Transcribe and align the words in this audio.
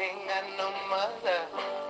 ain't 0.00 0.28
got 0.28 0.44
no 0.56 0.70
mother, 0.88 1.87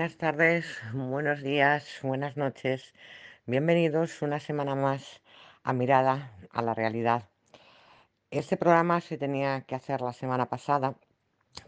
buenas 0.00 0.16
tardes, 0.16 0.64
buenos 0.94 1.42
días, 1.42 1.98
buenas 2.02 2.34
noches. 2.38 2.94
Bienvenidos 3.44 4.22
una 4.22 4.40
semana 4.40 4.74
más 4.74 5.20
a 5.62 5.74
Mirada 5.74 6.32
a 6.52 6.62
la 6.62 6.72
Realidad. 6.72 7.28
Este 8.30 8.56
programa 8.56 9.02
se 9.02 9.18
tenía 9.18 9.60
que 9.60 9.74
hacer 9.74 10.00
la 10.00 10.14
semana 10.14 10.48
pasada, 10.48 10.96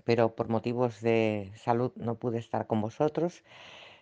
pero 0.05 0.35
por 0.35 0.49
motivos 0.49 1.03
de 1.03 1.53
salud 1.57 1.93
no 1.97 2.15
pude 2.15 2.39
estar 2.39 2.67
con 2.67 2.81
vosotros. 2.81 3.45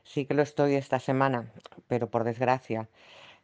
Sí 0.04 0.26
que 0.26 0.34
lo 0.34 0.42
estoy 0.42 0.76
esta 0.76 1.00
semana, 1.00 1.52
pero 1.88 2.08
por 2.08 2.22
desgracia, 2.22 2.88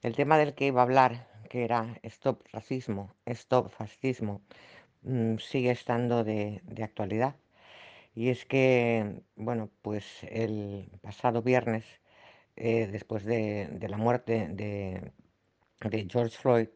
el 0.03 0.15
tema 0.15 0.39
del 0.39 0.55
que 0.55 0.67
iba 0.67 0.83
a 0.83 0.85
hablar, 0.85 1.27
que 1.51 1.65
era 1.65 1.99
Stop 2.05 2.45
Racismo, 2.53 3.13
Stop 3.27 3.71
Fascismo, 3.71 4.41
mm, 5.03 5.39
sigue 5.39 5.73
estando 5.73 6.23
de, 6.23 6.61
de 6.63 6.85
actualidad. 6.85 7.35
Y 8.17 8.31
es 8.31 8.47
que, 8.47 9.23
bueno, 9.37 9.71
pues 9.83 10.25
el 10.25 10.91
pasado 11.03 11.43
viernes, 11.43 11.85
eh, 12.57 12.89
después 12.91 13.25
de, 13.27 13.79
la 13.89 13.99
muerte 13.99 14.49
de, 14.51 15.13
George 16.11 16.37
Floyd, 16.39 16.69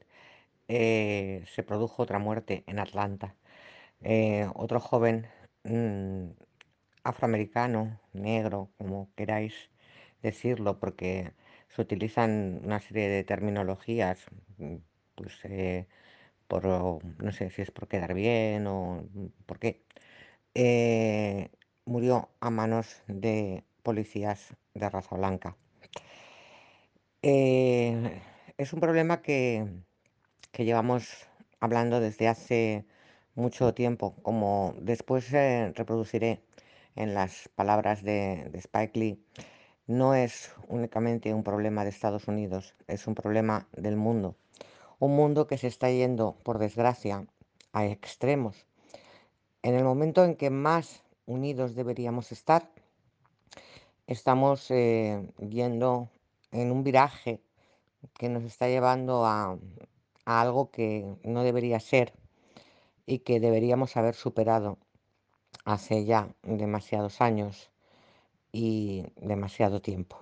eh, 0.69 1.45
se 1.47 1.63
produjo 1.65 2.03
otra 2.03 2.19
muerte 2.19 2.65
en 2.67 2.79
Atlanta. 2.79 3.37
Eh, 4.03 4.49
otro 4.55 4.81
joven 4.81 5.29
mm, 5.65 6.31
afroamericano, 7.05 8.01
negro, 8.13 8.71
como 8.79 9.11
queráis 9.17 9.71
decirlo, 10.23 10.81
porque 10.81 11.35
se 11.69 11.83
utilizan 11.83 12.63
una 12.65 12.81
serie 12.81 13.09
de 13.09 13.25
terminologías, 13.25 14.27
mm, 14.59 14.77
pues 15.17 15.41
por, 16.49 16.65
no 17.23 17.33
sé 17.33 17.51
si 17.51 17.63
es 17.63 17.71
por 17.71 17.89
quedar 17.89 18.15
bien 18.15 18.67
o 18.67 19.05
mm, 19.15 19.27
por 19.47 19.59
qué, 19.59 19.85
eh, 20.55 21.51
murió 21.85 22.31
a 22.41 22.51
manos 22.51 23.03
de 23.07 23.65
policías 23.83 24.57
de 24.75 24.89
raza 24.89 25.17
blanca. 25.17 25.57
Eh, 27.23 28.21
es 28.57 28.73
un 28.73 28.81
problema 28.81 29.23
que, 29.23 29.67
que 30.53 30.65
llevamos 30.65 31.27
hablando 31.61 32.01
desde 32.01 32.29
hace 32.29 32.87
mucho 33.35 33.75
tiempo, 33.75 34.15
como 34.23 34.75
después 34.81 35.33
eh, 35.33 35.73
reproduciré 35.75 36.43
en 36.97 37.15
las 37.15 37.49
palabras 37.55 38.03
de, 38.03 38.49
de 38.51 38.59
Spike 38.59 38.99
Lee, 38.99 39.25
no 39.87 40.15
es 40.15 40.53
únicamente 40.69 41.35
un 41.35 41.43
problema 41.43 41.83
de 41.85 41.91
Estados 41.91 42.29
Unidos, 42.29 42.75
es 42.87 43.07
un 43.07 43.15
problema 43.15 43.69
del 43.73 43.97
mundo. 43.97 44.37
Un 45.01 45.17
mundo 45.17 45.47
que 45.47 45.59
se 45.59 45.67
está 45.67 45.91
yendo, 45.91 46.37
por 46.45 46.59
desgracia, 46.59 47.27
a 47.73 47.87
extremos. 47.87 48.67
En 49.63 49.75
el 49.75 49.85
momento 49.85 50.25
en 50.25 50.37
que 50.37 50.49
más 50.49 51.05
unidos 51.27 51.75
deberíamos 51.75 52.33
estar, 52.33 52.71
estamos 54.07 54.71
eh, 54.71 55.31
yendo 55.39 56.09
en 56.51 56.73
un 56.73 56.83
viraje 56.83 57.43
que 58.15 58.31
nos 58.31 58.45
está 58.45 58.69
llevando 58.69 59.27
a, 59.27 59.59
a 60.25 60.41
algo 60.41 60.71
que 60.71 61.15
no 61.25 61.43
debería 61.43 61.79
ser 61.79 62.15
y 63.05 63.19
que 63.19 63.39
deberíamos 63.39 63.99
haber 63.99 64.15
superado 64.15 64.79
hace 65.67 66.07
ya 66.07 66.35
demasiados 66.43 67.21
años 67.21 67.71
y 68.53 69.05
demasiado 69.17 69.83
tiempo. 69.83 70.21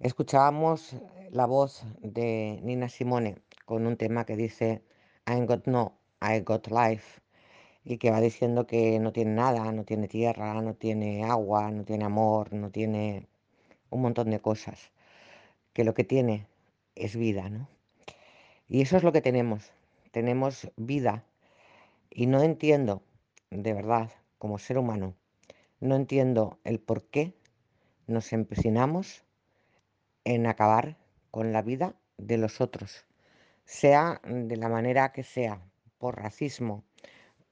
Escuchábamos 0.00 0.96
la 1.30 1.46
voz 1.46 1.84
de 2.00 2.58
Nina 2.64 2.88
Simone 2.88 3.40
con 3.66 3.86
un 3.86 3.96
tema 3.96 4.26
que 4.26 4.34
dice 4.34 4.82
I 5.28 5.46
got 5.46 5.66
no, 5.66 5.96
I 6.20 6.40
got 6.40 6.66
life 6.66 7.21
y 7.84 7.98
que 7.98 8.10
va 8.10 8.20
diciendo 8.20 8.66
que 8.66 8.98
no 9.00 9.12
tiene 9.12 9.32
nada, 9.32 9.72
no 9.72 9.84
tiene 9.84 10.08
tierra, 10.08 10.60
no 10.62 10.74
tiene 10.74 11.24
agua, 11.24 11.70
no 11.70 11.84
tiene 11.84 12.04
amor, 12.04 12.52
no 12.52 12.70
tiene 12.70 13.26
un 13.90 14.02
montón 14.02 14.30
de 14.30 14.40
cosas, 14.40 14.92
que 15.72 15.84
lo 15.84 15.94
que 15.94 16.04
tiene 16.04 16.46
es 16.94 17.16
vida, 17.16 17.48
¿no? 17.48 17.68
Y 18.68 18.82
eso 18.82 18.96
es 18.96 19.02
lo 19.02 19.12
que 19.12 19.20
tenemos, 19.20 19.72
tenemos 20.12 20.70
vida 20.76 21.24
y 22.10 22.26
no 22.26 22.42
entiendo, 22.42 23.02
de 23.50 23.72
verdad, 23.72 24.10
como 24.38 24.58
ser 24.58 24.78
humano, 24.78 25.14
no 25.80 25.96
entiendo 25.96 26.58
el 26.64 26.78
por 26.78 27.04
qué 27.04 27.34
nos 28.06 28.32
empecinamos 28.32 29.24
en 30.24 30.46
acabar 30.46 30.96
con 31.30 31.52
la 31.52 31.62
vida 31.62 31.96
de 32.18 32.38
los 32.38 32.60
otros, 32.60 33.04
sea 33.64 34.20
de 34.24 34.56
la 34.56 34.68
manera 34.68 35.12
que 35.12 35.22
sea, 35.22 35.60
por 35.98 36.16
racismo, 36.16 36.84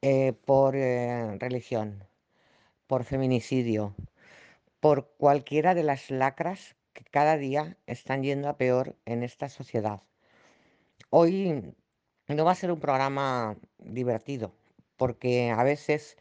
eh, 0.03 0.33
por 0.33 0.77
eh, 0.77 1.37
religión, 1.39 2.05
por 2.87 3.05
feminicidio, 3.05 3.95
por 4.81 5.11
cualquiera 5.19 5.75
de 5.75 5.83
las 5.83 6.11
lacras 6.11 6.77
que 6.95 7.05
cada 7.05 7.37
día 7.37 7.77
están 7.87 8.23
yendo 8.23 8.49
a 8.49 8.57
peor 8.57 8.97
en 9.05 9.23
esta 9.23 9.49
sociedad. 9.51 10.03
Hoy 11.11 11.75
no 12.29 12.45
va 12.45 12.53
a 12.53 12.55
ser 12.55 12.73
un 12.73 12.81
programa 12.81 13.59
divertido, 13.79 14.55
porque 14.97 15.51
a 15.51 15.63
veces 15.65 16.17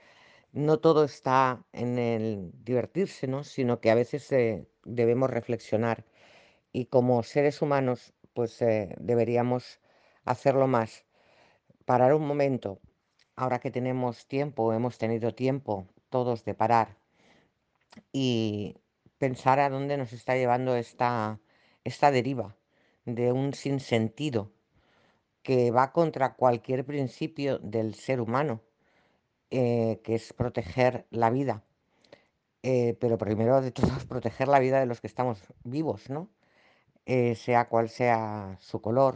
no 0.52 0.80
todo 0.80 1.06
está 1.06 1.66
en 1.74 1.98
el 2.00 2.52
divertirse, 2.66 3.28
¿no? 3.28 3.44
sino 3.46 3.80
que 3.82 3.92
a 3.92 3.96
veces 3.96 4.32
eh, 4.34 4.68
debemos 4.84 5.30
reflexionar 5.30 6.06
y 6.74 6.86
como 6.88 7.24
seres 7.24 7.62
humanos 7.62 8.14
pues 8.34 8.60
deberíamos 8.60 9.80
hacerlo 10.26 10.68
más. 10.68 11.06
Parar 11.86 12.14
un 12.14 12.28
momento, 12.28 12.80
ahora 13.40 13.60
que 13.60 13.72
tenemos 13.72 14.28
tiempo, 14.28 14.74
hemos 14.74 14.98
tenido 14.98 15.34
tiempo 15.34 15.88
todos 16.10 16.44
de 16.44 16.54
parar 16.54 16.98
y 18.12 18.76
pensar 19.18 19.62
a 19.62 19.70
dónde 19.70 19.96
nos 19.98 20.12
está 20.12 20.36
llevando 20.36 20.76
esta, 20.76 21.40
esta 21.86 22.12
deriva 22.12 22.58
de 23.06 23.32
un 23.32 23.54
sinsentido 23.54 24.52
que 25.42 25.72
va 25.72 25.94
contra 25.94 26.36
cualquier 26.36 26.86
principio 26.86 27.60
del 27.60 27.96
ser 27.96 28.20
humano, 28.20 28.62
eh, 29.52 30.02
que 30.04 30.16
es 30.16 30.34
proteger 30.34 31.06
la 31.10 31.30
vida. 31.30 31.64
Eh, 32.62 32.98
pero 33.00 33.18
primero 33.18 33.62
de 33.62 33.72
todo, 33.78 33.90
proteger 34.10 34.50
la 34.50 34.60
vida 34.60 34.82
de 34.82 34.86
los 34.86 35.00
que 35.00 35.08
estamos 35.08 35.42
vivos, 35.64 36.10
¿no? 36.10 36.30
Eh, 37.06 37.36
sea 37.36 37.70
cual 37.70 37.88
sea 37.90 38.58
su 38.60 38.82
color, 38.82 39.16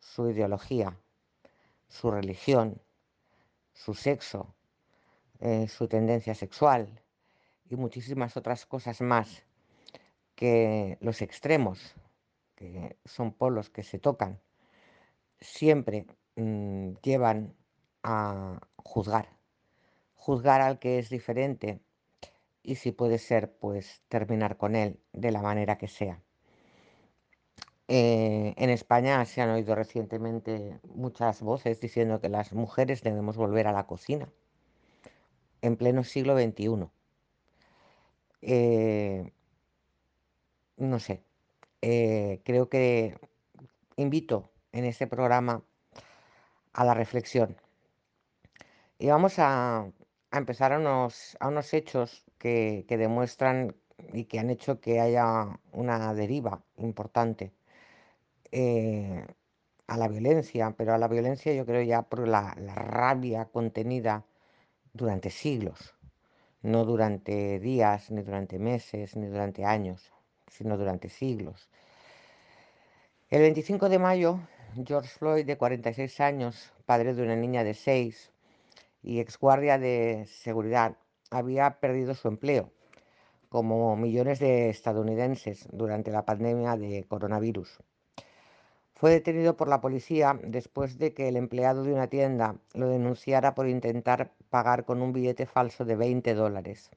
su 0.00 0.28
ideología, 0.28 0.98
su 1.88 2.10
religión, 2.10 2.82
su 3.72 3.94
sexo, 3.94 4.54
eh, 5.40 5.68
su 5.68 5.88
tendencia 5.88 6.34
sexual 6.34 7.02
y 7.68 7.76
muchísimas 7.76 8.36
otras 8.36 8.66
cosas 8.66 9.00
más 9.00 9.44
que 10.34 10.98
los 11.00 11.22
extremos, 11.22 11.94
que 12.54 12.96
son 13.04 13.32
polos 13.32 13.70
que 13.70 13.82
se 13.82 13.98
tocan, 13.98 14.40
siempre 15.40 16.06
mmm, 16.36 16.92
llevan 17.02 17.54
a 18.02 18.60
juzgar, 18.76 19.28
juzgar 20.14 20.60
al 20.60 20.78
que 20.78 20.98
es 20.98 21.10
diferente 21.10 21.80
y 22.62 22.76
si 22.76 22.92
puede 22.92 23.18
ser, 23.18 23.56
pues 23.58 24.02
terminar 24.08 24.56
con 24.56 24.76
él 24.76 25.00
de 25.12 25.32
la 25.32 25.42
manera 25.42 25.78
que 25.78 25.88
sea. 25.88 26.22
Eh, 27.88 28.54
en 28.56 28.70
España 28.70 29.24
se 29.24 29.42
han 29.42 29.50
oído 29.50 29.74
recientemente 29.74 30.80
muchas 30.94 31.42
voces 31.42 31.80
diciendo 31.80 32.20
que 32.20 32.28
las 32.28 32.52
mujeres 32.52 33.02
debemos 33.02 33.36
volver 33.36 33.66
a 33.66 33.72
la 33.72 33.86
cocina 33.86 34.28
en 35.62 35.76
pleno 35.76 36.04
siglo 36.04 36.36
XXI. 36.38 36.88
Eh, 38.42 39.32
no 40.76 40.98
sé, 40.98 41.22
eh, 41.82 42.40
creo 42.44 42.68
que 42.68 43.18
invito 43.96 44.50
en 44.72 44.84
este 44.84 45.06
programa 45.06 45.62
a 46.72 46.84
la 46.84 46.94
reflexión. 46.94 47.56
Y 48.98 49.08
vamos 49.08 49.38
a, 49.38 49.90
empezar 50.32 50.72
a 50.72 50.78
unos, 50.78 51.74
hechos 51.74 52.24
que 52.38 52.84
demuestran 52.88 53.76
y 54.12 54.24
que 54.24 54.38
han 54.38 54.50
hecho 54.50 54.80
que 54.80 55.00
haya 55.00 55.60
una 55.72 56.14
deriva 56.14 56.64
importante 56.76 57.52
eh, 58.52 59.26
a 59.86 59.96
la 59.96 60.08
violencia, 60.08 60.74
pero 60.76 60.94
a 60.94 60.98
la 60.98 61.08
violencia 61.08 61.52
yo 61.54 61.66
creo 61.66 61.82
ya 61.82 62.02
por 62.02 62.28
la, 62.28 62.54
rabia 62.54 63.46
contenida 63.46 64.24
durante 64.92 65.30
siglos, 65.30 65.94
no 66.62 66.84
durante 66.84 67.58
días, 67.60 68.10
ni 68.10 68.22
durante 68.22 68.58
meses, 68.58 69.16
ni 69.16 69.26
durante 69.26 69.64
años, 69.64 70.12
sino 70.48 70.76
durante 70.76 71.08
siglos. 71.08 71.70
El 73.30 73.40
25 73.42 73.88
de 73.88 73.98
mayo, 73.98 74.38
George 74.86 75.08
Floyd, 75.08 75.46
de 75.46 75.56
46 75.56 76.20
años, 76.20 76.72
padre 76.86 77.14
de 77.14 77.22
una 77.22 77.36
niña 77.36 77.64
de 77.64 77.74
6 77.74 78.32
y 79.02 79.20
exguardia 79.20 79.78
de 79.78 80.26
seguridad, 80.26 80.96
había 81.30 81.80
perdido 81.80 82.14
su 82.14 82.28
empleo, 82.28 82.70
como 83.48 83.96
millones 83.96 84.38
de 84.38 84.70
estadounidenses 84.70 85.66
durante 85.72 86.10
la 86.10 86.24
pandemia 86.24 86.76
de 86.76 87.04
coronavirus. 87.04 87.82
Fue 89.02 89.10
detenido 89.10 89.56
por 89.56 89.66
la 89.66 89.80
policía 89.80 90.38
después 90.44 90.96
de 90.96 91.12
que 91.12 91.26
el 91.26 91.36
empleado 91.36 91.82
de 91.82 91.92
una 91.92 92.06
tienda 92.06 92.54
lo 92.72 92.86
denunciara 92.86 93.52
por 93.52 93.66
intentar 93.66 94.30
pagar 94.48 94.84
con 94.84 95.02
un 95.02 95.12
billete 95.12 95.44
falso 95.44 95.84
de 95.84 95.96
20 95.96 96.34
dólares. 96.34 96.88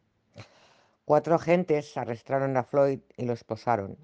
Cuatro 1.03 1.33
agentes 1.33 1.97
arrestaron 1.97 2.57
a 2.57 2.63
Floyd 2.63 2.99
y 3.17 3.25
lo 3.25 3.33
esposaron. 3.33 3.97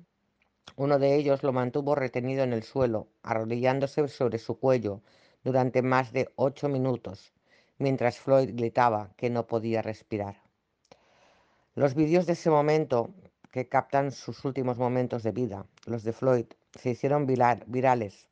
Uno 0.78 0.98
de 0.98 1.14
ellos 1.14 1.44
lo 1.44 1.54
mantuvo 1.54 1.94
retenido 1.94 2.44
en 2.44 2.54
el 2.54 2.64
suelo, 2.64 3.08
arrodillándose 3.22 4.08
sobre 4.08 4.40
su 4.40 4.58
cuello 4.58 5.04
durante 5.44 5.84
más 5.84 6.12
de 6.12 6.32
ocho 6.38 6.70
minutos, 6.70 7.34
mientras 7.78 8.18
Floyd 8.18 8.50
gritaba 8.56 9.12
que 9.16 9.30
no 9.30 9.46
podía 9.46 9.84
respirar. 9.84 10.42
Los 11.76 11.94
vídeos 11.94 12.26
de 12.26 12.34
ese 12.34 12.50
momento, 12.50 13.14
que 13.52 13.70
captan 13.70 14.12
sus 14.12 14.44
últimos 14.44 14.80
momentos 14.80 15.22
de 15.22 15.34
vida, 15.34 15.68
los 15.86 16.04
de 16.04 16.14
Floyd, 16.14 16.48
se 16.80 16.92
hicieron 16.92 17.26
viral, 17.26 17.64
virales 17.68 18.28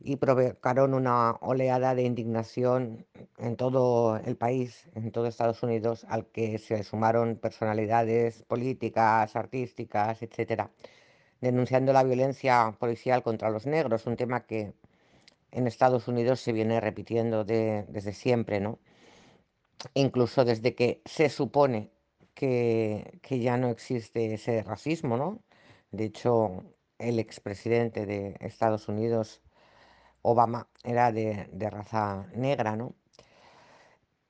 y 0.00 0.16
provocaron 0.16 0.94
una 0.94 1.32
oleada 1.40 1.94
de 1.94 2.02
indignación 2.02 3.06
en 3.38 3.56
todo 3.56 4.18
el 4.18 4.36
país, 4.36 4.88
en 4.94 5.10
todo 5.10 5.26
Estados 5.26 5.62
Unidos, 5.62 6.06
al 6.08 6.26
que 6.26 6.58
se 6.58 6.82
sumaron 6.84 7.36
personalidades 7.36 8.42
políticas, 8.44 9.36
artísticas, 9.36 10.22
etcétera, 10.22 10.70
denunciando 11.40 11.92
la 11.92 12.04
violencia 12.04 12.76
policial 12.78 13.22
contra 13.22 13.50
los 13.50 13.66
negros, 13.66 14.06
un 14.06 14.16
tema 14.16 14.46
que 14.46 14.74
en 15.52 15.66
Estados 15.66 16.08
Unidos 16.08 16.40
se 16.40 16.52
viene 16.52 16.80
repitiendo 16.80 17.44
de, 17.44 17.84
desde 17.88 18.12
siempre, 18.12 18.60
¿no? 18.60 18.78
Incluso 19.94 20.44
desde 20.44 20.74
que 20.74 21.02
se 21.04 21.28
supone 21.28 21.90
que, 22.34 23.18
que 23.22 23.40
ya 23.40 23.56
no 23.56 23.68
existe 23.70 24.34
ese 24.34 24.62
racismo, 24.62 25.16
¿no? 25.16 25.42
De 25.90 26.04
hecho, 26.04 26.64
el 26.98 27.18
expresidente 27.18 28.06
de 28.06 28.36
Estados 28.40 28.88
Unidos, 28.88 29.42
Obama, 30.22 30.68
era 30.84 31.12
de, 31.12 31.48
raza 31.70 32.26
negra, 32.34 32.76
¿no? 32.76 32.94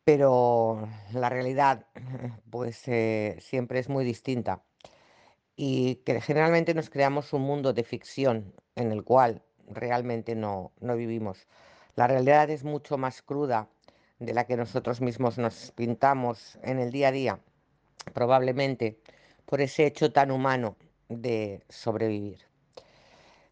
Pero 0.04 0.88
la 1.12 1.28
realidad, 1.28 1.86
pues 2.50 2.86
eh, 2.86 3.36
siempre 3.40 3.80
es 3.80 3.88
muy 3.88 4.04
distinta 4.04 4.62
y 5.56 5.96
que 6.04 6.20
generalmente 6.20 6.74
nos 6.74 6.90
creamos 6.90 7.32
un 7.32 7.42
mundo 7.42 7.72
de 7.72 7.82
ficción 7.82 8.54
en 8.76 8.92
el 8.92 9.04
cual 9.04 9.42
realmente 9.68 10.34
no, 10.34 10.72
no 10.80 10.96
vivimos. 10.96 11.46
La 11.96 12.06
realidad 12.06 12.50
es 12.50 12.62
mucho 12.62 12.98
más 12.98 13.22
cruda 13.22 13.68
de 14.18 14.34
la 14.34 14.46
que 14.46 14.56
nosotros 14.56 15.00
mismos 15.00 15.38
nos 15.38 15.72
pintamos 15.72 16.58
en 16.62 16.78
el 16.78 16.92
día 16.92 17.08
a 17.08 17.12
día, 17.12 17.40
probablemente 18.12 19.00
por 19.46 19.60
ese 19.60 19.86
hecho 19.86 20.12
tan 20.12 20.30
humano 20.30 20.76
de 21.08 21.62
sobrevivir. 21.68 22.46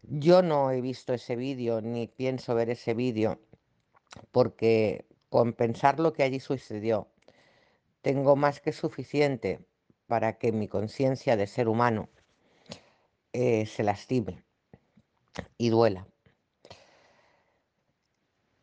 Yo 0.07 0.41
no 0.41 0.71
he 0.71 0.81
visto 0.81 1.13
ese 1.13 1.35
vídeo 1.35 1.81
ni 1.81 2.07
pienso 2.07 2.53
ver 2.53 2.69
ese 2.69 2.93
vídeo 2.93 3.39
porque 4.31 5.05
con 5.29 5.53
pensar 5.53 5.99
lo 5.99 6.13
que 6.13 6.23
allí 6.23 6.39
sucedió, 6.39 7.07
tengo 8.01 8.35
más 8.35 8.61
que 8.61 8.71
suficiente 8.71 9.65
para 10.07 10.37
que 10.37 10.51
mi 10.51 10.67
conciencia 10.67 11.35
de 11.35 11.47
ser 11.47 11.67
humano 11.67 12.09
eh, 13.33 13.65
se 13.65 13.83
lastime 13.83 14.43
y 15.57 15.69
duela. 15.69 16.07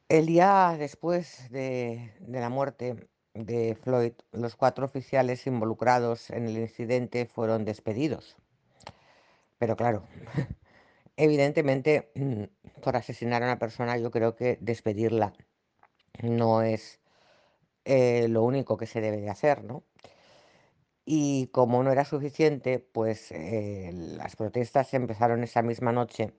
El 0.09 0.27
día 0.27 0.77
después 0.79 1.51
de, 1.51 2.15
de 2.21 2.41
la 2.41 2.51
muerte 2.51 3.09
de 3.35 3.77
Floyd, 3.83 4.13
los 4.31 4.55
cuatro 4.55 4.87
oficiales 4.87 5.47
involucrados 5.47 6.31
en 6.31 6.47
el 6.47 6.59
incidente 6.59 7.27
fueron 7.27 7.65
despedidos. 7.65 8.37
Pero 9.59 9.77
claro, 9.77 10.05
evidentemente 11.17 12.13
por 12.83 12.97
asesinar 12.97 13.43
a 13.43 13.47
una 13.47 13.59
persona 13.59 13.97
yo 13.99 14.11
creo 14.11 14.35
que 14.37 14.59
despedirla 14.61 15.33
no 16.23 16.63
es 16.63 17.01
eh, 17.85 18.29
lo 18.29 18.43
único 18.43 18.77
que 18.77 18.87
se 18.87 19.01
debe 19.01 19.21
de 19.21 19.31
hacer, 19.31 19.65
¿no? 19.65 19.85
Y 21.05 21.49
como 21.49 21.83
no 21.83 21.91
era 21.91 22.05
suficiente, 22.05 22.79
pues 22.79 23.33
eh, 23.33 23.91
las 23.93 24.37
protestas 24.37 24.95
empezaron 24.95 25.43
esa 25.43 25.63
misma 25.63 25.91
noche 25.93 26.33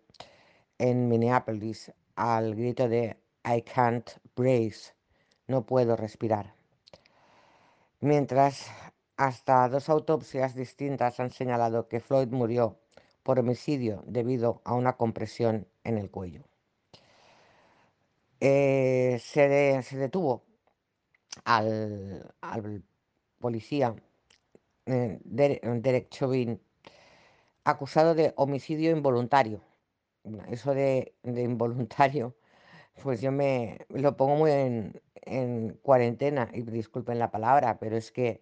en 0.78 1.10
Minneapolis 1.10 1.92
al 2.16 2.56
grito 2.56 2.88
de 2.88 3.18
I 3.46 3.62
can't 3.62 4.10
breathe, 4.36 4.94
no 5.48 5.66
puedo 5.66 5.98
respirar. 5.98 6.54
Mientras 8.00 8.68
hasta 9.18 9.68
dos 9.70 9.90
autopsias 9.90 10.56
distintas 10.56 11.20
han 11.20 11.32
señalado 11.32 11.88
que 11.90 12.00
Floyd 12.00 12.30
murió 12.30 12.80
por 13.24 13.40
homicidio 13.40 14.04
debido 14.06 14.62
a 14.66 14.74
una 14.74 14.98
compresión 14.98 15.68
en 15.84 15.98
el 15.98 16.10
cuello. 16.12 16.44
Eh, 18.40 19.20
se, 19.22 19.98
detuvo 19.98 20.44
al, 21.46 22.32
policía 23.40 23.96
eh, 24.86 25.20
Derek 25.24 26.10
Chauvin 26.10 26.60
acusado 27.64 28.16
de 28.16 28.34
homicidio 28.36 28.92
involuntario. 28.92 29.62
Eso 30.50 30.74
de, 30.74 31.16
involuntario, 31.24 32.36
pues 33.02 33.22
yo 33.22 33.32
me 33.32 33.86
lo 33.90 34.16
pongo 34.18 34.36
muy 34.36 34.52
en, 34.52 35.80
cuarentena, 35.82 36.50
y 36.54 36.62
disculpen 36.64 37.20
la 37.20 37.32
palabra, 37.32 37.80
pero 37.80 37.98
es 37.98 38.12
que 38.12 38.42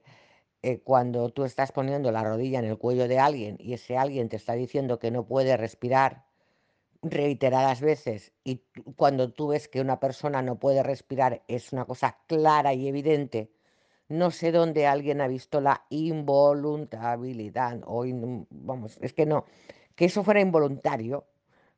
eh, 0.64 0.80
cuando 0.80 1.30
tú 1.30 1.44
estás 1.44 1.72
poniendo 1.72 2.12
la 2.12 2.24
rodilla 2.24 2.60
en 2.60 2.66
el 2.66 2.78
cuello 2.78 3.08
de 3.08 3.18
alguien 3.18 3.58
y 3.60 3.74
ese 3.74 3.98
alguien 3.98 4.30
te 4.30 4.36
está 4.36 4.54
diciendo 4.54 5.00
que 5.00 5.10
no 5.10 5.26
puede 5.26 5.58
respirar 5.58 6.26
reiteradas 7.02 7.82
veces 7.82 8.32
y 8.44 8.64
cuando 8.96 9.34
tú 9.34 9.50
ves 9.50 9.68
que 9.68 9.82
una 9.82 10.00
persona 10.00 10.44
no 10.44 10.60
puede 10.60 10.84
respirar 10.84 11.42
es 11.48 11.74
una 11.74 11.86
cosa 11.86 12.20
clara 12.28 12.74
y 12.76 12.88
evidente, 12.88 13.52
no 14.08 14.30
sé 14.30 14.52
dónde 14.52 14.86
alguien 14.86 15.20
ha 15.22 15.28
visto 15.28 15.62
la 15.62 15.86
involuntabilidad 15.90 17.82
o 17.86 18.06
vamos, 18.52 19.00
es 19.02 19.14
que 19.14 19.26
no, 19.26 19.46
que 19.96 20.06
eso 20.06 20.24
fuera 20.24 20.42
involuntario, 20.42 21.26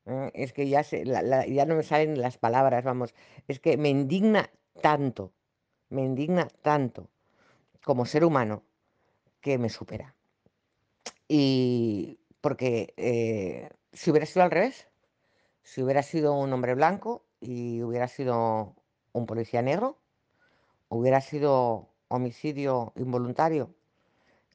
¿eh? 0.06 0.30
es 0.34 0.52
que 0.52 0.68
ya, 0.68 0.84
se, 0.84 1.06
ya 1.06 1.66
no 1.66 1.76
me 1.76 1.84
salen 1.84 2.20
las 2.20 2.38
palabras, 2.38 2.84
vamos, 2.84 3.14
es 3.48 3.62
que 3.62 3.78
me 3.78 3.90
indigna 3.90 4.50
tanto, 4.82 5.32
me 5.90 6.04
indigna 6.04 6.50
tanto 6.62 7.10
como 7.84 8.06
ser 8.06 8.26
humano 8.26 8.64
que 9.44 9.60
me 9.60 9.70
supera. 9.70 10.16
Y 11.28 12.18
porque 12.42 12.94
eh, 12.98 13.70
si 13.92 14.10
hubiera 14.10 14.26
sido 14.26 14.44
al 14.44 14.52
revés, 14.52 14.88
si 15.62 15.84
hubiera 15.84 16.02
sido 16.02 16.34
un 16.34 16.52
hombre 16.54 16.74
blanco 16.74 17.24
y 17.40 17.84
hubiera 17.84 18.08
sido 18.08 18.76
un 19.12 19.26
policía 19.26 19.62
negro, 19.62 20.00
hubiera 20.90 21.22
sido 21.22 21.90
homicidio 22.08 22.94
involuntario, 22.96 23.76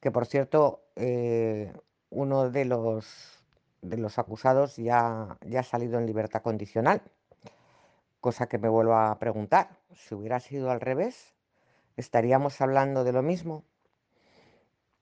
que 0.01 0.11
por 0.11 0.25
cierto, 0.25 0.83
eh, 0.95 1.71
uno 2.09 2.49
de 2.49 2.65
los, 2.65 3.43
de 3.81 3.97
los 3.97 4.17
acusados 4.17 4.75
ya, 4.77 5.37
ya 5.45 5.59
ha 5.59 5.63
salido 5.63 5.99
en 5.99 6.07
libertad 6.07 6.41
condicional, 6.41 7.01
cosa 8.21 8.47
que 8.47 8.57
me 8.57 8.69
vuelvo 8.69 8.95
a 8.95 9.19
preguntar, 9.19 9.77
si 9.93 10.15
hubiera 10.15 10.39
sido 10.39 10.71
al 10.71 10.81
revés, 10.81 11.33
¿estaríamos 11.95 12.59
hablando 12.61 13.03
de 13.03 13.13
lo 13.13 13.21
mismo? 13.21 13.63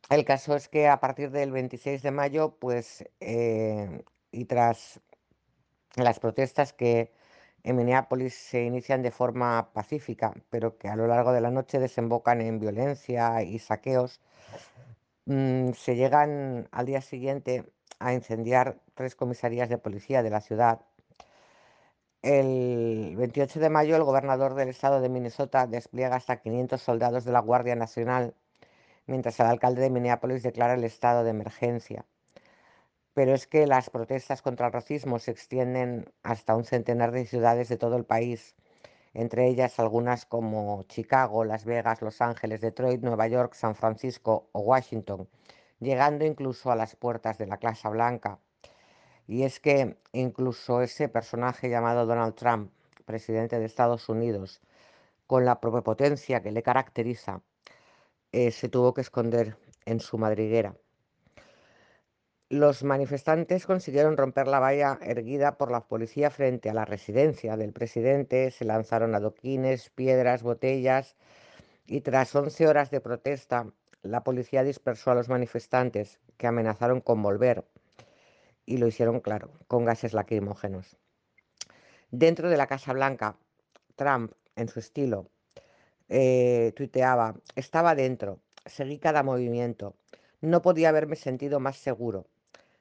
El 0.09 0.23
caso 0.25 0.55
es 0.55 0.69
que 0.69 0.87
a 0.87 0.99
partir 0.99 1.31
del 1.31 1.51
26 1.51 2.01
de 2.01 2.11
mayo, 2.11 2.57
pues, 2.59 3.05
eh, 3.19 4.03
y 4.31 4.45
tras 4.45 5.01
las 5.95 6.19
protestas 6.19 6.73
que 6.73 7.11
en 7.63 7.75
Minneapolis 7.75 8.35
se 8.35 8.63
inician 8.63 9.01
de 9.01 9.11
forma 9.11 9.73
pacífica, 9.73 10.33
pero 10.49 10.77
que 10.77 10.87
a 10.89 10.95
lo 10.95 11.07
largo 11.07 11.33
de 11.33 11.41
la 11.41 11.51
noche 11.51 11.79
desembocan 11.79 12.41
en 12.41 12.59
violencia 12.59 13.43
y 13.43 13.59
saqueos, 13.59 14.21
mm, 15.25 15.71
se 15.73 15.95
llegan 15.95 16.67
al 16.71 16.85
día 16.85 17.01
siguiente 17.01 17.65
a 17.99 18.13
incendiar 18.13 18.79
tres 18.93 19.15
comisarías 19.15 19.69
de 19.69 19.77
policía 19.77 20.23
de 20.23 20.29
la 20.29 20.41
ciudad. 20.41 20.81
El 22.21 23.15
28 23.17 23.59
de 23.59 23.69
mayo 23.69 23.95
el 23.95 24.03
gobernador 24.03 24.53
del 24.55 24.69
estado 24.69 25.01
de 25.01 25.09
Minnesota 25.09 25.67
despliega 25.67 26.15
hasta 26.15 26.41
500 26.41 26.81
soldados 26.81 27.25
de 27.25 27.31
la 27.31 27.39
Guardia 27.39 27.75
Nacional, 27.75 28.35
mientras 29.07 29.39
el 29.39 29.47
alcalde 29.47 29.81
de 29.81 29.89
Minneapolis 29.89 30.43
declara 30.43 30.75
el 30.75 30.83
estado 30.83 31.23
de 31.23 31.31
emergencia 31.31 32.05
pero 33.17 33.33
es 33.33 33.47
que 33.47 33.65
las 33.65 33.89
protestas 33.89 34.43
contra 34.43 34.67
el 34.67 34.73
racismo 34.73 35.17
se 35.17 35.31
extienden 35.31 36.13
hasta 36.21 36.55
un 36.55 36.65
centenar 36.65 37.11
de 37.11 37.25
ciudades 37.25 37.67
de 37.67 37.75
todo 37.75 37.97
el 37.97 38.05
país, 38.05 38.55
entre 39.15 39.47
ellas 39.47 39.79
algunas 39.79 40.27
como 40.27 40.83
Chicago, 40.83 41.43
Las 41.43 41.65
Vegas, 41.65 42.03
Los 42.03 42.21
Ángeles, 42.21 42.61
Detroit, 42.61 43.01
Nueva 43.01 43.27
York, 43.27 43.55
San 43.55 43.73
Francisco 43.73 44.49
o 44.51 44.59
Washington, 44.59 45.27
llegando 45.79 46.25
incluso 46.25 46.69
a 46.69 46.75
las 46.75 46.95
puertas 46.95 47.39
de 47.39 47.47
la 47.47 47.57
Casa 47.57 47.89
Blanca. 47.89 48.37
Y 49.25 49.41
es 49.41 49.59
que 49.59 49.97
incluso 50.11 50.83
ese 50.83 51.09
personaje 51.09 51.71
llamado 51.71 52.05
Donald 52.05 52.35
Trump, 52.35 52.71
presidente 53.05 53.57
de 53.57 53.65
Estados 53.65 54.09
Unidos, 54.09 54.61
con 55.25 55.43
la 55.43 55.59
potencia 55.59 56.43
que 56.43 56.51
le 56.51 56.61
caracteriza, 56.61 57.41
eh, 58.39 58.51
se 58.51 58.69
tuvo 58.69 58.93
que 58.93 59.01
esconder 59.01 59.57
en 59.85 59.99
su 59.99 60.19
madriguera. 60.19 60.75
Los 62.49 62.83
manifestantes 62.83 63.65
consiguieron 63.65 64.15
romper 64.15 64.47
la 64.47 64.59
valla 64.59 64.99
erguida 65.01 65.57
por 65.57 65.71
la 65.71 65.87
policía 65.87 66.29
frente 66.29 66.69
a 66.69 66.75
la 66.75 66.85
residencia 66.85 67.57
del 67.57 67.73
presidente, 67.73 68.51
se 68.51 68.63
lanzaron 68.63 69.15
adoquines, 69.15 69.89
piedras, 69.89 70.43
botellas 70.43 71.15
y 71.87 72.01
tras 72.01 72.35
11 72.35 72.67
horas 72.67 72.91
de 72.91 73.01
protesta, 73.01 73.73
la 74.03 74.23
policía 74.23 74.63
dispersó 74.63 75.09
a 75.09 75.15
los 75.15 75.29
manifestantes 75.29 76.19
que 76.37 76.45
amenazaron 76.45 77.01
con 77.01 77.23
volver 77.23 77.65
y 78.67 78.77
lo 78.77 78.85
hicieron 78.85 79.19
claro, 79.19 79.49
con 79.67 79.83
gases 79.83 80.13
lacrimógenos. 80.13 80.95
Dentro 82.11 82.51
de 82.51 82.57
la 82.57 82.67
Casa 82.67 82.93
Blanca, 82.93 83.35
Trump, 83.95 84.33
en 84.55 84.67
su 84.67 84.77
estilo, 84.77 85.31
eh, 86.09 86.73
tuiteaba, 86.75 87.35
estaba 87.55 87.95
dentro, 87.95 88.39
seguí 88.65 88.99
cada 88.99 89.23
movimiento, 89.23 89.95
no 90.41 90.61
podía 90.61 90.89
haberme 90.89 91.15
sentido 91.15 91.59
más 91.59 91.77
seguro 91.77 92.27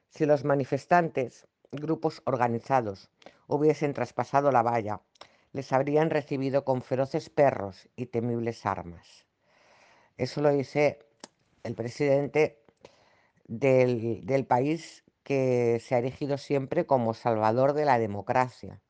si 0.09 0.25
los 0.25 0.43
manifestantes, 0.43 1.47
grupos 1.71 2.21
organizados, 2.25 3.09
hubiesen 3.47 3.93
traspasado 3.93 4.51
la 4.51 4.63
valla, 4.63 5.01
les 5.53 5.71
habrían 5.73 6.09
recibido 6.09 6.63
con 6.65 6.81
feroces 6.81 7.29
perros 7.29 7.89
y 7.95 8.07
temibles 8.07 8.65
armas. 8.65 9.25
Eso 10.17 10.41
lo 10.41 10.49
dice 10.49 10.99
el 11.63 11.75
presidente 11.75 12.63
del, 13.47 14.45
país 14.47 15.03
que 15.23 15.79
se 15.83 15.95
ha 15.95 15.99
erigido 15.99 16.37
siempre 16.37 16.85
como 16.85 17.13
salvador 17.13 17.73
de 17.73 17.85
la 17.85 17.99
democracia 17.99 18.81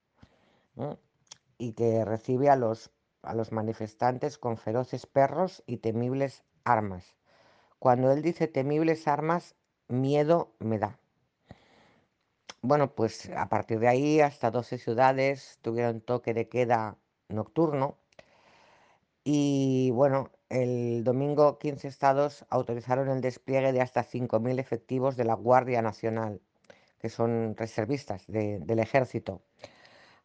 y 1.57 1.73
que 1.73 2.05
recibe 2.05 2.49
a 2.49 2.55
los, 2.55 2.91
a 3.27 3.33
los 3.33 3.51
manifestantes 3.51 4.37
con 4.37 4.57
feroces 4.57 5.05
perros 5.05 5.63
y 5.67 5.77
temibles 5.77 6.43
armas. 6.63 7.15
Cuando 7.79 8.11
él 8.11 8.21
dice 8.21 8.47
temibles 8.47 9.07
armas, 9.07 9.55
miedo 9.87 10.53
me 10.59 10.79
da. 10.79 10.99
Bueno, 12.61 12.95
pues 12.95 13.29
a 13.35 13.49
partir 13.49 13.79
de 13.79 13.87
ahí 13.87 14.19
hasta 14.21 14.51
12 14.51 14.77
ciudades 14.77 15.59
tuvieron 15.61 16.01
toque 16.01 16.33
de 16.33 16.49
queda 16.49 16.97
nocturno 17.29 17.97
y 19.23 19.91
bueno, 19.91 20.31
el 20.49 21.03
domingo 21.03 21.59
15 21.59 21.87
estados 21.87 22.45
autorizaron 22.49 23.09
el 23.09 23.21
despliegue 23.21 23.73
de 23.73 23.81
hasta 23.81 24.03
5.000 24.03 24.59
efectivos 24.59 25.17
de 25.17 25.25
la 25.25 25.33
Guardia 25.33 25.81
Nacional, 25.81 26.41
que 26.99 27.09
son 27.09 27.55
reservistas 27.57 28.25
del 28.27 28.79
ejército, 28.79 29.41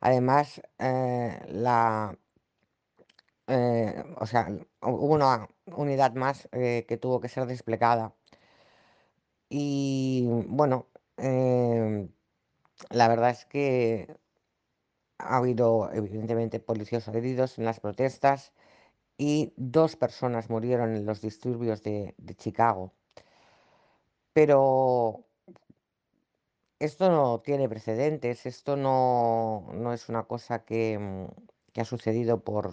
Además, 0.03 0.61
eh, 0.81 1.41
la, 1.47 2.19
eh, 3.53 4.05
o 4.19 4.27
sea, 4.27 4.49
hubo 4.83 5.15
una 5.15 5.49
unidad 5.67 6.15
más 6.15 6.49
eh, 6.53 6.85
que 6.89 6.97
tuvo 6.97 7.21
que 7.21 7.29
ser 7.29 7.47
desplegada. 7.47 8.15
Y 9.49 10.27
bueno, 10.49 10.89
em, 11.19 12.09
la 12.91 13.09
verdad 13.09 13.31
es 13.31 13.45
que 13.47 14.17
ha 15.19 15.37
habido 15.39 15.91
evidentemente 15.93 16.61
policías 16.61 17.09
heridos 17.09 17.59
en 17.59 17.65
las 17.65 17.81
protestas 17.81 18.53
y 19.19 19.53
dos 19.57 19.97
personas 19.97 20.51
murieron 20.51 20.97
en 20.97 21.07
los 21.07 21.21
disturbios 21.23 21.83
de, 21.83 22.15
Chicago. 22.37 22.93
Pero 24.33 25.27
esto 26.79 27.11
no 27.11 27.41
tiene 27.41 27.69
precedentes, 27.69 28.47
esto 28.47 28.77
no, 28.77 29.69
no 29.75 29.93
es 29.93 30.09
una 30.09 30.25
cosa 30.25 30.65
que, 30.65 30.99
mm, 30.99 31.27
que 31.73 31.81
ha 31.81 31.85
sucedido 31.85 32.43
por, 32.45 32.73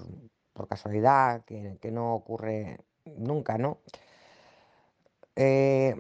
por 0.60 0.68
casualidad, 0.68 1.46
que, 1.46 1.80
no 1.90 2.14
ocurre 2.14 2.80
nunca, 3.06 3.58
¿no? 3.58 3.80
Eh, 5.36 5.96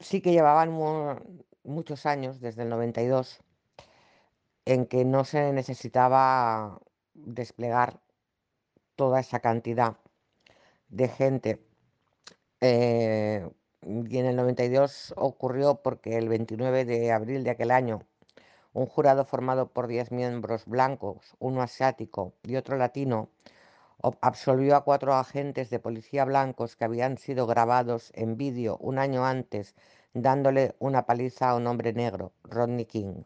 sí 0.00 0.20
que 0.20 0.32
llevaban 0.32 0.70
mu- 0.72 1.14
muchos 1.62 2.06
años, 2.06 2.40
desde 2.40 2.62
el 2.64 2.68
92, 2.70 3.38
en 4.64 4.86
que 4.86 5.04
no 5.04 5.24
se 5.24 5.52
necesitaba 5.52 6.80
desplegar 7.14 8.00
toda 8.96 9.20
esa 9.20 9.40
cantidad 9.40 9.98
de 10.88 11.08
gente. 11.08 11.66
eh, 12.60 13.48
y 13.82 14.18
en 14.18 14.26
el 14.26 14.36
92 14.36 15.14
ocurrió 15.16 15.76
porque 15.82 16.16
el 16.18 16.28
29 16.28 16.84
de 16.84 17.12
abril 17.12 17.44
de 17.44 17.50
aquel 17.50 17.70
año, 17.70 18.02
un 18.72 18.86
jurado 18.86 19.24
formado 19.24 19.68
por 19.72 19.86
10 19.88 20.12
miembros 20.12 20.66
blancos, 20.66 21.36
uno 21.40 21.62
asiático 21.62 22.34
y 22.44 22.56
otro 22.56 22.76
latino, 22.78 23.30
absolvió 24.20 24.76
a 24.76 24.84
cuatro 24.84 25.14
agentes 25.14 25.70
de 25.70 25.78
policía 25.78 26.24
blancos 26.24 26.76
que 26.76 26.84
habían 26.84 27.18
sido 27.18 27.46
grabados 27.46 28.12
en 28.14 28.36
vídeo 28.36 28.76
un 28.78 28.98
año 28.98 29.24
antes 29.24 29.74
dándole 30.14 30.74
una 30.78 31.06
paliza 31.06 31.50
a 31.50 31.56
un 31.56 31.66
hombre 31.66 31.92
negro, 31.92 32.32
Rodney 32.44 32.84
King. 32.84 33.22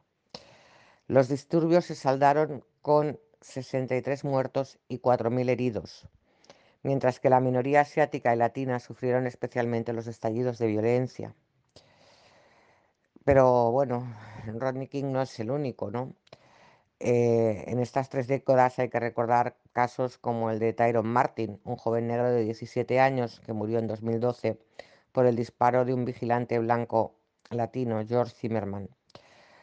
Los 1.07 1.29
disturbios 1.29 1.87
se 1.87 1.95
saldaron 1.95 2.65
con 2.83 3.19
63 3.41 4.25
muertos 4.25 4.79
y 4.89 4.99
4.000 4.99 5.49
heridos, 5.51 6.09
mientras 6.83 7.21
que 7.21 7.31
la 7.31 7.41
minoría 7.41 7.83
asiática 7.83 8.35
y 8.35 8.39
latina 8.39 8.79
sufrieron 8.81 9.27
especialmente 9.27 9.93
los 9.93 10.07
estallidos 10.07 10.59
de 10.59 10.67
violencia. 10.67 11.35
Pero 13.25 13.71
bueno, 13.71 14.07
Rodney 14.47 14.89
King 14.89 15.13
no 15.13 15.23
es 15.23 15.39
el 15.41 15.51
único, 15.51 15.91
¿no? 15.91 16.15
Eh, 17.01 17.65
en 17.67 17.81
estas 17.81 18.09
tres 18.09 18.29
décadas 18.29 18.79
hay 18.79 18.89
que 18.89 19.01
recordar 19.01 19.57
casos 19.73 20.17
como 20.19 20.51
el 20.51 20.59
de 20.59 20.73
Tyron 20.73 21.07
Martin, 21.07 21.61
un 21.65 21.77
joven 21.77 22.07
negro 22.07 22.31
de 22.31 22.45
17 22.45 23.01
años 23.01 23.41
que 23.45 23.53
murió 23.53 23.79
en 23.79 23.89
2012 23.89 24.59
por 25.13 25.27
el 25.27 25.37
disparo 25.37 25.85
de 25.85 25.95
un 25.95 26.05
vigilante 26.05 26.59
blanco 26.59 27.15
latino, 27.51 28.05
George 28.07 28.35
Zimmerman. 28.35 28.89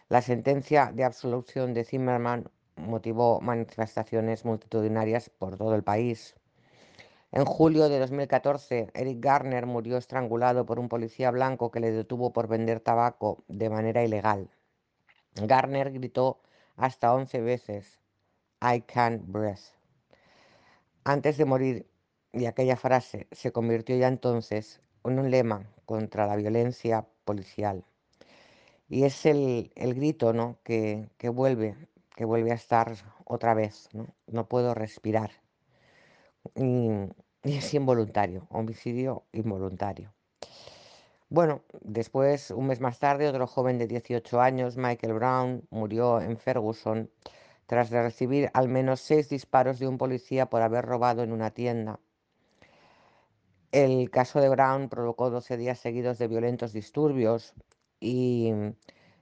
La 0.10 0.22
sentencia 0.22 0.92
de 0.94 1.04
absolución 1.04 1.74
de 1.74 1.86
Zimmerman 1.86 2.50
motivó 2.76 3.40
manifestaciones 3.42 4.46
multitudinarias 4.46 5.30
por 5.30 5.58
todo 5.58 5.74
el 5.76 5.84
país. 5.84 6.36
En 7.32 7.46
julio 7.46 7.88
de 7.88 7.98
2014, 8.00 8.92
Eric 8.94 9.20
Garner 9.22 9.66
murió 9.66 9.98
estrangulado 9.98 10.66
por 10.66 10.80
un 10.80 10.90
policía 10.90 11.32
blanco 11.32 11.72
que 11.72 11.80
le 11.80 11.92
detuvo 11.92 12.34
por 12.34 12.50
vender 12.50 12.82
tabaco 12.82 13.44
de 13.48 13.70
manera 13.70 14.04
ilegal. 14.04 14.50
Garner 15.36 15.94
gritó 15.94 16.42
hasta 16.76 17.14
11 17.14 17.42
veces, 17.42 18.00
I 18.62 18.82
can't 18.82 19.24
breathe, 19.26 19.60
antes 21.04 21.38
de 21.38 21.46
morir, 21.46 21.88
y 22.32 22.46
aquella 22.46 22.78
frase 22.78 23.28
se 23.32 23.52
convirtió 23.52 23.98
ya 23.98 24.08
entonces 24.08 24.82
en 25.04 25.20
un 25.20 25.32
lema 25.32 25.66
contra 25.86 26.28
la 26.28 26.36
violencia 26.36 27.08
policial. 27.26 27.84
Y 28.88 29.04
es 29.04 29.26
el, 29.26 29.72
el 29.76 29.96
grito, 29.96 30.34
¿no? 30.34 30.58
que, 30.64 31.10
que 31.18 31.30
vuelve, 31.30 31.76
que 32.16 32.26
vuelve 32.26 32.52
a 32.52 32.56
estar 32.56 32.96
otra 33.26 33.54
vez, 33.54 33.90
¿no? 33.94 34.08
No 34.28 34.48
puedo 34.48 34.74
respirar. 34.74 35.32
Y, 36.56 36.90
y 37.44 37.58
es 37.58 37.74
involuntario, 37.74 38.48
homicidio 38.50 39.24
involuntario. 39.32 40.14
Bueno, 41.32 41.64
después, 41.80 42.52
un 42.52 42.68
mes 42.68 42.82
más 42.82 43.00
tarde, 43.00 43.30
otro 43.30 43.48
joven 43.48 43.78
de 43.78 43.88
18 43.88 44.42
años, 44.42 44.76
Michael 44.76 45.14
Brown, 45.14 45.66
murió 45.70 46.20
en 46.20 46.38
Ferguson 46.38 47.10
tras 47.68 47.90
recibir 47.90 48.52
al 48.54 48.68
menos 48.68 49.00
seis 49.00 49.30
disparos 49.30 49.80
de 49.80 49.88
un 49.88 49.98
policía 49.98 50.48
por 50.50 50.62
haber 50.62 50.86
robado 50.86 51.24
en 51.24 51.32
una 51.32 51.52
tienda. 51.52 52.02
El 53.72 54.10
caso 54.12 54.42
de 54.42 54.50
Brown 54.50 54.90
provocó 54.90 55.30
12 55.30 55.56
días 55.56 55.80
seguidos 55.80 56.18
de 56.18 56.28
violentos 56.28 56.74
disturbios 56.74 57.54
y 58.02 58.52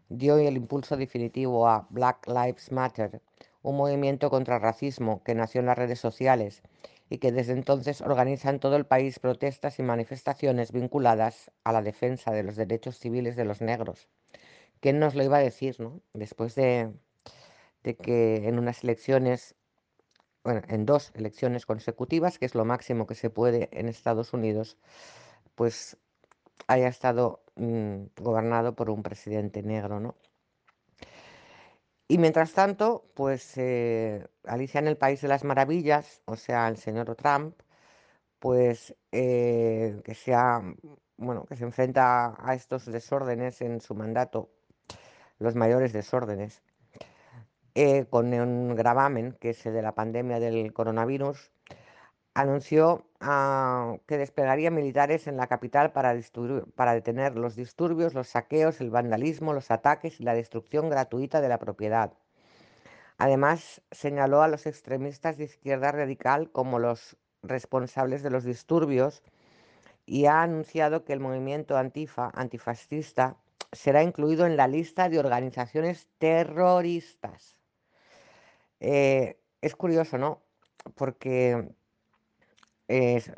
dio 0.09 0.39
el 0.39 0.57
impulso 0.57 0.97
definitivo 0.97 1.67
a 1.67 1.85
Black 1.91 2.27
Lives 2.27 2.71
Matter, 2.71 3.21
un 3.61 3.77
movimiento 3.77 4.31
contra 4.31 4.55
el 4.55 4.63
racismo 4.63 5.21
que 5.23 5.35
nació 5.35 5.59
en 5.59 5.67
las 5.67 5.77
redes 5.77 5.99
sociales 5.99 6.63
y 7.09 7.17
que 7.17 7.31
desde 7.31 7.53
entonces 7.53 8.01
organiza 8.01 8.49
en 8.49 8.59
todo 8.59 8.75
el 8.75 8.85
país 8.85 9.19
protestas 9.19 9.79
y 9.79 9.83
manifestaciones 9.83 10.71
vinculadas 10.71 11.51
a 11.63 11.73
la 11.73 11.81
defensa 11.81 12.31
de 12.31 12.43
los 12.43 12.55
derechos 12.55 12.99
civiles 12.99 13.35
de 13.35 13.45
los 13.45 13.61
negros. 13.61 14.07
¿Quién 14.79 14.99
nos 14.99 15.15
lo 15.15 15.23
iba 15.23 15.37
a 15.37 15.41
decir, 15.41 15.79
no? 15.79 16.01
Después 16.13 16.55
de, 16.55 16.93
de 17.83 17.95
que 17.95 18.47
en 18.47 18.59
unas 18.59 18.83
elecciones, 18.83 19.55
bueno, 20.43 20.61
en 20.69 20.85
dos 20.85 21.11
elecciones 21.15 21.65
consecutivas, 21.65 22.37
que 22.39 22.45
es 22.45 22.55
lo 22.55 22.65
máximo 22.65 23.07
que 23.07 23.15
se 23.15 23.29
puede 23.29 23.69
en 23.71 23.89
Estados 23.89 24.33
Unidos, 24.33 24.77
pues 25.55 25.97
haya 26.67 26.87
estado 26.87 27.43
mm, 27.55 28.03
gobernado 28.17 28.75
por 28.75 28.89
un 28.89 29.03
presidente 29.03 29.63
negro, 29.63 29.99
¿no? 29.99 30.15
Y 32.11 32.17
mientras 32.17 32.53
tanto, 32.53 33.05
pues 33.13 33.55
eh, 33.57 34.27
Alicia 34.43 34.79
en 34.79 34.87
el 34.87 34.97
País 34.97 35.21
de 35.21 35.27
las 35.27 35.43
Maravillas, 35.43 36.23
o 36.25 36.35
sea, 36.35 36.67
el 36.67 36.77
señor 36.77 37.15
Trump, 37.15 37.61
pues 38.39 38.95
eh, 39.11 40.01
que 40.03 40.15
se 40.15 40.33
ha, 40.33 40.59
bueno, 41.17 41.45
que 41.45 41.55
se 41.55 41.65
enfrenta 41.65 42.35
a 42.39 42.55
estos 42.55 42.87
desórdenes 42.87 43.61
en 43.61 43.79
su 43.79 43.93
mandato, 43.93 44.49
los 45.37 45.53
mayores 45.55 45.93
desórdenes, 45.93 46.63
eh, 47.75 48.05
con 48.09 48.33
un 48.33 48.75
gravamen, 48.75 49.33
que 49.39 49.51
es 49.51 49.63
el 49.67 49.73
de 49.73 49.83
la 49.83 49.93
pandemia 49.93 50.39
del 50.39 50.73
coronavirus, 50.73 51.51
anunció 52.39 53.05
ah, 53.19 53.97
que 54.07 54.17
desplegaría 54.17 54.71
militares 54.71 55.27
en 55.27 55.37
la 55.37 55.47
capital 55.47 55.91
para, 55.91 56.13
detener 56.13 57.35
los 57.35 57.55
disturbios, 57.55 58.13
los 58.13 58.29
saqueos, 58.29 58.81
el 58.81 58.89
vandalismo, 58.89 59.53
los 59.53 59.71
ataques 59.71 60.19
y 60.19 60.23
la 60.23 60.33
destrucción 60.33 60.89
gratuita 60.89 61.41
de 61.41 61.49
la 61.49 61.59
propiedad. 61.59 62.13
Además, 63.17 63.81
señaló 63.91 64.41
a 64.41 64.47
los 64.47 64.65
extremistas 64.65 65.37
de 65.37 65.45
izquierda 65.45 65.91
radical 65.91 66.51
como 66.51 66.79
los 66.79 67.17
responsables 67.43 68.23
de 68.23 68.29
los 68.29 68.43
disturbios 68.45 69.21
y 70.05 70.25
ha 70.25 70.41
anunciado 70.41 71.03
que 71.03 71.13
el 71.13 71.19
movimiento 71.19 71.77
antifa, 71.77 72.31
antifascista, 72.33 73.35
será 73.71 74.01
incluido 74.01 74.45
en 74.45 74.55
la 74.55 74.67
lista 74.67 75.09
de 75.09 75.19
organizaciones 75.19 76.07
terroristas. 76.17 77.55
Eh, 78.79 79.37
es 79.61 79.75
curioso, 79.75 80.17
¿no? 80.17 80.41
Porque 80.95 81.69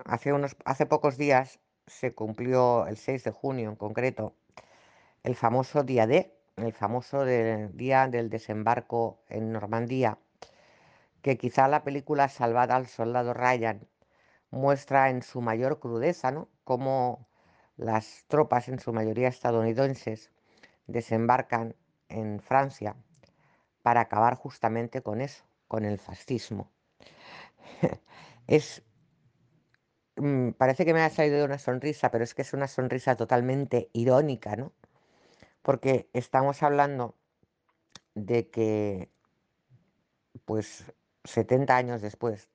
hace, 0.06 0.34
unos, 0.34 0.56
hace 0.66 0.86
pocos 0.86 1.18
días 1.18 1.60
se 1.88 2.14
cumplió, 2.14 2.88
el 2.88 2.98
6 2.98 3.24
de 3.26 3.32
junio 3.32 3.70
en 3.70 3.76
concreto, 3.76 4.34
el 5.24 5.36
famoso 5.36 5.84
día 5.84 6.08
D, 6.08 6.34
el 6.56 6.74
famoso 6.74 7.26
día 7.26 8.08
del 8.08 8.30
desembarco 8.30 9.20
en 9.30 9.52
Normandía, 9.52 10.18
que 11.22 11.38
quizá 11.38 11.68
la 11.68 11.84
película 11.84 12.30
Salvada 12.30 12.76
al 12.76 12.88
Soldado 12.88 13.34
Ryan 13.34 13.88
muestra 14.52 15.10
en 15.10 15.22
su 15.22 15.42
mayor 15.42 15.80
crudeza, 15.80 16.32
¿no? 16.32 16.48
Cómo 16.64 17.28
las 17.78 18.26
tropas, 18.28 18.70
en 18.70 18.80
su 18.80 18.94
mayoría 18.94 19.28
estadounidenses, 19.28 20.32
desembarcan 20.88 21.76
en 22.10 22.40
Francia 22.40 22.96
para 23.82 24.02
acabar 24.02 24.36
justamente 24.36 25.02
con 25.02 25.22
eso, 25.22 25.44
con 25.68 25.86
el 25.86 26.00
fascismo. 26.00 26.70
Es, 28.48 28.84
parece 30.58 30.86
que 30.86 30.94
me 30.94 31.02
ha 31.02 31.10
salido 31.10 31.46
una 31.46 31.58
sonrisa, 31.58 32.12
pero 32.12 32.24
es 32.24 32.34
que 32.34 32.44
es 32.44 32.54
una 32.54 32.68
sonrisa 32.68 33.16
totalmente 33.16 33.90
irónica, 33.94 34.56
¿no? 34.56 34.72
Porque 35.62 36.10
estamos 36.14 36.64
hablando 36.64 37.16
de 38.14 38.50
que, 38.50 39.10
pues, 40.46 40.86
70 41.24 41.76
años 41.76 42.02
después, 42.02 42.50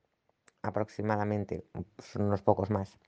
aproximadamente, 0.62 1.64
son 1.98 2.22
unos 2.22 2.42
pocos 2.42 2.70
más, 2.70 2.98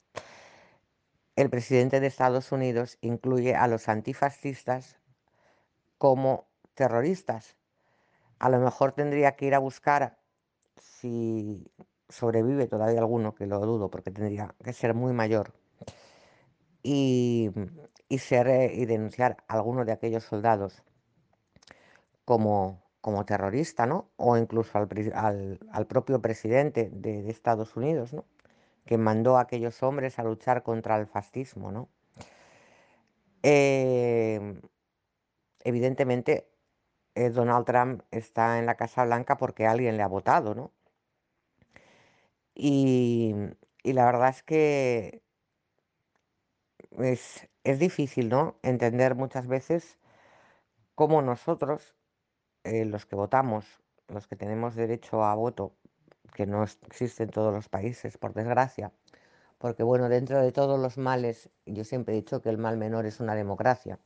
el 1.37 1.51
presidente 1.51 2.01
de 2.01 2.09
Estados 2.09 2.51
Unidos 2.51 2.99
incluye 3.01 3.55
a 3.55 3.68
los 3.68 3.88
antifascistas 3.88 4.97
como 5.97 6.49
terroristas. 6.75 7.57
A 8.40 8.49
lo 8.49 8.59
mejor 8.59 8.90
tendría 8.92 9.37
que 9.37 9.47
ir 9.47 9.55
a 9.55 9.61
buscar 9.61 10.18
si 10.81 11.71
sobrevive 12.09 12.66
todavía 12.66 13.01
alguno, 13.01 13.35
que 13.35 13.47
lo 13.47 13.61
dudo 13.61 13.90
porque 13.90 14.11
tendría 14.11 14.55
que 14.64 14.73
ser 14.73 14.94
muy 14.94 15.12
mayor, 15.12 15.53
y, 16.83 17.51
y 18.09 18.18
ser 18.18 18.49
eh, 18.49 18.73
y 18.75 18.87
denunciar 18.87 19.38
a 19.49 19.55
alguno 19.55 19.85
de 19.85 19.92
aquellos 19.92 20.25
soldados 20.25 20.83
como, 22.25 22.83
como 23.01 23.25
terrorista, 23.25 23.87
¿no? 23.87 24.11
O 24.16 24.37
incluso 24.37 24.79
al, 24.79 24.88
al, 25.14 25.61
al 25.73 25.87
propio 25.87 26.21
presidente 26.21 26.90
de, 26.92 27.29
Estados 27.31 27.77
Unidos, 27.77 28.12
¿no? 28.12 28.25
Que 28.87 28.99
mandó 28.99 29.37
a 29.38 29.42
aquellos 29.42 29.83
hombres 29.83 30.18
a 30.18 30.25
luchar 30.25 30.62
contra 30.62 30.97
el 30.99 31.07
fascismo, 31.07 31.73
¿no? 31.73 31.88
Eh, 33.42 34.61
evidentemente, 35.64 36.51
eh, 37.14 37.31
Donald 37.31 37.66
Trump 37.66 38.03
está 38.11 38.59
en 38.59 38.66
la 38.66 38.77
Casa 38.77 39.05
Blanca 39.05 39.37
porque 39.37 39.66
alguien 39.66 39.97
le 39.97 40.03
ha 40.03 40.09
votado, 40.09 40.55
¿no? 40.55 40.73
Y, 42.59 43.35
la 43.85 44.05
verdad 44.05 44.31
es 44.31 44.42
que 44.42 45.23
es, 46.99 47.49
es, 47.64 47.79
difícil, 47.79 48.29
¿no? 48.29 48.59
Entender 48.62 49.14
muchas 49.14 49.47
veces 49.47 49.99
cómo 50.97 51.23
nosotros, 51.23 51.94
eh, 52.64 52.85
los 52.85 53.07
que 53.07 53.16
votamos, 53.16 53.64
los 54.09 54.27
que 54.27 54.37
tenemos 54.37 54.75
derecho 54.75 55.25
a 55.25 55.35
voto, 55.37 55.77
que 56.35 56.47
no 56.47 56.64
existe 56.64 57.23
en 57.23 57.31
todos 57.31 57.55
los 57.55 57.68
países, 57.68 58.18
por 58.18 58.35
desgracia, 58.35 58.92
porque 59.59 59.85
bueno, 59.85 60.09
dentro 60.09 60.40
de 60.42 60.53
todos 60.53 60.81
los 60.81 60.99
males, 60.99 61.51
yo 61.66 61.85
siempre 61.85 62.14
he 62.14 62.16
dicho 62.16 62.42
que 62.42 62.51
el 62.51 62.59
mal 62.59 62.77
menor 62.77 63.07
es 63.07 63.21
una 63.21 63.37
democracia, 63.37 64.01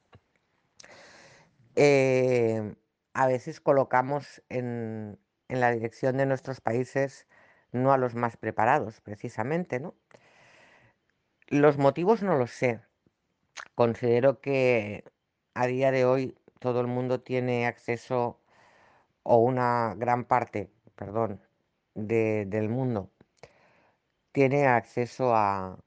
eh, 1.77 2.75
a 3.15 3.27
veces 3.27 3.61
colocamos 3.61 4.43
en, 4.51 5.19
en 5.49 5.61
la 5.61 5.73
dirección 5.73 6.19
de 6.19 6.27
nuestros 6.27 6.61
países 6.61 7.27
no 7.72 7.92
a 7.92 7.98
los 7.98 8.14
más 8.14 8.37
preparados, 8.37 9.00
precisamente, 9.00 9.80
¿no? 9.80 9.94
Los 11.50 11.78
motivos 11.78 12.22
no 12.24 12.37
los 12.37 12.50
sé. 12.50 12.80
Considero 13.74 14.40
que 14.40 15.04
a 15.54 15.66
día 15.66 15.90
de 15.92 16.04
hoy 16.06 16.37
todo 16.61 16.80
el 16.80 16.88
mundo 16.88 17.20
tiene 17.22 17.66
acceso, 17.66 18.40
o 19.24 19.38
una 19.38 19.94
gran 19.96 20.24
parte, 20.26 20.70
perdón, 20.96 21.42
de, 21.94 22.46
del 22.46 22.68
mundo 22.70 23.11
tiene 24.32 24.66
acceso 24.66 25.35
a, 25.35 25.78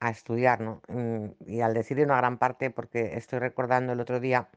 a 0.00 0.10
estudiar, 0.10 0.60
¿no? 0.60 0.82
Mm, 0.88 1.28
Y 1.46 1.60
al 1.62 1.74
decir 1.74 2.00
una 2.00 2.16
gran 2.18 2.38
parte, 2.38 2.70
porque 2.70 3.16
estoy 3.16 3.38
recordando 3.40 3.92
el 3.92 4.00
otro 4.00 4.20
día 4.20 4.50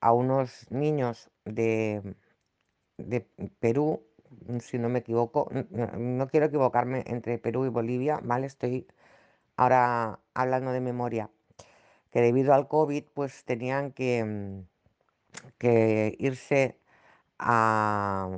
a 0.00 0.12
unos 0.12 0.70
niños 0.70 1.30
de, 1.44 2.16
de 2.98 3.22
Perú, 3.60 4.06
si 4.60 4.78
no 4.78 4.88
me 4.88 5.00
equivoco, 5.00 5.50
no, 5.70 6.28
quiero 6.28 6.46
equivocarme 6.46 7.04
entre 7.06 7.38
Perú 7.38 7.66
y 7.66 7.68
Bolivia, 7.68 8.20
¿vale? 8.22 8.46
Estoy 8.46 8.86
ahora 9.56 10.20
hablando 10.34 10.72
de 10.72 10.80
memoria, 10.80 11.30
que 12.12 12.20
debido 12.22 12.54
al 12.54 12.68
COVID, 12.68 13.04
pues 13.14 13.44
tenían 13.44 13.92
que, 13.92 14.24
mm, 14.24 14.62
que 15.58 16.16
irse 16.18 16.78
a, 17.38 18.30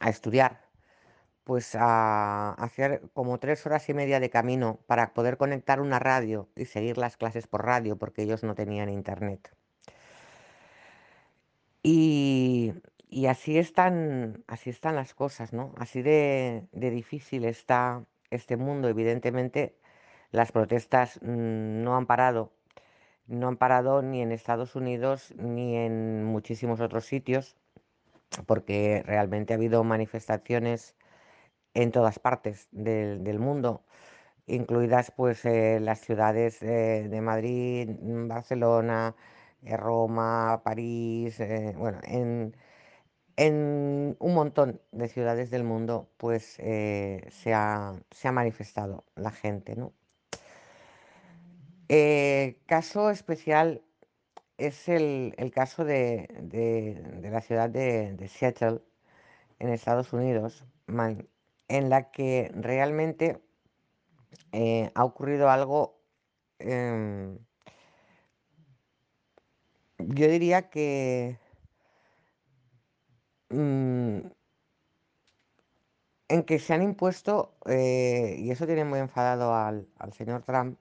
a 0.00 0.10
estudiar, 0.10 0.60
pues 1.44 1.74
a 1.76 2.52
hacer 2.54 3.02
como 3.14 3.38
tres 3.38 3.66
horas 3.66 3.88
y 3.88 3.94
media 3.94 4.20
de 4.20 4.30
camino 4.30 4.80
para 4.86 5.14
poder 5.14 5.36
conectar 5.38 5.80
una 5.80 5.98
radio 5.98 6.48
y 6.56 6.66
seguir 6.66 6.98
las 6.98 7.16
clases 7.16 7.46
por 7.46 7.64
radio, 7.64 7.96
porque 7.98 8.22
ellos 8.22 8.42
no 8.44 8.54
tenían 8.54 8.88
internet. 8.90 9.54
Y, 11.82 12.72
y 13.12 13.26
así 13.26 13.58
están, 13.58 14.42
así 14.46 14.70
están 14.70 14.96
las 14.96 15.14
cosas, 15.14 15.52
¿no? 15.52 15.74
Así 15.76 16.00
de, 16.02 16.66
difícil 16.72 17.44
está 17.44 18.06
este 18.30 18.56
mundo. 18.56 18.88
Evidentemente, 18.88 19.76
las 20.30 20.52
protestas 20.52 21.20
mm, 21.22 21.82
no 21.84 21.96
han 21.96 22.06
parado, 22.06 22.52
no 23.26 23.48
han 23.48 23.58
parado 23.58 24.02
ni 24.02 24.22
en 24.22 24.32
Estados 24.32 24.76
Unidos 24.76 25.34
ni 25.36 25.76
en 25.76 26.24
muchísimos 26.24 26.80
otros 26.80 27.04
sitios, 27.06 27.56
porque 28.46 29.02
realmente 29.06 29.52
ha 29.54 29.56
habido 29.56 29.84
manifestaciones 29.84 30.96
en 31.74 31.92
todas 31.92 32.18
partes 32.18 32.68
del, 32.72 33.38
mundo, 33.38 33.84
incluidas 34.46 35.12
pues 35.12 35.44
eh, 35.44 35.80
las 35.80 36.00
ciudades 36.00 36.62
eh, 36.62 37.08
de 37.10 37.20
Madrid, 37.20 37.90
Barcelona, 38.00 39.16
eh, 39.62 39.76
Roma, 39.76 40.62
París, 40.64 41.38
bueno, 41.76 42.00
en, 42.04 42.54
en 43.36 44.16
un 44.20 44.34
montón 44.34 44.80
de 44.92 45.08
ciudades 45.08 45.50
del 45.50 45.64
mundo, 45.64 46.08
pues 46.18 46.56
eh, 46.60 47.26
se 47.30 47.54
ha, 47.54 47.94
se 48.10 48.28
ha 48.28 48.32
manifestado 48.32 49.04
la 49.16 49.30
gente, 49.30 49.76
¿no? 49.76 49.92
Eh, 51.88 52.58
caso 52.66 53.10
especial 53.10 53.82
es 54.58 54.88
el, 54.88 55.34
el 55.38 55.50
caso 55.52 55.84
de, 55.84 56.28
de- 56.42 57.30
la 57.30 57.40
ciudad 57.42 57.70
de, 57.70 58.16
Seattle, 58.28 58.80
en 59.60 59.70
Estados 59.70 60.12
Unidos, 60.12 60.64
en 61.68 61.90
la 61.90 62.10
que 62.12 62.50
realmente 62.54 63.42
eh, 64.52 64.90
ha 64.94 65.04
ocurrido 65.04 65.50
algo, 65.50 65.98
em, 66.58 67.38
yo 69.98 70.28
diría 70.28 70.68
que 70.70 71.38
mm, 73.52 74.30
en 76.28 76.42
que 76.44 76.58
se 76.58 76.74
han 76.74 76.82
impuesto, 76.82 77.56
eh, 77.66 78.36
y 78.38 78.50
eso 78.50 78.66
tiene 78.66 78.84
muy 78.84 78.98
enfadado 78.98 79.54
al, 79.54 79.88
al 79.98 80.12
señor 80.12 80.42
Trump, 80.42 80.80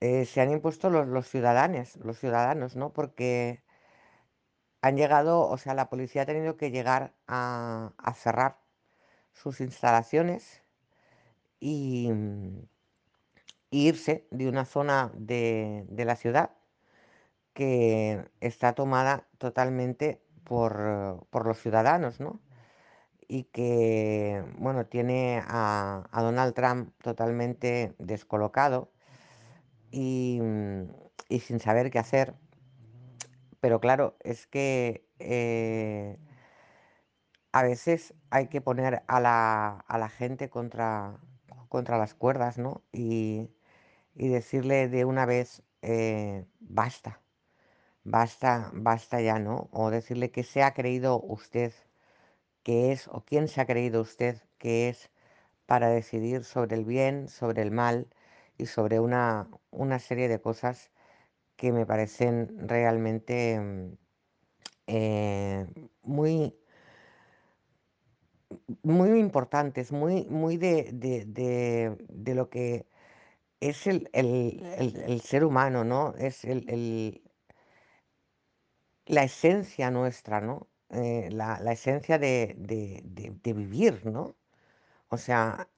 eh, 0.00 0.24
se 0.26 0.40
han 0.40 0.50
impuesto 0.50 0.90
los, 0.90 1.06
los 1.08 1.28
ciudadanos, 1.28 1.96
los 1.96 2.18
ciudadanos, 2.18 2.76
¿no? 2.76 2.92
Porque 2.92 3.62
han 4.82 4.96
llegado, 4.96 5.40
o 5.48 5.56
sea, 5.58 5.74
la 5.74 5.88
policía 5.88 6.22
ha 6.22 6.26
tenido 6.26 6.56
que 6.56 6.70
llegar 6.70 7.14
a, 7.26 7.92
cerrar 8.16 8.58
sus 9.32 9.60
instalaciones 9.60 10.62
y, 11.60 12.10
mm, 12.12 12.68
y 13.70 13.88
irse 13.88 14.26
de 14.30 14.48
una 14.48 14.64
zona 14.64 15.10
de, 15.14 15.84
de 15.88 16.04
la 16.04 16.16
ciudad 16.16 16.50
que 17.54 18.30
está 18.40 18.74
tomada 18.74 19.26
totalmente 19.38 20.22
por, 20.48 21.26
por 21.30 21.46
los 21.46 21.60
ciudadanos, 21.60 22.20
¿no? 22.20 22.40
Y 23.28 23.44
que, 23.44 24.44
bueno, 24.58 24.86
tiene 24.86 25.42
a, 25.46 26.08
Donald 26.12 26.54
Trump 26.54 26.92
totalmente 27.02 27.94
descolocado 27.98 28.90
y, 29.90 30.40
sin 31.40 31.60
saber 31.60 31.90
qué 31.90 31.98
hacer. 32.00 32.34
Pero 33.60 33.80
claro, 33.80 34.16
es 34.20 34.46
que 34.46 35.06
eh, 35.18 36.18
a 37.52 37.62
veces 37.62 38.14
hay 38.30 38.48
que 38.48 38.60
poner 38.60 39.02
a 39.08 39.20
la, 39.20 39.84
a 39.88 39.98
la 39.98 40.08
gente 40.08 40.48
contra, 40.50 41.18
contra 41.68 41.98
las 41.98 42.14
cuerdas, 42.14 42.58
¿no? 42.58 42.82
Y, 42.92 43.50
y 44.14 44.28
decirle 44.28 44.88
de 44.88 45.04
una 45.04 45.26
vez, 45.26 45.62
eh, 45.82 46.46
basta, 46.60 47.20
basta, 48.04 48.70
basta 48.74 49.20
ya, 49.20 49.38
¿no? 49.38 49.68
O 49.72 49.90
decirle 49.90 50.30
que 50.30 50.44
se 50.44 50.62
ha 50.62 50.74
creído 50.74 51.20
usted 51.22 51.72
que 52.62 52.92
es, 52.92 53.08
o 53.08 53.24
quién 53.24 53.48
se 53.48 53.60
ha 53.60 53.66
creído 53.66 54.02
usted 54.02 54.38
que 54.58 54.88
es 54.88 55.10
para 55.66 55.88
decidir 55.90 56.44
sobre 56.44 56.76
el 56.76 56.84
bien, 56.84 57.28
sobre 57.28 57.62
el 57.62 57.70
mal 57.72 58.08
y 58.58 58.66
sobre 58.66 59.00
una, 59.00 59.48
una 59.70 59.98
serie 60.00 60.28
de 60.28 60.40
cosas 60.40 60.90
que 61.56 61.72
me 61.72 61.86
parecen 61.86 62.68
realmente 62.68 63.60
mm, 63.60 63.94
eh, 64.88 65.66
muy, 66.02 66.56
muy 68.82 69.18
importantes, 69.20 69.92
muy, 69.92 70.24
muy 70.28 70.56
de, 70.56 70.90
de- 70.92 71.24
de- 71.26 72.34
lo 72.34 72.48
que 72.50 72.86
es 73.60 73.86
el, 73.86 74.10
el- 74.14 74.62
el- 74.78 74.96
el 74.96 75.20
ser 75.22 75.44
humano, 75.44 75.84
¿no? 75.84 76.14
Es 76.18 76.44
el- 76.44 76.68
la 79.08 79.24
esencia 79.24 79.90
nuestra, 79.90 80.40
¿no? 80.42 80.68
Eh, 80.90 81.30
la, 81.32 81.60
la 81.60 81.72
esencia 81.72 82.18
de, 82.20 82.54
de- 82.58 83.02
de- 83.04 83.52
vivir, 83.54 84.06
¿no? 84.06 84.36
O 85.10 85.18
sea, 85.18 85.68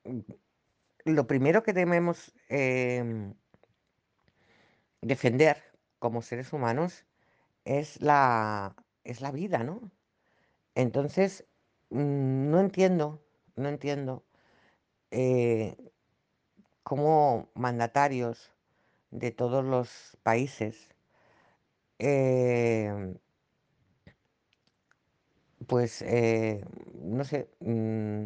lo 1.04 1.26
primero 1.26 1.62
que 1.62 1.72
debemos 1.72 2.32
em, 2.48 3.34
defender 5.02 5.56
como 5.98 6.22
seres 6.22 6.52
humanos 6.52 7.04
es 7.64 8.00
la, 8.02 8.76
es 9.04 9.20
la 9.20 9.32
vida, 9.32 9.64
¿no? 9.64 9.92
Entonces, 10.76 11.46
mm, 11.90 12.50
no 12.50 12.60
entiendo, 12.60 13.22
no 13.56 13.68
entiendo 13.70 14.24
eh, 15.12 15.76
cómo 16.82 17.50
mandatarios 17.54 18.52
de 19.10 19.30
todos 19.32 19.64
los 19.64 20.18
países 20.22 20.88
eh, 22.00 23.14
pues, 25.66 26.02
eh, 26.02 26.64
no 27.02 27.24
sé, 27.24 27.48
mm, 27.60 28.24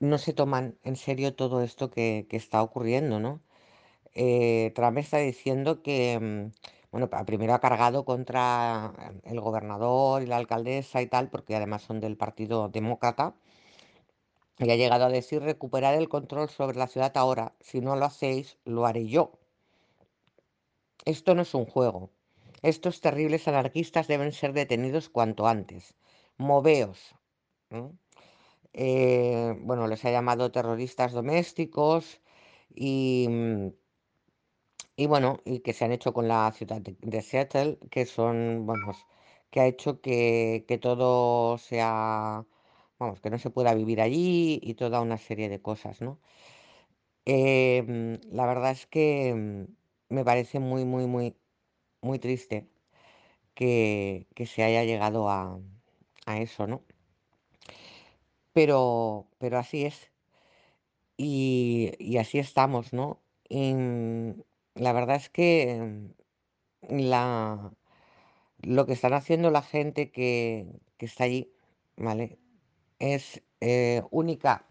no 0.00 0.18
se 0.18 0.32
toman 0.32 0.76
en 0.84 0.96
serio 0.96 1.34
todo 1.34 1.62
esto 1.62 1.90
que, 1.90 2.26
está 2.30 2.62
ocurriendo, 2.62 3.20
¿no? 3.20 3.40
Eh, 4.14 4.72
Trump 4.74 4.98
está 4.98 5.18
diciendo 5.18 5.82
que, 5.82 6.18
mm, 6.20 6.52
bueno, 6.92 7.10
primero 7.26 7.54
ha 7.54 7.60
cargado 7.60 8.04
contra 8.04 8.92
el 9.24 9.40
gobernador 9.40 10.22
y 10.22 10.26
la 10.26 10.36
alcaldesa 10.36 11.02
y 11.02 11.06
tal, 11.08 11.30
porque 11.30 11.56
además 11.56 11.82
son 11.82 12.00
del 12.00 12.16
Partido 12.16 12.68
Demócrata, 12.68 13.34
y 14.58 14.70
ha 14.70 14.76
llegado 14.76 15.06
a 15.06 15.08
decir 15.08 15.42
recuperar 15.42 15.94
el 15.94 16.08
control 16.08 16.48
sobre 16.50 16.76
la 16.78 16.86
ciudad 16.88 17.16
ahora, 17.16 17.54
si 17.60 17.80
no 17.80 17.96
lo 17.96 18.04
hacéis, 18.04 18.58
lo 18.64 18.86
haré 18.86 19.06
yo. 19.06 19.32
Esto 21.04 21.34
no 21.34 21.42
es 21.42 21.54
un 21.54 21.64
juego. 21.64 22.10
Estos 22.62 23.00
terribles 23.00 23.48
anarquistas 23.48 24.08
deben 24.08 24.32
ser 24.32 24.52
detenidos 24.52 25.08
cuanto 25.08 25.46
antes. 25.46 25.94
Moveos. 26.36 27.14
Eh, 28.72 29.56
bueno, 29.60 29.86
les 29.86 30.04
ha 30.04 30.10
llamado 30.10 30.52
terroristas 30.52 31.12
domésticos 31.12 32.20
y, 32.74 33.28
y 34.96 35.06
bueno, 35.06 35.38
y 35.44 35.60
que 35.60 35.72
se 35.72 35.84
han 35.84 35.92
hecho 35.92 36.12
con 36.12 36.28
la 36.28 36.52
ciudad 36.52 36.80
de, 36.80 37.22
Seattle, 37.22 37.78
que 37.90 38.06
son, 38.06 38.66
vamos, 38.66 39.06
que 39.50 39.60
ha 39.60 39.66
hecho 39.66 40.00
que, 40.00 40.64
que 40.68 40.78
todo 40.78 41.58
sea, 41.58 42.44
vamos, 42.98 43.20
que 43.20 43.30
no 43.30 43.38
se 43.38 43.50
pueda 43.50 43.74
vivir 43.74 44.00
allí 44.00 44.60
y 44.62 44.74
toda 44.74 45.00
una 45.00 45.18
serie 45.18 45.48
de 45.48 45.62
cosas, 45.62 46.00
¿no? 46.00 46.20
Eh, 47.26 48.18
la 48.30 48.46
verdad 48.46 48.72
es 48.72 48.86
que 48.86 49.66
me 50.08 50.24
parece 50.24 50.58
muy, 50.60 50.84
muy, 50.84 51.06
muy, 51.06 51.36
muy 52.00 52.18
triste 52.18 52.68
que, 53.54 54.28
que 54.34 54.46
se 54.46 54.62
haya 54.64 54.84
llegado 54.84 55.30
a, 55.30 55.60
a 56.26 56.38
eso, 56.40 56.66
¿no? 56.66 56.82
Pero, 58.52 59.28
pero 59.38 59.58
así 59.58 59.84
es. 59.84 60.10
Y, 61.16 61.92
y 61.98 62.18
así 62.18 62.38
estamos, 62.38 62.92
¿no? 62.92 63.20
Y 63.48 63.74
la 64.74 64.92
verdad 64.92 65.16
es 65.16 65.28
que 65.30 66.12
la, 66.82 67.72
lo 68.62 68.86
que 68.86 68.92
están 68.94 69.14
haciendo 69.14 69.50
la 69.50 69.62
gente 69.62 70.10
que, 70.12 70.80
que 70.98 71.06
está 71.06 71.24
allí, 71.24 71.52
¿vale? 71.96 72.38
Es 73.00 73.42
eh, 73.60 74.02
única 74.10 74.66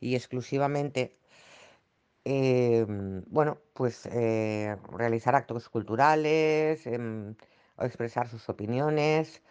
y 0.00 0.14
exclusivamente, 0.16 1.17
eh, 2.30 2.84
mm, 2.86 3.22
bueno, 3.30 3.58
pues 3.74 4.06
eh, 4.06 4.76
realizar 4.92 5.34
actos 5.34 5.68
culturales, 5.70 6.86
em, 6.86 7.34
o 7.76 7.84
expresar 7.84 8.28
sus 8.28 8.48
opiniones 8.50 9.42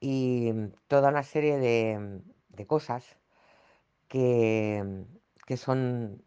y 0.00 0.52
mm, 0.52 0.72
toda 0.88 1.10
una 1.10 1.24
serie 1.24 1.58
de, 1.58 2.22
de 2.50 2.66
cosas 2.66 3.18
que, 4.08 5.04
que 5.46 5.56
son 5.56 6.22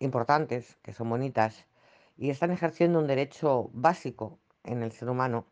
importantes, 0.00 0.76
que 0.82 0.92
son 0.92 1.08
bonitas, 1.10 1.66
y 2.16 2.30
están 2.30 2.50
ejerciendo 2.50 2.98
un 2.98 3.06
derecho 3.06 3.70
básico 3.72 4.38
en 4.64 4.82
el 4.82 4.92
ser 4.92 5.08
humano, 5.10 5.46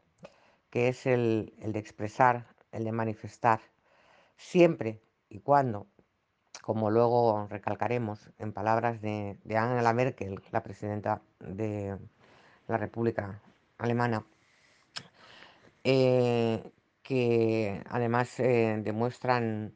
que 0.71 0.89
es 0.89 1.07
el, 1.07 1.55
el 1.61 1.73
de 1.73 1.79
expresar, 1.79 2.47
el 2.73 2.85
de 2.85 2.93
manifestar, 2.93 3.61
siempre 4.37 5.01
y 5.31 5.41
cuando, 5.41 5.87
como 6.69 6.91
luego 6.91 7.47
recalcaremos 7.49 8.31
en 8.39 8.53
palabras 8.53 9.01
de, 9.01 9.39
de 9.43 9.57
Angela 9.57 9.95
Merkel, 9.95 10.39
la 10.53 10.63
presidenta 10.63 11.23
de 11.41 11.97
la 12.67 12.77
República 12.77 13.41
Alemana, 13.79 14.27
eh, 15.83 16.71
que 17.03 17.83
además 17.89 18.39
eh, 18.39 18.79
demuestran, 18.85 19.73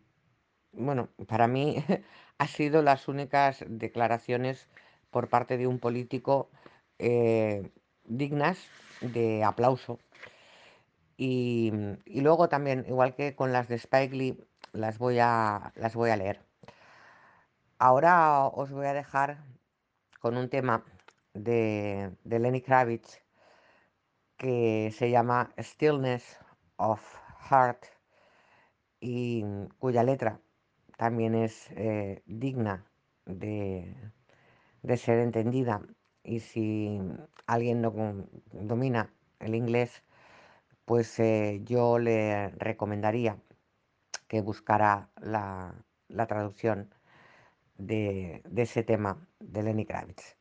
bueno, 0.73 1.09
para 1.27 1.49
mí 1.49 1.83
ha 2.39 2.47
sido 2.47 2.83
las 2.83 3.09
únicas 3.09 3.65
declaraciones 3.67 4.69
por 5.11 5.31
parte 5.31 5.57
de 5.57 5.67
un 5.67 5.79
político 5.79 6.51
eh, 6.99 7.71
dignas 8.05 8.59
de 9.01 9.45
aplauso. 9.45 9.99
Y, 11.17 11.73
y 12.05 12.21
luego 12.21 12.51
también, 12.51 12.85
igual 12.87 13.15
que 13.15 13.35
con 13.35 13.51
las 13.51 13.69
de 13.69 13.77
Spike 13.77 14.15
Lee, 14.15 14.39
las 14.73 14.99
voy 14.99 15.21
a, 15.21 15.73
las 15.77 15.95
voy 15.95 16.11
a 16.11 16.19
leer. 16.19 16.52
Ahora 17.89 18.47
os 18.47 18.71
voy 18.71 18.87
a 18.87 18.95
dejar 18.95 19.43
con 20.21 20.37
un 20.37 20.49
tema 20.49 20.85
de, 21.35 22.17
Lenny 22.23 22.63
Kravitz 22.63 23.21
que 24.37 24.93
se 24.97 25.11
llama 25.11 25.53
Stillness 25.59 26.39
of 26.77 27.01
Heart 27.51 27.87
y 29.01 29.45
cuya 29.81 30.05
letra 30.05 30.41
también 30.97 31.35
es 31.35 31.73
eh, 31.73 32.23
digna 32.27 32.87
de, 33.27 33.97
ser 34.97 35.19
entendida. 35.19 35.83
Y 36.23 36.39
si 36.39 37.01
alguien 37.49 37.83
no 37.83 37.93
domina 38.53 39.13
el 39.41 39.57
inglés, 39.57 40.05
pues 40.85 41.19
eh, 41.19 41.63
yo 41.65 41.99
le 41.99 42.51
recomendaría 42.51 43.43
que 44.29 44.41
buscara 44.41 45.11
la 45.17 45.85
traducción 46.29 46.95
de, 47.79 48.43
ese 48.57 48.83
tema 48.83 49.27
de 49.41 49.63
Lenny 49.63 49.85
Kravitz. 49.85 50.37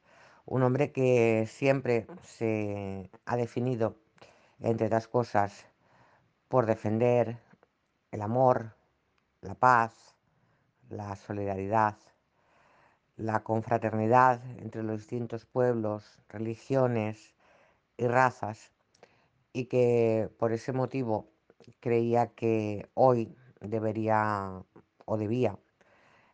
Un 0.45 0.63
hombre 0.63 0.91
que 0.91 1.45
siempre 1.47 2.07
se 2.23 3.09
ha 3.25 3.35
definido, 3.35 3.97
entre 4.59 4.87
otras 4.87 5.07
cosas, 5.07 5.65
por 6.47 6.65
defender 6.65 7.37
el 8.11 8.21
amor, 8.21 8.75
la 9.41 9.55
paz, 9.55 10.15
la 10.89 11.15
solidaridad, 11.15 11.97
la 13.15 13.43
confraternidad 13.43 14.41
entre 14.59 14.83
los 14.83 14.99
distintos 14.99 15.45
pueblos, 15.45 16.21
religiones 16.27 17.33
y 17.97 18.07
razas, 18.07 18.71
y 19.53 19.65
que 19.65 20.29
por 20.37 20.53
ese 20.53 20.73
motivo 20.73 21.29
creía 21.79 22.27
que 22.27 22.89
hoy 22.93 23.35
debería 23.59 24.63
o 25.05 25.17
debía 25.17 25.57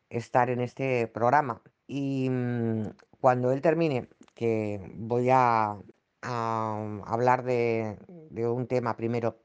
estar 0.09 0.49
en 0.49 0.61
este 0.61 1.07
programa. 1.07 1.61
Y 1.87 2.29
mm, 2.29 2.89
cuando 3.21 3.51
él 3.51 3.61
termine, 3.61 4.09
que 4.35 4.81
voy 4.95 5.29
a, 5.31 5.77
a 6.21 7.01
hablar 7.05 7.43
de, 7.43 7.97
de 8.07 8.47
un 8.47 8.67
tema 8.67 8.95
primero 8.97 9.37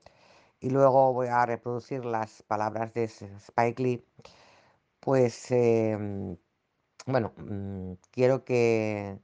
y 0.61 0.70
luego 0.70 1.12
voy 1.12 1.29
a 1.29 1.46
reproducir 1.46 2.05
las 2.05 2.42
palabras 2.42 2.94
de 2.94 3.05
Spike 3.05 3.83
Lee, 3.83 4.05
pues 5.01 5.51
em, 5.51 6.37
bueno, 7.07 7.35
mm, 7.38 7.94
quiero 8.12 8.44
que, 8.44 9.20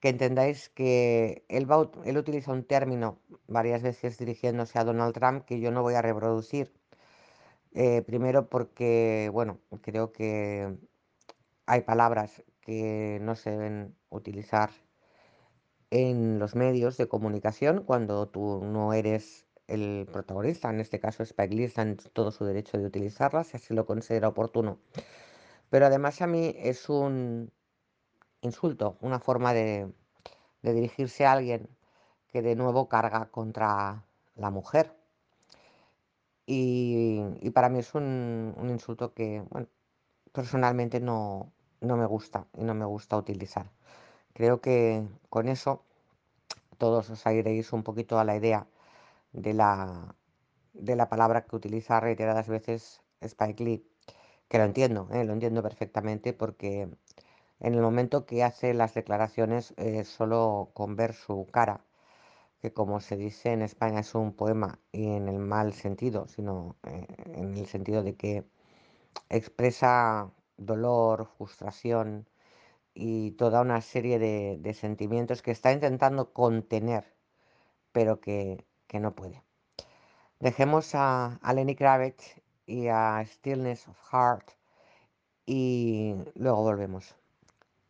que 0.00 0.10
entendáis 0.10 0.70
que 0.70 1.44
él, 1.48 1.70
va, 1.70 1.90
él 2.04 2.18
utiliza 2.18 2.52
un 2.52 2.64
término 2.64 3.20
varias 3.48 3.82
veces 3.82 4.18
dirigiéndose 4.18 4.78
a 4.78 4.84
Donald 4.84 5.14
Trump 5.14 5.44
que 5.46 5.60
yo 5.60 5.72
no 5.72 5.82
voy 5.82 5.94
a 5.94 6.02
reproducir. 6.02 6.72
Eh, 7.72 8.02
primero 8.02 8.48
porque, 8.48 9.30
bueno, 9.32 9.60
creo 9.82 10.12
que 10.12 10.76
hay 11.66 11.82
palabras 11.82 12.42
que 12.60 13.18
no 13.22 13.34
se 13.36 13.50
deben 13.50 13.96
utilizar 14.10 14.70
en 15.90 16.38
los 16.38 16.54
medios 16.54 16.96
de 16.96 17.08
comunicación 17.08 17.82
cuando 17.84 18.28
tú 18.28 18.62
no 18.64 18.92
eres 18.92 19.46
el 19.66 20.08
protagonista. 20.12 20.70
En 20.70 20.80
este 20.80 21.00
caso, 21.00 21.22
Spike 21.22 21.54
Lee 21.54 21.64
está 21.64 21.82
en 21.82 21.96
todo 21.96 22.30
su 22.30 22.44
derecho 22.44 22.78
de 22.78 22.86
utilizarlas 22.86 23.48
si 23.48 23.56
así 23.56 23.74
lo 23.74 23.86
considera 23.86 24.28
oportuno. 24.28 24.80
Pero 25.70 25.86
además 25.86 26.22
a 26.22 26.26
mí 26.26 26.54
es 26.58 26.88
un 26.88 27.52
insulto, 28.42 28.98
una 29.00 29.20
forma 29.20 29.54
de, 29.54 29.92
de 30.62 30.74
dirigirse 30.74 31.26
a 31.26 31.32
alguien 31.32 31.68
que 32.28 32.42
de 32.42 32.56
nuevo 32.56 32.88
carga 32.88 33.30
contra 33.30 34.06
la 34.36 34.50
mujer. 34.50 34.97
Y, 36.50 37.50
para 37.50 37.68
mí 37.68 37.80
es 37.80 37.94
un, 37.94 38.54
insulto 38.70 39.12
que, 39.12 39.44
personalmente 40.32 40.98
no, 40.98 41.52
no 41.82 41.96
me 41.98 42.06
gusta 42.06 42.46
y 42.56 42.64
no 42.64 42.74
me 42.74 42.86
gusta 42.86 43.18
utilizar. 43.18 43.70
Creo 44.32 44.60
que 44.62 45.06
con 45.28 45.48
eso 45.48 45.82
todos 46.78 47.10
os 47.10 47.26
iréis 47.26 47.72
un 47.74 47.82
poquito 47.82 48.18
a 48.18 48.24
la 48.24 48.36
idea 48.36 48.66
de 49.32 49.52
la, 49.54 50.14
de 50.74 50.96
la 50.96 51.10
palabra 51.10 51.44
que 51.44 51.56
utiliza 51.56 52.00
reiteradas 52.00 52.48
veces 52.48 53.02
Spike 53.20 53.64
Lee, 53.64 53.86
que 54.48 54.58
lo 54.58 54.64
entiendo, 54.64 55.08
¿eh? 55.12 55.24
lo 55.24 55.34
entiendo 55.34 55.62
perfectamente 55.62 56.32
porque 56.32 56.88
en 57.60 57.74
el 57.74 57.82
momento 57.82 58.26
que 58.26 58.44
hace 58.44 58.74
las 58.74 58.94
declaraciones 58.94 59.74
eh, 59.76 60.04
solo 60.04 60.70
con 60.74 60.96
ver 60.96 61.14
su 61.14 61.46
cara, 61.52 61.84
que 62.60 62.72
como 62.72 63.00
se 63.00 63.16
dice 63.16 63.52
en 63.52 63.62
España 63.62 64.00
es 64.00 64.14
un 64.14 64.32
poema 64.32 64.78
y 64.92 65.06
en 65.08 65.28
el 65.28 65.38
mal 65.38 65.72
sentido, 65.72 66.26
sino 66.28 66.76
eh, 66.84 67.06
en 67.34 67.56
el 67.56 67.66
sentido 67.66 68.02
de 68.02 68.16
que 68.16 68.44
expresa 69.28 70.30
dolor, 70.56 71.26
frustración 71.36 72.28
y 72.94 73.32
toda 73.32 73.60
una 73.62 73.80
serie 73.80 74.18
de, 74.18 74.74
sentimientos 74.74 75.42
que 75.42 75.52
está 75.52 75.72
intentando 75.72 76.32
contener, 76.32 77.04
pero 77.92 78.20
que, 78.20 78.64
que 78.88 79.00
no 79.00 79.14
puede. 79.14 79.42
Dejemos 80.40 80.94
a, 80.94 81.36
a 81.42 81.52
Lenny 81.54 81.74
Kravitz 81.76 82.40
y 82.66 82.88
a 82.88 83.24
Stillness 83.24 83.88
of 83.88 83.98
Heart 84.12 84.50
y 85.46 86.14
luego 86.34 86.62
volvemos. 86.62 87.14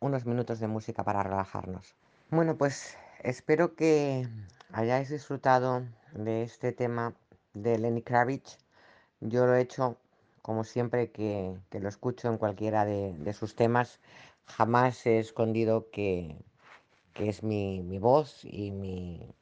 Unos 0.00 0.26
minutos 0.26 0.60
de 0.60 0.68
música 0.68 1.02
para 1.02 1.22
relajarnos. 1.24 1.96
Bueno, 2.30 2.56
pues 2.56 2.96
espero 3.22 3.74
que 3.74 4.28
hayáis 4.72 5.08
disfrutado 5.08 5.84
de 6.12 6.42
este 6.42 6.72
tema 6.72 7.14
de 7.54 7.78
Lenny 7.78 8.02
Kravitz. 8.02 8.58
Yo 9.20 9.46
lo 9.46 9.54
he 9.54 9.60
hecho 9.60 9.96
como 10.42 10.64
siempre 10.64 11.10
que, 11.10 11.56
que 11.70 11.80
lo 11.80 11.88
escucho 11.88 12.28
en 12.28 12.38
cualquiera 12.38 12.84
de, 12.84 13.14
de, 13.18 13.32
sus 13.32 13.54
temas. 13.54 14.00
Jamás 14.46 15.04
he 15.06 15.18
escondido 15.18 15.90
que, 15.90 16.36
que 17.12 17.28
es 17.28 17.42
mi, 17.42 17.82
mi, 17.82 17.98
voz 17.98 18.44
y 18.44 18.70
mi, 18.70 19.34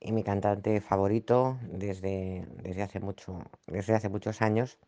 y 0.00 0.12
mi 0.12 0.24
cantante 0.24 0.80
favorito 0.80 1.58
desde, 1.62 2.46
desde, 2.62 2.82
hace 2.82 3.00
mucho, 3.00 3.42
desde 3.66 3.94
hace 3.94 4.08
muchos 4.08 4.40
años. 4.40 4.78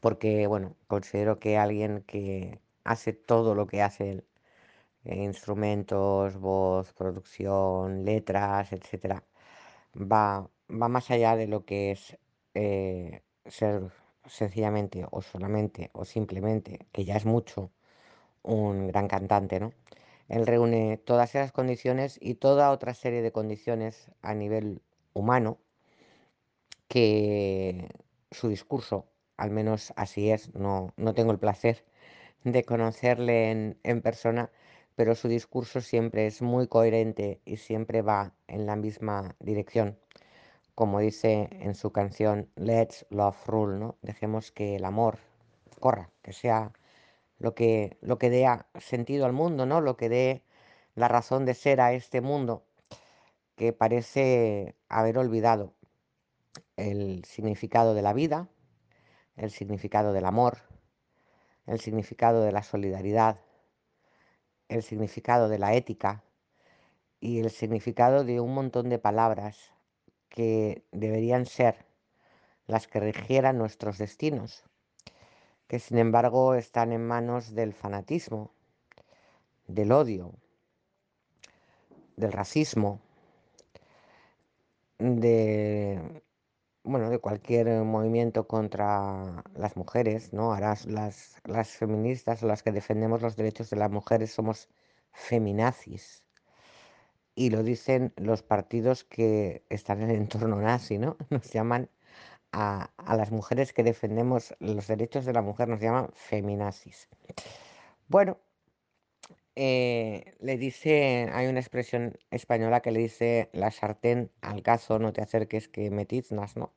Porque, 0.00 0.46
bueno, 0.46 0.76
considero 0.86 1.40
que 1.40 1.58
alguien 1.58 2.02
que 2.06 2.60
hace 2.84 3.12
todo 3.12 3.54
lo 3.54 3.66
que 3.66 3.82
hace 3.82 4.10
él, 4.10 4.24
instrumentos, 5.04 6.36
voz, 6.36 6.92
producción, 6.92 8.04
letras, 8.04 8.72
etcétera, 8.72 9.24
va, 9.96 10.48
va 10.70 10.88
más 10.88 11.10
allá 11.10 11.36
de 11.36 11.46
lo 11.48 11.64
que 11.64 11.92
es 11.92 12.18
eh, 12.54 13.22
ser 13.46 13.90
sencillamente 14.26 15.06
o 15.10 15.22
solamente 15.22 15.90
o 15.92 16.04
simplemente, 16.04 16.86
que 16.92 17.04
ya 17.04 17.16
es 17.16 17.26
mucho, 17.26 17.70
un 18.42 18.88
gran 18.88 19.08
cantante, 19.08 19.60
¿no? 19.60 19.72
Él 20.28 20.46
reúne 20.46 20.98
todas 20.98 21.34
esas 21.34 21.52
condiciones 21.52 22.18
y 22.22 22.34
toda 22.36 22.70
otra 22.70 22.94
serie 22.94 23.22
de 23.22 23.32
condiciones 23.32 24.10
a 24.22 24.34
nivel 24.34 24.82
humano 25.12 25.58
que 26.88 27.88
su 28.30 28.48
discurso, 28.48 29.06
al 29.36 29.50
menos 29.50 29.92
así 29.96 30.30
es, 30.30 30.54
no, 30.54 30.92
no 30.96 31.14
tengo 31.14 31.32
el 31.32 31.38
placer 31.38 31.84
de 32.44 32.64
conocerle 32.64 33.76
en 33.82 34.02
persona, 34.02 34.50
pero 35.00 35.14
su 35.14 35.28
discurso 35.28 35.80
siempre 35.80 36.26
es 36.26 36.42
muy 36.42 36.68
coherente 36.68 37.40
y 37.46 37.56
siempre 37.56 38.02
va 38.02 38.34
en 38.48 38.66
la 38.66 38.76
misma 38.76 39.34
dirección 39.40 39.98
como 40.74 41.00
dice 41.00 41.48
en 41.52 41.74
su 41.74 41.90
canción 41.90 42.50
Let's 42.54 43.06
Love 43.08 43.46
Rule, 43.46 43.78
¿no? 43.78 43.96
Dejemos 44.02 44.52
que 44.52 44.76
el 44.76 44.84
amor 44.84 45.16
corra, 45.78 46.10
que 46.20 46.34
sea 46.34 46.74
lo 47.38 47.54
que, 47.54 47.96
lo 48.02 48.18
que 48.18 48.28
dé 48.28 48.46
sentido 48.78 49.24
al 49.24 49.32
mundo, 49.32 49.64
¿no? 49.64 49.80
Lo 49.80 49.96
que 49.96 50.10
dé 50.10 50.44
la 50.94 51.08
razón 51.08 51.46
de 51.46 51.54
ser 51.54 51.80
a 51.80 51.94
este 51.94 52.20
mundo 52.20 52.66
que 53.56 53.72
parece 53.72 54.76
haber 54.90 55.16
olvidado 55.16 55.72
el 56.76 57.24
significado 57.24 57.94
de 57.94 58.02
la 58.02 58.12
vida, 58.12 58.50
el 59.36 59.50
significado 59.50 60.12
del 60.12 60.26
amor, 60.26 60.58
el 61.64 61.80
significado 61.80 62.42
de 62.42 62.52
la 62.52 62.62
solidaridad, 62.62 63.40
el 64.70 64.82
significado 64.84 65.48
de 65.48 65.58
la 65.58 65.74
ética 65.74 66.22
y 67.20 67.40
el 67.40 67.50
significado 67.50 68.24
de 68.24 68.40
un 68.40 68.54
montón 68.54 68.88
de 68.88 68.98
palabras 68.98 69.72
que 70.28 70.84
deberían 70.92 71.44
ser 71.44 71.84
las 72.66 72.86
que 72.86 73.00
rigieran 73.00 73.58
nuestros 73.58 73.98
destinos, 73.98 74.62
que 75.66 75.80
sin 75.80 75.98
embargo 75.98 76.54
están 76.54 76.92
en 76.92 77.04
manos 77.04 77.54
del 77.54 77.74
fanatismo, 77.74 78.52
del 79.66 79.90
odio, 79.90 80.32
del 82.16 82.32
racismo, 82.32 83.00
de 84.98 86.22
bueno, 86.84 87.10
de 87.10 87.18
cualquier 87.18 87.84
movimiento 87.84 88.46
contra 88.46 89.44
las 89.54 89.76
mujeres, 89.76 90.32
¿no? 90.32 90.52
Ahora 90.52 90.74
las, 90.86 91.40
las 91.44 91.70
feministas 91.70 92.42
o 92.42 92.46
las 92.46 92.62
que 92.62 92.72
defendemos 92.72 93.22
los 93.22 93.36
derechos 93.36 93.70
de 93.70 93.76
las 93.76 93.90
mujeres 93.90 94.32
somos 94.32 94.68
feminazis. 95.12 96.24
Y 97.34 97.50
lo 97.50 97.62
dicen 97.62 98.12
los 98.16 98.42
partidos 98.42 99.04
que 99.04 99.64
están 99.68 100.02
en 100.02 100.10
el 100.10 100.16
entorno 100.16 100.56
nazi, 100.60 100.98
¿no? 100.98 101.16
Nos 101.30 101.50
llaman 101.52 101.90
a, 102.52 102.90
a, 102.96 103.16
las 103.16 103.30
mujeres 103.30 103.72
que 103.72 103.82
defendemos 103.84 104.54
los 104.60 104.86
derechos 104.88 105.24
de 105.24 105.32
la 105.32 105.42
mujer, 105.42 105.68
nos 105.68 105.80
llaman 105.80 106.10
feminazis. 106.14 107.08
Bueno, 108.08 108.38
eh, 109.56 110.34
le 110.40 110.56
dice, 110.56 111.28
hay 111.32 111.46
una 111.48 111.60
expresión 111.60 112.18
española 112.30 112.80
que 112.80 112.90
le 112.92 113.00
dice 113.00 113.50
la 113.52 113.70
sartén 113.70 114.30
al 114.40 114.62
cazo, 114.62 114.98
no 114.98 115.12
te 115.12 115.22
acerques 115.22 115.68
que 115.68 115.90
me 115.90 116.06
tiznas, 116.06 116.56
¿no? 116.56 116.72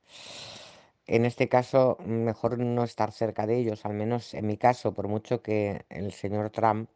En 1.05 1.25
este 1.25 1.49
caso, 1.49 1.97
mejor 2.05 2.57
no 2.59 2.83
estar 2.83 3.11
cerca 3.11 3.45
de 3.45 3.57
ellos, 3.57 3.85
al 3.85 3.93
menos 3.93 4.33
en 4.33 4.47
mi 4.47 4.57
caso, 4.57 4.93
por 4.93 5.07
mucho 5.07 5.41
que 5.41 5.85
el 5.89 6.13
señor 6.13 6.49
Trump 6.49 6.89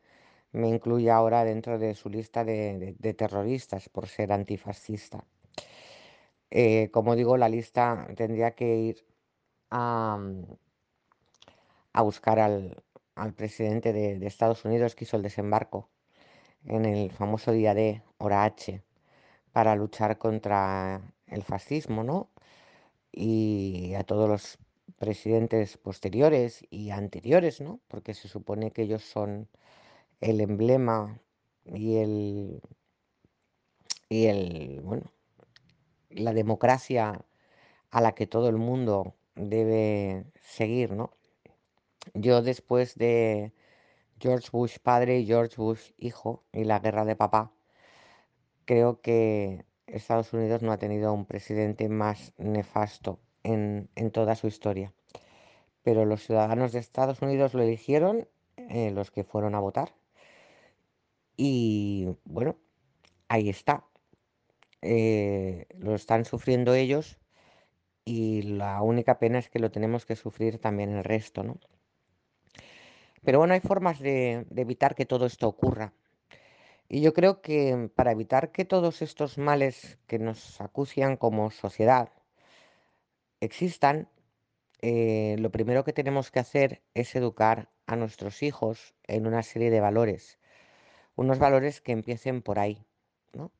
me 0.52 0.70
incluya 0.70 1.16
ahora 1.16 1.44
dentro 1.44 1.78
de 1.78 1.94
su 1.94 2.10
lista 2.10 2.44
de, 2.46 2.96
terroristas 3.18 3.90
por 3.90 4.08
ser 4.08 4.32
antifascista. 4.32 5.24
Eh, 6.50 6.90
como 6.92 7.16
digo, 7.16 7.38
la 7.38 7.50
lista 7.50 8.08
tendría 8.16 8.52
que 8.52 8.76
ir 8.78 9.06
a, 9.72 10.18
a 11.94 12.02
buscar 12.02 12.40
al, 12.40 12.84
al 13.18 13.34
presidente 13.34 13.94
de, 13.94 14.26
Estados 14.28 14.64
Unidos 14.66 14.96
que 14.96 15.06
hizo 15.06 15.18
el 15.18 15.24
desembarco 15.24 15.90
en 16.66 16.86
el 16.86 17.12
famoso 17.12 17.52
día 17.52 17.74
D, 17.74 18.04
hora 18.18 18.44
H, 18.44 18.84
para 19.52 19.76
luchar 19.76 20.18
contra 20.18 21.02
el 21.28 21.44
fascismo, 21.44 22.04
¿no? 22.04 22.30
Y 23.12 23.94
a 23.96 24.04
todos 24.04 24.30
los 24.30 24.60
presidentes 24.98 25.78
posteriores 25.78 26.66
y 26.70 26.92
anteriores, 26.92 27.62
¿no? 27.62 27.80
Porque 27.88 28.14
se 28.14 28.28
supone 28.28 28.72
que 28.72 28.84
ellos 28.84 29.04
son 29.04 29.50
el 30.22 30.42
emblema 30.42 31.20
y 31.66 31.98
el 31.98 32.62
y 34.10 34.26
el 34.28 34.82
bueno 34.82 35.12
la 36.10 36.34
democracia 36.34 37.26
a 37.92 38.02
la 38.02 38.14
que 38.14 38.28
todo 38.28 38.50
el 38.50 38.58
mundo 38.58 39.16
debe 39.36 40.26
seguir, 40.42 40.92
¿no? 40.92 41.17
Yo 42.13 42.41
después 42.41 42.96
de 42.96 43.54
George 44.20 44.50
Bush 44.52 44.78
padre 44.80 45.20
y 45.20 45.26
George 45.26 45.56
Bush 45.58 45.91
hijo 45.98 46.43
y 46.54 46.63
la 46.63 46.80
guerra 46.80 47.06
de 47.06 47.15
papá, 47.15 47.52
creo 48.65 49.02
que 49.02 49.65
Estados 49.88 50.34
Unidos 50.34 50.62
no 50.62 50.72
ha 50.72 50.78
tenido 50.78 51.13
un 51.13 51.26
presidente 51.26 51.89
más 51.89 52.34
nefasto 52.38 53.20
en, 53.43 53.89
en 53.96 54.12
toda 54.12 54.36
su 54.36 54.48
historia. 54.48 54.93
Pero 55.84 56.06
los 56.06 56.24
ciudadanos 56.26 56.74
de 56.74 56.80
Estados 56.80 57.22
Unidos 57.22 57.54
lo 57.54 57.63
eligieron, 57.63 58.28
eh, 58.58 58.91
los 58.91 59.12
que 59.12 59.24
fueron 59.24 59.56
a 59.56 59.60
votar. 59.60 59.93
Y 61.38 62.08
bueno, 62.26 62.58
ahí 63.30 63.50
está. 63.50 63.86
Eh, 64.82 65.67
lo 65.80 65.96
están 65.96 66.26
sufriendo 66.26 66.74
ellos 66.74 67.17
y 68.06 68.43
la 68.43 68.82
única 68.82 69.20
pena 69.20 69.39
es 69.39 69.50
que 69.50 69.60
lo 69.60 69.72
tenemos 69.72 70.06
que 70.06 70.15
sufrir 70.15 70.60
también 70.60 70.91
el 70.96 71.04
resto, 71.04 71.43
¿no? 71.43 71.60
Pero 73.28 73.40
bueno, 73.40 73.56
hay 73.56 73.60
formas 73.60 74.00
de, 74.00 74.46
evitar 74.56 74.96
que 74.96 75.06
todo 75.06 75.26
esto 75.26 75.50
ocurra. 75.50 75.92
Y 76.88 77.02
yo 77.02 77.12
creo 77.12 77.42
que 77.42 77.90
para 77.94 78.13
evitar 78.13 78.54
que 78.54 78.63
todos 78.63 79.02
estos 79.02 79.38
males 79.38 80.00
que 80.08 80.18
nos 80.18 80.62
acucian 80.62 81.18
como 81.18 81.52
sociedad 81.52 82.10
existan, 83.42 84.08
eh, 84.82 85.36
lo 85.40 85.52
primero 85.52 85.84
que 85.84 85.92
tenemos 85.92 86.32
que 86.32 86.40
hacer 86.40 86.84
es 86.94 87.17
educar 87.17 87.69
a 87.86 87.98
nuestros 87.98 88.44
hijos 88.44 88.96
en 89.04 89.28
una 89.28 89.44
serie 89.44 89.71
de 89.71 89.82
valores. 89.82 90.40
Unos 91.17 91.38
valores 91.38 91.82
que 91.82 91.92
empiecen 91.92 92.42
por 92.42 92.60
ahí, 92.60 92.86
¿no? 93.34 93.52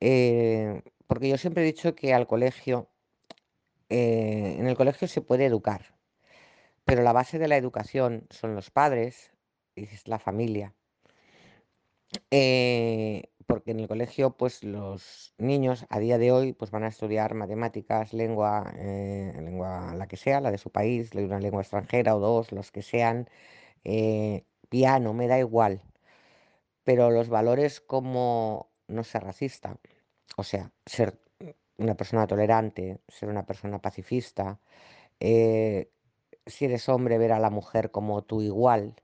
Eh, 0.00 0.82
porque 1.06 1.28
yo 1.28 1.38
siempre 1.38 1.62
he 1.62 1.66
dicho 1.66 1.94
que 1.94 2.12
al 2.14 2.26
colegio, 2.26 2.88
eh, 3.90 4.56
en 4.58 4.66
el 4.66 4.76
colegio 4.76 5.06
se 5.06 5.20
puede 5.20 5.44
educar, 5.44 5.95
pero 6.86 7.02
la 7.02 7.12
base 7.12 7.38
de 7.38 7.48
la 7.48 7.56
educación 7.56 8.26
son 8.30 8.54
los 8.54 8.70
padres 8.70 9.32
y 9.74 9.84
es 9.84 10.06
la 10.08 10.20
familia. 10.20 10.74
Eh, 12.30 13.24
porque 13.46 13.72
en 13.72 13.80
el 13.80 13.88
colegio, 13.88 14.36
pues 14.36 14.62
los 14.62 15.34
niños 15.38 15.84
a 15.90 15.98
día 15.98 16.16
de 16.18 16.30
hoy, 16.30 16.52
pues 16.52 16.70
van 16.70 16.84
a 16.84 16.88
estudiar 16.88 17.34
matemáticas, 17.34 18.12
lengua, 18.12 18.72
eh, 18.76 19.32
lengua 19.42 19.94
la 19.96 20.06
que 20.06 20.16
sea, 20.16 20.40
la 20.40 20.52
de 20.52 20.58
su 20.58 20.70
país, 20.70 21.10
una 21.14 21.40
lengua 21.40 21.62
extranjera 21.62 22.14
o 22.16 22.20
dos, 22.20 22.52
los 22.52 22.70
que 22.70 22.82
sean, 22.82 23.28
eh, 23.84 24.44
piano, 24.68 25.12
me 25.12 25.26
da 25.28 25.38
igual. 25.40 25.82
Pero 26.84 27.10
los 27.10 27.28
valores 27.28 27.80
como 27.80 28.70
no 28.88 29.02
ser 29.04 29.24
racista, 29.24 29.78
o 30.36 30.44
sea, 30.44 30.72
ser 30.86 31.20
una 31.78 31.96
persona 31.96 32.26
tolerante, 32.26 33.00
ser 33.08 33.28
una 33.28 33.44
persona 33.44 33.80
pacifista, 33.80 34.60
si 36.46 36.66
eres 36.66 36.88
hombre, 36.88 37.18
ver 37.18 37.32
a 37.32 37.38
la 37.40 37.50
mujer 37.50 37.90
como 37.90 38.22
tu 38.22 38.42
igual, 38.42 38.94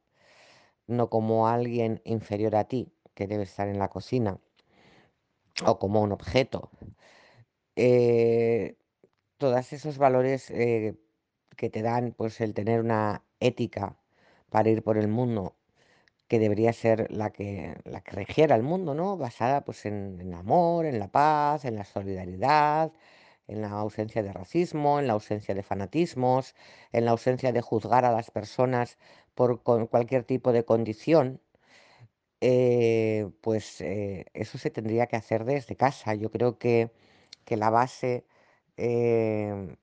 no 0.86 1.10
como 1.10 1.48
alguien 1.48 2.00
inferior 2.04 2.56
a 2.56 2.64
ti, 2.64 2.92
que 3.14 3.26
debe 3.26 3.44
estar 3.44 3.68
en 3.68 3.78
la 3.78 3.88
cocina, 3.88 4.38
o 5.66 5.78
como 5.78 6.02
un 6.02 6.12
objeto. 6.12 6.70
Eh, 7.76 8.76
todos 9.38 9.72
esos 9.72 9.98
valores 9.98 10.50
eh, 10.50 10.96
que 11.56 11.70
te 11.70 11.82
dan 11.82 12.12
pues 12.12 12.40
el 12.40 12.54
tener 12.54 12.80
una 12.80 13.24
ética 13.40 13.96
para 14.50 14.70
ir 14.70 14.82
por 14.82 14.98
el 14.98 15.08
mundo 15.08 15.56
que 16.28 16.38
debería 16.38 16.72
ser 16.72 17.10
la 17.12 17.30
que, 17.30 17.76
la 17.84 18.00
que 18.02 18.12
regiera 18.12 18.56
el 18.56 18.62
mundo, 18.62 18.94
¿no? 18.94 19.16
Basada 19.18 19.64
pues 19.64 19.84
en, 19.86 20.20
en 20.20 20.34
amor, 20.34 20.86
en 20.86 20.98
la 20.98 21.08
paz, 21.08 21.64
en 21.66 21.76
la 21.76 21.84
solidaridad, 21.84 22.92
en 23.48 23.62
la 23.62 23.70
ausencia 23.70 24.22
de 24.22 24.32
racismo, 24.32 24.98
en 25.00 25.06
la 25.06 25.14
ausencia 25.14 25.54
de 25.54 25.62
fanatismos, 25.62 26.54
en 26.92 27.04
la 27.04 27.12
ausencia 27.12 27.52
de 27.52 27.60
juzgar 27.60 28.04
a 28.04 28.12
las 28.12 28.30
personas 28.30 28.98
por 29.34 29.62
con 29.62 29.86
cualquier 29.86 30.24
tipo 30.24 30.52
de 30.52 30.64
condición, 30.64 31.40
eh, 32.40 33.30
pues 33.40 33.80
eh, 33.80 34.26
eso 34.34 34.58
se 34.58 34.70
tendría 34.70 35.06
que 35.06 35.16
hacer 35.16 35.44
desde 35.44 35.76
casa. 35.76 36.14
Yo 36.14 36.30
creo 36.30 36.58
que, 36.58 36.92
que 37.44 37.56
la 37.56 37.70
base 37.70 38.26
eh, 38.76 39.76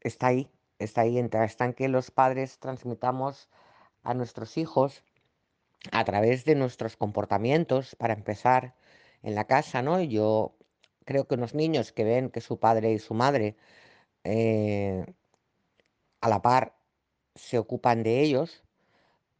está 0.00 0.28
ahí, 0.28 0.50
está 0.78 1.02
ahí, 1.02 1.18
está 1.18 1.64
en 1.64 1.74
que 1.74 1.88
los 1.88 2.10
padres 2.10 2.58
transmitamos 2.58 3.48
a 4.02 4.14
nuestros 4.14 4.58
hijos 4.58 5.04
a 5.92 6.04
través 6.04 6.44
de 6.44 6.54
nuestros 6.54 6.96
comportamientos, 6.96 7.96
para 7.96 8.14
empezar, 8.14 8.74
en 9.22 9.34
la 9.34 9.46
casa, 9.46 9.82
¿no? 9.82 10.00
Yo 10.00 10.56
creo 11.04 11.26
que 11.26 11.34
unos 11.34 11.54
niños 11.54 11.92
que 11.92 12.04
ven 12.04 12.30
que 12.30 12.40
su 12.40 12.58
padre 12.58 12.92
y 12.92 12.98
su 12.98 13.14
madre 13.14 13.56
eh, 14.24 15.04
a 16.20 16.28
la 16.28 16.42
par 16.42 16.76
se 17.34 17.58
ocupan 17.58 18.02
de 18.02 18.20
ellos, 18.20 18.62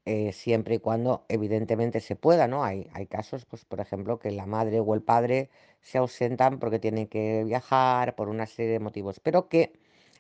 eh, 0.05 0.33
siempre 0.33 0.77
y 0.77 0.79
cuando 0.81 1.25
evidentemente 1.29 2.01
se 2.01 2.17
pueda, 2.17 2.49
¿no? 2.49 2.65
Hay, 2.65 2.89
hay 2.93 3.07
casos, 3.07 3.45
pues 3.47 3.65
por 3.65 3.81
ejemplo, 3.81 4.19
que 4.19 4.31
la 4.33 4.47
madre 4.47 4.81
o 4.81 4.95
el 4.95 5.03
padre 5.03 5.51
se 5.81 5.99
ausentan 5.99 6.59
porque 6.59 6.79
tienen 6.81 7.07
que 7.09 7.45
viajar 7.45 8.17
por 8.17 8.29
una 8.29 8.47
serie 8.47 8.73
de 8.73 8.81
motivos, 8.81 9.21
pero 9.21 9.49
que 9.49 9.73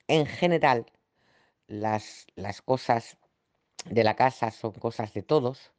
en 0.09 0.27
general 0.27 0.87
las, 1.67 2.27
las 2.37 2.63
cosas 2.63 3.19
de 3.87 4.05
la 4.05 4.17
casa 4.17 4.51
son 4.51 4.73
cosas 4.73 5.13
de 5.15 5.23
todos, 5.23 5.73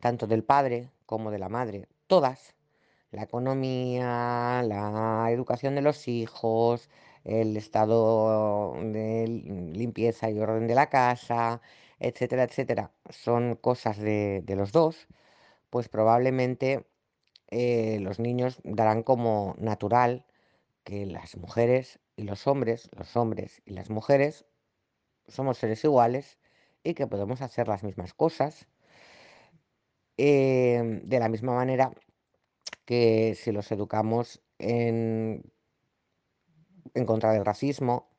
tanto 0.00 0.26
del 0.26 0.44
padre 0.44 0.90
como 1.06 1.30
de 1.30 1.38
la 1.38 1.48
madre, 1.48 1.88
todas. 2.06 2.54
La 3.12 3.22
economía, 3.24 4.62
la 4.64 5.28
educación 5.30 5.74
de 5.74 5.82
los 5.82 6.06
hijos, 6.08 6.88
el 7.24 7.56
estado 7.56 8.74
de 8.74 9.26
limpieza 9.74 10.30
y 10.30 10.38
orden 10.38 10.66
de 10.68 10.74
la 10.76 10.88
casa, 10.90 11.60
etcétera, 11.98 12.44
etcétera, 12.44 12.92
son 13.10 13.56
cosas 13.56 13.98
de, 13.98 14.42
de 14.44 14.56
los 14.56 14.70
dos, 14.72 15.08
pues 15.70 15.88
probablemente 15.88 16.86
eh, 17.50 17.98
los 18.00 18.20
niños 18.20 18.60
darán 18.64 19.02
como 19.04 19.54
natural 19.58 20.26
que 20.84 21.06
las 21.06 21.36
mujeres 21.36 22.00
y 22.16 22.24
los 22.24 22.46
hombres, 22.48 22.90
los 22.96 23.16
hombres 23.16 23.62
y 23.66 23.72
las 23.74 23.90
mujeres, 23.90 24.46
somos 25.28 25.58
seres 25.58 25.84
iguales 25.84 26.38
y 26.84 26.94
que 26.94 27.06
podemos 27.08 27.42
hacer 27.42 27.68
las 27.68 27.84
mismas 27.84 28.14
cosas. 28.14 28.68
em, 30.16 31.00
de 31.08 31.18
la 31.18 31.28
misma 31.28 31.54
manera 31.54 31.92
que 32.90 33.36
si 33.36 33.52
los 33.52 33.70
educamos 33.70 34.42
en, 34.58 35.52
en 36.94 37.06
contra 37.06 37.32
del 37.32 37.44
racismo, 37.44 38.10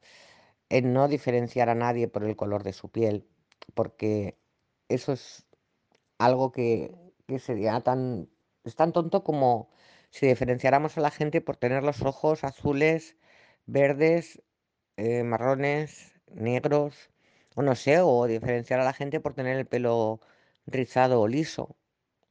en 0.70 0.94
no 0.94 1.10
diferenciar 1.10 1.68
a 1.70 1.76
nadie 1.76 2.08
por 2.08 2.24
el 2.24 2.38
color 2.38 2.64
de 2.64 2.72
su 2.72 2.90
piel, 2.90 3.28
porque 3.74 4.40
eso 4.88 5.12
es 5.12 5.46
algo 6.20 6.54
que, 6.54 6.96
que 7.28 7.40
sería 7.40 7.82
tan, 7.82 8.30
es 8.64 8.76
tan 8.78 8.94
tonto 8.94 9.26
como 9.26 9.72
si 10.10 10.28
diferenciáramos 10.28 10.98
a 10.98 11.02
la 11.02 11.12
gente 11.12 11.42
por 11.42 11.58
tener 11.58 11.84
los 11.84 12.02
ojos 12.04 12.46
azules, 12.46 13.18
verdes, 13.66 14.42
eh, 14.98 15.24
marrones, 15.24 16.14
negros, 16.28 17.12
o 17.56 17.62
no 17.62 17.76
sé, 17.76 18.00
o 18.02 18.26
diferenciar 18.28 18.80
a 18.80 18.86
la 18.86 18.94
gente 18.94 19.20
por 19.20 19.34
tener 19.34 19.58
el 19.58 19.68
pelo 19.68 20.22
rizado 20.66 21.20
o 21.22 21.28
liso, 21.28 21.76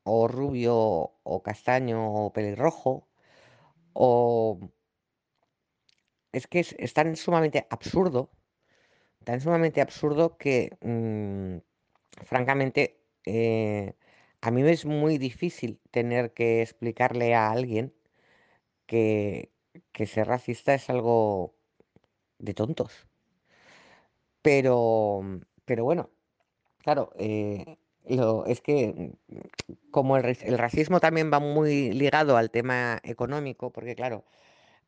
o 0.05 0.28
rubio 0.28 0.74
o 1.22 1.42
castaño 1.42 2.01
o 2.12 2.32
pelirrojo, 2.32 3.09
o 3.92 4.59
es 6.32 6.46
que 6.46 6.61
es, 6.61 6.94
tan 6.94 7.16
sumamente 7.16 7.66
absurdo, 7.70 8.30
tan 9.24 9.40
sumamente 9.40 9.80
absurdo 9.80 10.36
que 10.38 10.76
mm, 10.82 11.59
francamente 12.24 13.01
eh, 13.26 13.94
a 14.40 14.51
mí 14.51 14.62
me 14.62 14.72
es 14.72 14.84
muy 14.86 15.18
difícil 15.18 15.80
tener 15.90 16.32
que 16.32 16.62
explicarle 16.62 17.34
a 17.34 17.51
alguien 17.51 17.94
que, 18.86 19.53
que 19.92 20.07
ser 20.07 20.28
racista 20.28 20.74
es 20.74 20.90
algo 20.90 21.55
de 22.38 22.55
tontos. 22.55 23.07
Pero, 24.42 25.20
pero 25.64 25.84
bueno, 25.84 26.11
claro, 26.78 27.12
eh, 27.18 27.78
lo, 28.09 28.46
es 28.46 28.61
que 28.61 29.12
como 29.90 30.16
el 30.16 30.59
racismo 30.59 31.01
también 31.01 31.32
va 31.32 31.40
muy 31.40 31.92
ligado 31.92 32.36
al 32.36 32.51
tema 32.51 33.01
económico, 33.05 33.70
porque 33.72 33.94
claro, 33.94 34.24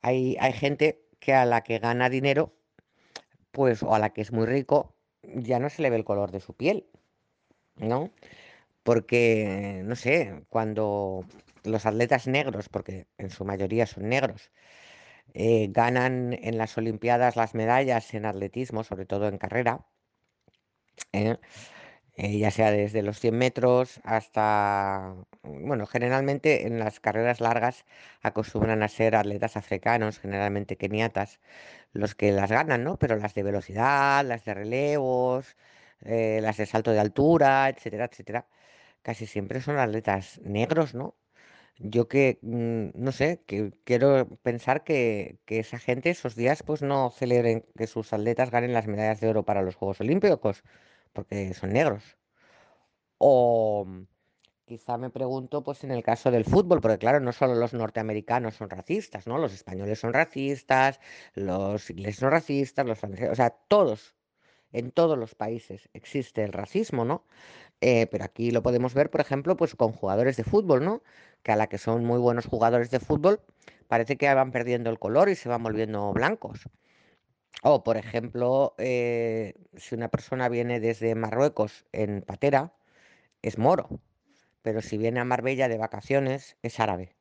hay, 0.02 0.36
hay 0.40 0.52
gente 0.52 1.02
que 1.20 1.34
a 1.34 1.44
la 1.46 1.62
que 1.62 1.78
gana 1.78 2.08
dinero, 2.10 2.52
pues, 3.52 3.82
o 3.82 3.94
a 3.94 3.98
la 3.98 4.10
que 4.10 4.22
es 4.22 4.32
muy 4.32 4.46
rico, 4.46 4.94
ya 5.22 5.58
no 5.58 5.70
se 5.70 5.82
le 5.82 5.90
ve 5.90 5.96
el 5.96 6.04
color 6.04 6.30
de 6.32 6.40
su 6.40 6.54
piel, 6.54 6.86
¿no? 7.76 8.10
Porque, 8.82 9.82
no 9.84 9.96
sé, 9.96 10.44
cuando 10.48 11.24
los 11.64 11.86
atletas 11.86 12.26
negros, 12.26 12.68
porque 12.68 13.06
en 13.18 13.30
su 13.30 13.44
mayoría 13.44 13.86
son 13.86 14.08
negros, 14.08 14.50
eh, 15.34 15.68
ganan 15.70 16.32
en 16.42 16.58
las 16.58 16.76
Olimpiadas 16.78 17.36
las 17.36 17.54
medallas 17.54 18.12
en 18.14 18.26
atletismo, 18.26 18.84
sobre 18.84 19.06
todo 19.06 19.28
en 19.28 19.38
carrera, 19.38 19.86
¿eh? 21.12 21.38
Eh, 22.16 22.38
ya 22.38 22.50
sea 22.50 22.70
desde 22.70 23.02
los 23.02 23.18
100 23.20 23.36
metros 23.38 24.00
hasta, 24.04 25.14
bueno, 25.42 25.86
generalmente 25.86 26.66
en 26.66 26.78
las 26.78 27.00
carreras 27.00 27.40
largas 27.40 27.84
acostumbran 28.22 28.82
a 28.82 28.88
ser 28.88 29.16
atletas 29.16 29.56
africanos, 29.56 30.18
generalmente 30.18 30.76
keniatas, 30.76 31.40
los 31.92 32.14
que 32.14 32.32
las 32.32 32.50
ganan, 32.50 32.84
¿no? 32.84 32.98
Pero 32.98 33.16
las 33.16 33.34
de 33.34 33.42
velocidad, 33.42 34.24
las 34.26 34.44
de 34.44 34.54
relevos, 34.54 35.56
eh, 36.02 36.40
las 36.42 36.56
de 36.58 36.66
salto 36.66 36.92
de 36.92 37.00
altura, 37.00 37.68
etcétera, 37.70 38.06
etcétera, 38.06 38.48
casi 39.02 39.26
siempre 39.26 39.60
son 39.60 39.78
atletas 39.78 40.40
negros, 40.44 40.94
¿no? 40.94 41.16
Yo 41.78 42.08
que, 42.08 42.38
mm, 42.42 42.90
no 42.94 43.12
sé, 43.12 43.42
que 43.46 43.72
quiero 43.84 44.28
pensar 44.42 44.84
que, 44.84 45.38
que 45.46 45.58
esa 45.60 45.78
gente 45.78 46.10
esos 46.10 46.36
días 46.36 46.62
pues 46.62 46.82
no 46.82 47.10
celebren 47.10 47.64
que 47.76 47.86
sus 47.86 48.12
atletas 48.12 48.50
ganen 48.50 48.72
las 48.74 48.86
medallas 48.86 49.20
de 49.20 49.28
oro 49.28 49.44
para 49.44 49.62
los 49.62 49.74
Juegos 49.76 50.00
Olímpicos, 50.00 50.62
porque 51.12 51.54
son 51.54 51.72
negros. 51.72 52.16
O 53.18 53.84
mm, 53.86 54.02
quizá 54.66 54.98
me 54.98 55.10
pregunto, 55.10 55.62
pues 55.62 55.84
en 55.84 55.90
el 55.92 56.02
caso 56.02 56.30
del 56.30 56.44
fútbol, 56.44 56.80
porque 56.80 56.98
claro, 56.98 57.20
no 57.20 57.32
solo 57.32 57.54
los 57.54 57.72
norteamericanos 57.74 58.54
son 58.56 58.70
racistas, 58.70 59.26
¿no? 59.26 59.38
Los 59.38 59.52
españoles 59.54 60.00
son 60.00 60.12
racistas, 60.12 61.00
los 61.34 61.90
ingleses 61.90 62.20
son 62.20 62.30
racistas, 62.30 62.86
los 62.86 62.98
franceses, 62.98 63.30
o 63.30 63.34
sea, 63.34 63.50
todos, 63.50 64.14
en 64.72 64.90
todos 64.92 65.18
los 65.18 65.34
países 65.34 65.88
existe 65.92 66.42
el 66.44 66.52
racismo, 66.52 67.04
¿no? 67.04 67.24
Eh, 67.80 68.06
pero 68.08 68.24
aquí 68.24 68.50
lo 68.50 68.62
podemos 68.62 68.94
ver, 68.94 69.10
por 69.10 69.20
ejemplo, 69.20 69.56
pues 69.56 69.74
con 69.76 69.92
jugadores 69.92 70.36
de 70.36 70.44
fútbol, 70.44 70.84
¿no? 70.84 71.02
Que 71.42 71.52
a 71.52 71.56
la 71.56 71.68
que 71.68 71.78
son 71.78 72.04
muy 72.04 72.18
buenos 72.18 72.46
jugadores 72.46 72.90
de 72.90 73.00
fútbol, 73.00 73.40
parece 73.88 74.16
que 74.16 74.32
van 74.34 74.52
perdiendo 74.52 74.90
el 74.90 74.98
color 74.98 75.28
y 75.28 75.36
se 75.36 75.48
van 75.48 75.62
volviendo 75.62 76.12
blancos. 76.12 76.68
O, 77.62 77.84
por 77.84 77.96
ejemplo, 77.96 78.74
eh, 78.78 79.54
si 79.76 79.94
una 79.94 80.08
persona 80.08 80.48
viene 80.48 80.80
desde 80.80 81.14
Marruecos 81.14 81.86
en 81.92 82.22
patera, 82.22 82.74
es 83.42 83.58
moro, 83.58 84.00
pero 84.62 84.82
si 84.82 84.98
viene 84.98 85.20
a 85.20 85.24
Marbella 85.24 85.68
de 85.68 85.78
vacaciones, 85.78 86.56
es 86.62 86.80
árabe. 86.80 87.14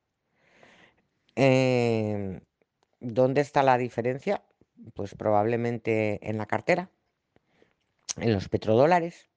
Em, 1.36 2.42
¿dónde 3.00 3.42
está 3.42 3.64
la 3.64 3.78
diferencia? 3.78 4.44
Pues 4.96 5.16
probablemente 5.16 6.20
en 6.30 6.38
la 6.38 6.48
cartera, 6.48 6.89
en 8.18 8.34
los 8.34 8.50
petrodólares. 8.50 9.30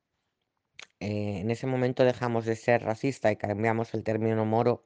Eh, 1.01 1.41
en 1.41 1.51
ese 1.51 1.67
momento 1.67 2.05
dejamos 2.05 2.47
de 2.47 2.57
ser 2.57 2.83
racista 2.83 3.31
y 3.33 3.37
cambiamos 3.37 3.95
el 3.95 4.05
término 4.05 4.45
moro 4.47 4.85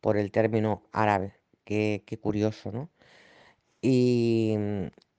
por 0.00 0.16
el 0.18 0.30
término 0.30 0.82
árabe. 0.92 1.34
Qué, 1.64 2.04
qué 2.06 2.18
curioso, 2.18 2.72
¿no? 2.72 2.90
Y, 3.82 4.56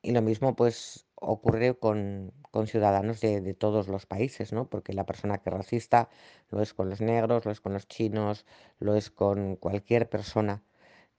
y 0.06 0.12
lo 0.12 0.22
mismo 0.22 0.56
pues 0.56 1.08
ocurre 1.16 1.76
con, 1.80 2.32
con 2.52 2.68
ciudadanos 2.68 3.22
de, 3.22 3.42
de 3.42 3.56
todos 3.56 3.88
los 3.88 4.06
países, 4.06 4.54
¿no? 4.54 4.70
Porque 4.70 4.94
la 4.94 5.06
persona 5.08 5.40
que 5.40 5.50
es 5.50 5.56
racista 5.56 6.10
lo 6.50 6.62
es 6.62 6.76
con 6.76 6.90
los 6.92 7.02
negros, 7.02 7.44
lo 7.46 7.52
es 7.52 7.60
con 7.60 7.74
los 7.74 7.88
chinos, 7.88 8.46
lo 8.80 8.96
es 8.96 9.10
con 9.10 9.56
cualquier 9.56 10.08
persona 10.08 10.64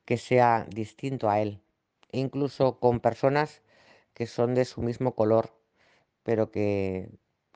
que 0.05 0.19
sea 0.19 0.67
distinto 0.71 1.29
a 1.29 1.41
él, 1.41 1.61
incluso 2.13 2.79
con 2.79 3.01
personas 3.01 3.63
que 4.15 4.27
son 4.27 4.55
de 4.55 4.65
su 4.65 4.83
mismo 4.83 5.17
color, 5.17 5.53
pero 6.23 6.53
que, 6.53 7.11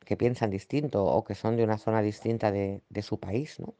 que 0.04 0.16
piensan 0.16 0.50
distinto 0.50 1.04
o 1.04 1.24
que 1.24 1.36
son 1.36 1.56
de 1.56 1.64
una 1.64 1.78
zona 1.78 2.02
distinta 2.02 2.50
de, 2.52 2.82
de 2.88 3.02
su 3.02 3.20
país, 3.20 3.60
¿no? 3.60 3.74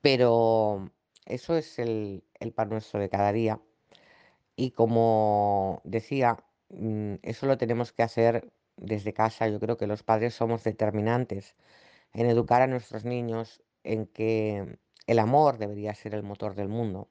Pero 0.00 0.90
eso 1.26 1.56
es 1.56 1.78
el, 1.78 2.24
el 2.40 2.52
pan 2.52 2.70
nuestro 2.70 2.98
de 3.00 3.08
cada 3.08 3.32
día 3.32 3.60
Y 4.62 4.70
como 4.70 5.80
decía, 5.82 6.36
mm, 6.68 7.14
eso 7.22 7.46
lo 7.46 7.58
tenemos 7.58 7.90
que 7.92 8.04
hacer 8.04 8.52
desde 8.76 9.12
casa. 9.12 9.48
Yo 9.48 9.58
creo 9.58 9.76
que 9.76 9.88
los 9.88 10.04
padres 10.04 10.34
somos 10.34 10.62
determinantes 10.62 11.56
en 12.12 12.26
educar 12.26 12.62
a 12.62 12.68
nuestros 12.68 13.04
niños 13.04 13.60
en 13.82 14.06
que 14.06 14.78
el 15.08 15.18
amor 15.18 15.58
debería 15.58 15.96
ser 15.96 16.14
el 16.14 16.22
motor 16.22 16.54
del 16.54 16.68
mundo, 16.68 17.08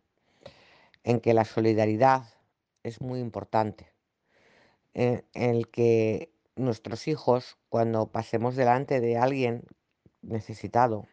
en 1.03 1.19
que 1.19 1.33
la 1.33 1.43
solidaridad 1.43 2.23
es 2.83 3.01
muy 3.01 3.19
importante, 3.19 3.91
en 4.93 5.25
el 5.33 5.67
que 5.67 6.31
nuestros 6.55 7.09
hijos, 7.09 7.57
cuando 7.67 8.13
pasemos 8.13 8.55
delante 8.55 9.01
de 9.01 9.17
alguien 9.17 9.65
necesitado, 10.21 11.05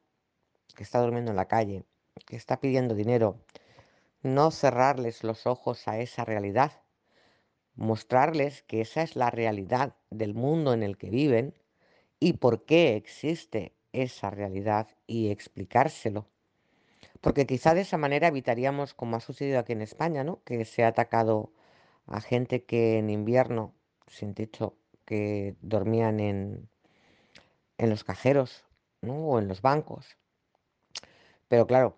que 0.77 0.85
está 0.85 1.01
durmiendo 1.01 1.33
en 1.33 1.37
la 1.37 1.49
calle, 1.49 1.85
que 2.27 2.37
está 2.37 2.61
pidiendo 2.61 2.95
dinero, 2.95 3.41
no 4.23 4.51
cerrarles 4.51 5.25
los 5.25 5.47
ojos 5.47 5.89
a 5.89 5.99
esa 5.99 6.25
realidad, 6.25 6.73
mostrarles 7.75 8.63
que 8.63 8.81
esa 8.81 9.03
es 9.03 9.17
la 9.17 9.31
realidad 9.31 9.95
del 10.11 10.35
mundo 10.35 10.73
en 10.73 10.83
el 10.83 10.99
que 10.99 11.11
viven 11.11 11.55
y 12.19 12.35
por 12.35 12.65
qué 12.65 12.97
existe 12.97 13.75
esa 13.93 14.31
realidad 14.31 14.89
y 15.07 15.31
explicárselo. 15.31 16.27
Porque 17.21 17.47
quizá 17.47 17.75
de 17.75 17.83
esa 17.83 17.99
manera 17.99 18.29
evitaríamos, 18.29 18.95
como 18.95 19.17
ha 19.17 19.21
sucedido 19.21 19.59
aquí 19.59 19.73
en 19.73 19.83
España, 19.83 20.25
¿no? 20.25 20.43
que 20.45 20.65
se 20.65 20.85
ha 20.85 20.89
atacado 20.89 21.53
a 22.07 22.21
gente 22.21 22.65
que 22.65 22.99
en 22.99 23.11
invierno, 23.11 23.75
sin 24.07 24.35
techo, 24.35 24.77
que 25.05 25.57
dormían 25.61 26.21
en, 26.21 26.69
en 27.79 27.91
los 27.91 28.05
cajeros 28.05 28.65
¿no? 29.01 29.15
o 29.15 29.39
en 29.39 29.49
los 29.49 29.63
bancos. 29.63 30.17
Pero 31.49 31.67
claro, 31.67 31.97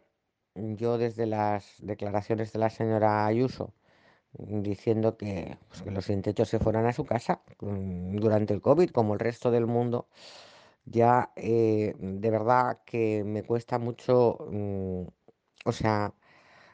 yo 0.54 0.98
desde 0.98 1.26
las 1.26 1.76
declaraciones 1.80 2.52
de 2.52 2.58
la 2.58 2.70
señora 2.70 3.26
Ayuso 3.26 3.74
diciendo 4.34 5.16
que, 5.16 5.58
pues, 5.68 5.86
los 5.86 6.04
sin 6.06 6.22
techo 6.22 6.44
se 6.44 6.58
fueran 6.60 6.86
a 6.86 6.92
su 6.92 7.04
casa 7.04 7.42
mm, 7.60 8.16
durante 8.18 8.54
el 8.54 8.60
COVID, 8.62 8.90
como 8.90 9.14
el 9.14 9.20
resto 9.20 9.50
del 9.50 9.66
mundo, 9.66 10.08
ya 10.84 11.32
eh, 11.36 11.94
de 11.98 12.30
verdad 12.30 12.80
que 12.86 13.24
me 13.24 13.42
cuesta 13.44 13.78
mucho, 13.78 14.38
mm, 14.50 15.02
o 15.66 15.72
sea, 15.72 16.14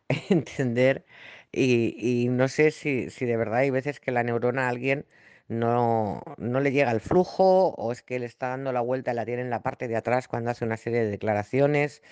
entender 0.30 1.06
y, 1.52 2.24
y 2.24 2.28
no 2.28 2.48
sé 2.48 2.70
si, 2.70 3.10
si 3.10 3.26
de 3.26 3.36
verdad 3.36 3.60
hay 3.60 3.70
veces 3.70 4.00
que 4.00 4.12
la 4.12 4.22
neurona 4.24 4.66
a 4.66 4.68
alguien 4.70 5.06
no, 5.48 6.22
no 6.38 6.60
le 6.60 6.72
llega 6.72 6.90
el 6.92 7.00
flujo 7.00 7.70
o 7.70 7.92
es 7.92 8.02
que 8.02 8.18
le 8.18 8.26
está 8.26 8.48
dando 8.50 8.72
la 8.72 8.80
vuelta 8.80 9.12
y 9.12 9.14
la 9.14 9.24
tiene 9.26 9.42
en 9.42 9.50
la 9.50 9.62
parte 9.62 9.88
de 9.88 9.96
atrás 9.96 10.28
cuando 10.28 10.50
hace 10.50 10.64
una 10.64 10.76
serie 10.76 11.04
de 11.04 11.10
declaraciones 11.10 12.02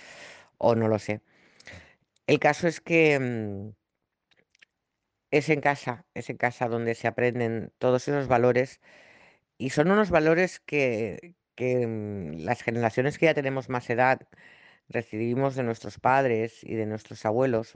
o 0.59 0.75
no 0.75 0.89
lo 0.89 0.99
sé. 0.99 1.21
El 2.27 2.39
caso 2.39 2.69
es 2.69 2.81
que 2.81 3.19
mm, 3.19 3.75
es 5.31 5.49
en 5.51 5.61
casa, 5.61 6.07
es 6.15 6.31
en 6.31 6.37
casa 6.39 6.69
donde 6.69 6.95
se 6.95 7.09
aprenden 7.09 7.73
todos 7.79 8.09
esos 8.09 8.29
valores 8.29 8.81
y 9.59 9.71
son 9.71 9.91
unos 9.91 10.11
valores 10.11 10.61
que, 10.61 11.37
mm, 11.59 12.45
las 12.45 12.63
generaciones 12.63 13.19
que 13.19 13.27
ya 13.27 13.35
tenemos 13.35 13.69
más 13.69 13.91
edad 13.91 14.21
recibimos 14.89 15.57
de 15.57 15.65
nuestros 15.65 15.99
padres 16.01 16.65
y 16.65 16.75
de 16.77 16.87
nuestros 16.87 17.25
abuelos, 17.27 17.75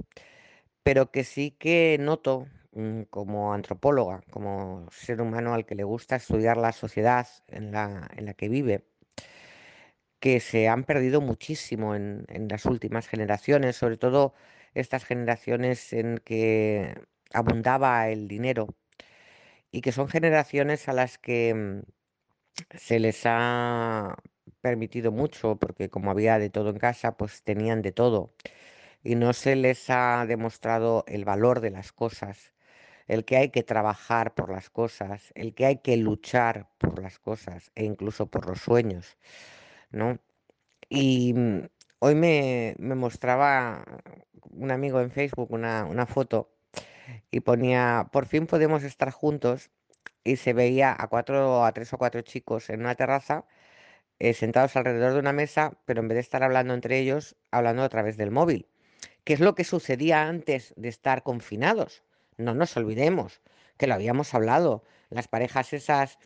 pero 0.83 1.11
que 1.13 1.25
sí 1.25 1.53
que 1.53 1.99
noto 2.01 2.47
mm, 2.73 3.03
como 3.11 3.55
antropóloga, 3.55 4.23
como 4.31 4.89
ser 4.93 5.21
humano 5.23 5.55
al 5.55 5.67
que 5.67 5.75
le 5.75 5.85
gusta 5.85 6.17
estudiar 6.17 6.57
la 6.59 6.73
sociedad 6.73 7.29
en 7.49 7.73
la 7.73 8.35
que 8.37 8.49
vive, 8.49 8.85
que 10.21 10.41
se 10.41 10.69
han 10.69 10.85
perdido 10.85 11.21
muchísimo 11.21 11.95
en, 11.95 12.27
las 12.51 12.65
últimas 12.67 13.09
generaciones, 13.09 13.77
sobre 13.77 13.97
todo 13.97 14.35
estas 14.75 15.05
generaciones 15.05 15.93
en 15.93 16.19
que 16.19 16.95
abundaba 17.33 18.09
el 18.09 18.29
dinero 18.29 18.69
y 19.71 19.81
que 19.83 19.93
son 19.93 20.09
generaciones 20.09 20.89
a 20.89 20.93
las 20.93 21.19
que 21.19 21.55
mm, 21.55 21.83
se 22.77 22.99
les 23.01 23.23
ha 23.27 24.17
permitido 24.61 25.13
mucho, 25.13 25.57
porque 25.57 25.91
como 25.91 26.11
había 26.11 26.39
de 26.39 26.51
todo 26.51 26.71
en 26.71 26.79
casa, 26.79 27.17
pues 27.17 27.43
tenían 27.43 27.83
de 27.83 27.93
todo. 27.93 28.35
Y 29.05 29.15
no 29.17 29.33
se 29.33 29.57
les 29.57 29.91
ha 29.91 30.27
demostrado 30.27 31.05
el 31.09 31.25
valor 31.25 31.61
de 31.61 31.71
las 31.71 31.93
cosas, 31.93 32.55
el 33.09 33.25
que 33.25 33.37
hay 33.39 33.51
que 33.51 33.63
trabajar 33.63 34.35
por 34.35 34.51
las 34.51 34.71
cosas, 34.71 35.33
el 35.35 35.55
que 35.55 35.67
hay 35.67 35.79
que 35.79 35.97
luchar 35.97 36.69
por 36.79 37.01
las 37.03 37.19
cosas 37.19 37.71
e 37.75 37.85
incluso 37.85 38.27
por 38.29 38.47
los 38.49 38.61
sueños, 38.61 39.17
¿no? 39.91 40.19
Y 40.89 41.35
mm, 41.35 41.69
hoy 42.01 42.15
me, 42.15 42.75
me 42.79 42.95
mostraba 42.95 43.85
un 44.51 44.71
amigo 44.71 45.01
en 45.01 45.11
Facebook 45.11 45.53
una, 45.53 45.85
una 45.85 46.07
foto 46.07 46.51
y 47.31 47.41
ponía, 47.41 48.09
por 48.13 48.27
fin 48.27 48.47
podemos 48.47 48.83
estar 48.83 49.11
juntos 49.11 49.71
y 50.25 50.37
se 50.37 50.53
veía 50.53 50.95
a 50.99 51.09
cuatro, 51.09 51.65
a 51.65 51.73
tres 51.73 51.93
o 51.93 51.99
cuatro 51.99 52.21
chicos 52.23 52.71
en 52.71 52.81
una 52.81 52.95
terraza 52.95 53.47
eh, 54.19 54.35
sentados 54.35 54.77
alrededor 54.77 55.13
de 55.13 55.21
una 55.21 55.33
mesa, 55.33 55.79
pero 55.85 56.01
en 56.01 56.09
vez 56.09 56.17
de 56.17 56.21
estar 56.21 56.43
hablando 56.43 56.75
entre 56.75 56.99
ellos, 56.99 57.37
hablando 57.53 57.83
a 57.85 57.89
través 57.89 58.17
del 58.17 58.33
móvil, 58.33 58.67
que 59.25 59.33
es 59.33 59.41
lo 59.41 59.55
que 59.55 59.65
sucedía 59.65 60.27
antes 60.27 60.75
de 60.77 60.89
estar 60.89 61.23
confinados. 61.23 62.03
No 62.37 62.55
nos 62.55 62.77
olvidemos 62.77 63.41
que 63.77 63.87
lo 63.87 63.95
habíamos 63.95 64.35
hablado, 64.35 64.83
las 65.11 65.29
parejas 65.29 65.73
esas 65.73 66.19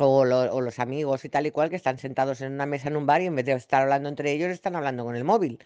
o, 0.00 0.24
lo- 0.24 0.52
o 0.54 0.60
los 0.60 0.78
amigos 0.78 1.24
y 1.24 1.28
tal 1.28 1.46
y 1.46 1.50
cual 1.50 1.70
que 1.70 1.76
están 1.76 1.98
sentados 1.98 2.40
en 2.40 2.52
una 2.52 2.66
mesa 2.66 2.88
en 2.88 2.96
un 2.96 3.06
bar 3.06 3.22
y 3.22 3.26
en 3.26 3.34
vez 3.36 3.44
de 3.46 3.52
estar 3.52 3.82
hablando 3.82 4.08
entre 4.08 4.32
ellos, 4.32 4.50
están 4.50 4.76
hablando 4.76 5.04
con 5.04 5.16
el 5.16 5.24
móvil. 5.24 5.58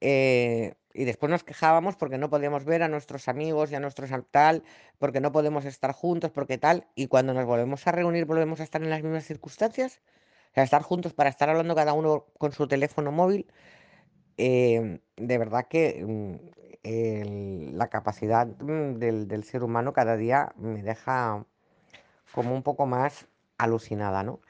Eh, 0.00 0.74
y 0.94 1.04
después 1.04 1.30
nos 1.30 1.44
quejábamos 1.44 1.96
porque 1.96 2.18
no 2.18 2.30
podíamos 2.30 2.64
ver 2.64 2.82
a 2.82 2.88
nuestros 2.88 3.28
amigos 3.28 3.70
y 3.70 3.74
a 3.76 3.80
nuestros 3.80 4.10
tal, 4.30 4.64
porque 4.98 5.20
no 5.20 5.32
podemos 5.32 5.64
estar 5.64 5.92
juntos, 5.92 6.30
porque 6.32 6.58
tal, 6.58 6.86
y 6.94 7.06
cuando 7.08 7.34
nos 7.34 7.46
volvemos 7.46 7.86
a 7.86 7.92
reunir 7.92 8.24
volvemos 8.26 8.60
a 8.60 8.64
estar 8.64 8.82
en 8.82 8.90
las 8.90 9.02
mismas 9.02 9.24
circunstancias, 9.24 10.00
o 10.52 10.54
sea, 10.54 10.64
estar 10.64 10.82
juntos 10.82 11.14
para 11.14 11.30
estar 11.30 11.48
hablando 11.50 11.74
cada 11.76 11.92
uno 11.92 12.26
con 12.38 12.52
su 12.52 12.66
teléfono 12.68 13.12
móvil, 13.12 13.46
em, 14.36 15.00
de 15.16 15.38
verdad 15.38 15.66
que 15.68 16.04
mm, 16.04 16.36
la 17.76 17.88
capacidad 17.88 18.46
mm, 18.46 18.98
del, 18.98 19.28
del 19.28 19.44
ser 19.44 19.62
humano 19.62 19.92
cada 19.92 20.16
día 20.16 20.52
me 20.56 20.82
deja 20.82 21.44
como 22.32 22.54
un 22.54 22.62
poco 22.62 22.86
más 22.86 23.26
alucinada, 23.62 24.22
¿no? 24.22 24.40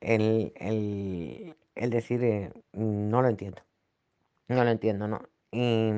El, 0.00 0.52
el- 0.56 1.56
el 1.76 1.90
decir, 1.90 2.24
eh, 2.24 2.52
no 2.74 3.22
lo 3.22 3.28
entiendo, 3.28 3.62
no 4.48 4.64
lo 4.64 4.70
entiendo, 4.70 5.08
¿no? 5.08 5.22
Y, 5.52 5.92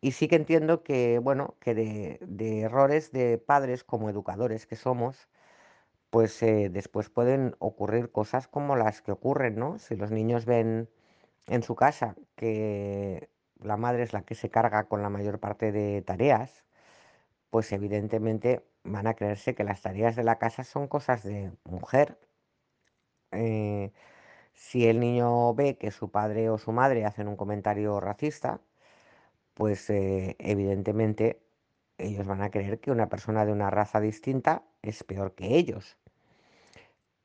y 0.00 0.12
sí 0.12 0.28
que 0.28 0.36
entiendo 0.36 0.82
que, 0.82 1.18
bueno, 1.18 1.56
que 1.60 1.74
de, 1.74 2.18
de 2.22 2.60
errores 2.62 3.12
de 3.12 3.38
padres 3.38 3.84
como 3.84 4.08
educadores 4.10 4.66
que 4.66 4.76
somos, 4.76 5.28
pues 6.10 6.42
eh, 6.42 6.70
después 6.70 7.10
pueden 7.10 7.56
ocurrir 7.60 8.10
cosas 8.12 8.48
como 8.48 8.76
las 8.76 9.02
que 9.02 9.12
ocurren, 9.12 9.56
¿no? 9.56 9.78
Si 9.78 9.96
los 9.96 10.10
niños 10.10 10.46
ven 10.46 10.90
en 11.48 11.62
su 11.62 11.76
casa 11.76 12.16
que 12.36 13.30
la 13.60 13.76
madre 13.78 14.04
es 14.04 14.12
la 14.14 14.22
que 14.24 14.34
se 14.36 14.50
carga 14.50 14.88
con 14.88 15.02
la 15.02 15.10
mayor 15.10 15.40
parte 15.40 15.72
de 15.72 16.02
tareas, 16.02 16.64
pues 17.50 17.72
evidentemente 17.72 18.64
van 18.84 19.06
a 19.06 19.14
creerse 19.14 19.54
que 19.54 19.64
las 19.64 19.82
tareas 19.82 20.16
de 20.16 20.24
la 20.24 20.38
casa 20.38 20.64
son 20.64 20.88
cosas 20.88 21.22
de 21.24 21.52
mujer. 21.64 22.18
Eh, 23.32 23.92
si 24.52 24.86
el 24.86 25.00
niño 25.00 25.54
ve 25.54 25.78
que 25.78 25.90
su 25.90 26.10
padre 26.10 26.50
o 26.50 26.58
su 26.58 26.72
madre 26.72 27.04
hacen 27.04 27.28
un 27.28 27.36
comentario 27.36 28.00
racista, 28.00 28.60
pues 29.54 29.90
eh, 29.90 30.36
evidentemente 30.38 31.42
ellos 31.98 32.26
van 32.26 32.42
a 32.42 32.50
creer 32.50 32.80
que 32.80 32.90
una 32.90 33.08
persona 33.08 33.44
de 33.46 33.52
una 33.52 33.70
raza 33.70 34.00
distinta 34.00 34.64
es 34.82 35.04
peor 35.04 35.34
que 35.34 35.56
ellos. 35.56 35.98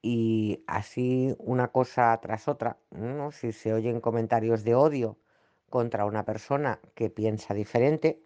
Y 0.02 0.64
así 0.68 1.36
una 1.40 1.70
cosa 1.70 2.18
tras 2.22 2.48
otra, 2.48 2.78
¿no? 2.92 3.32
Si 3.32 3.52
se 3.52 3.74
oyen 3.74 4.02
comentarios 4.02 4.64
de 4.64 4.76
odio 4.76 5.18
contra 5.70 6.06
una 6.06 6.26
persona 6.26 6.80
que 6.94 7.10
piensa 7.10 7.54
diferente 7.54 8.25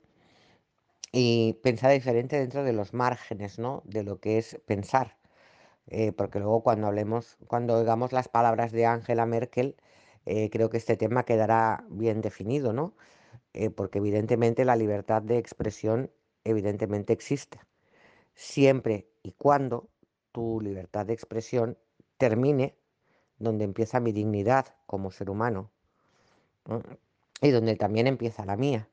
y 1.12 1.54
piensa 1.64 1.90
diferente 1.90 2.40
dentro 2.40 2.64
de 2.64 2.74
los 2.74 2.94
márgenes, 2.94 3.60
¿no? 3.60 3.82
De 3.86 4.04
lo 4.04 4.20
que 4.20 4.38
es 4.38 4.60
pensar. 4.66 5.18
Eh, 5.88 6.12
porque 6.14 6.40
luego 6.40 6.64
cuando 6.64 6.88
hablemos, 6.88 7.38
cuando 7.48 7.78
oigamos 7.78 8.12
las 8.14 8.28
palabras 8.30 8.72
de 8.72 8.86
Angela 8.86 9.26
Merkel, 9.26 9.76
eh, 10.26 10.50
creo 10.52 10.70
que 10.70 10.78
este 10.78 10.98
tema 10.98 11.26
quedará 11.26 11.86
bien 11.90 12.22
definido, 12.22 12.74
¿no? 12.74 12.96
Eh, 13.54 13.70
porque 13.72 14.00
evidentemente 14.00 14.66
la 14.66 14.76
libertad 14.76 15.22
de 15.24 15.38
expresión 15.38 16.12
evidentemente 16.44 17.14
existe, 17.14 17.60
siempre 18.36 19.10
y 19.24 19.34
cuando 19.34 19.90
tu 20.32 20.62
libertad 20.62 21.06
de 21.06 21.14
expresión 21.14 21.78
termine 22.18 22.78
donde 23.40 23.66
empieza 23.66 24.00
mi 24.00 24.12
dignidad 24.12 24.76
como 24.86 25.12
ser 25.12 25.30
humano 25.30 25.72
¿no? 26.66 26.84
y 27.42 27.50
donde 27.52 27.76
también 27.76 28.08
empieza 28.08 28.46
la 28.46 28.58
mía. 28.58 28.90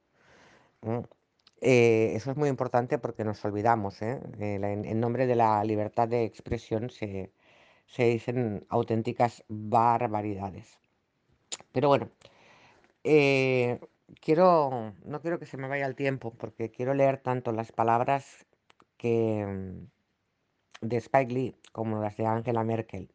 Eh, 1.60 2.12
eso 2.14 2.30
es 2.30 2.36
muy 2.36 2.48
importante 2.48 2.98
porque 2.98 3.24
nos 3.24 3.44
olvidamos, 3.44 4.02
¿eh? 4.02 4.20
Eh, 4.38 4.58
en, 4.62 5.00
nombre 5.00 5.26
de 5.26 5.36
la 5.36 5.64
libertad 5.64 6.08
de 6.08 6.24
expresión 6.24 6.90
se, 6.90 7.32
se 7.86 8.04
dicen 8.04 8.66
auténticas 8.68 9.44
barbaridades. 9.48 10.78
Pero 11.72 11.88
bueno, 11.88 12.10
quiero, 14.20 14.94
no 15.04 15.20
quiero 15.20 15.38
que 15.38 15.46
se 15.46 15.56
me 15.56 15.68
vaya 15.68 15.86
el 15.86 15.96
tiempo, 15.96 16.32
porque 16.34 16.70
quiero 16.70 16.94
leer 16.94 17.18
tanto 17.18 17.52
las 17.52 17.72
palabras 17.72 18.46
que, 18.96 19.44
mm, 19.46 20.88
de 20.88 20.96
Spike 20.98 21.32
Lee 21.34 21.56
como 21.72 22.00
las 22.00 22.16
de 22.16 22.26
Angela 22.26 22.64
Merkel. 22.64 23.10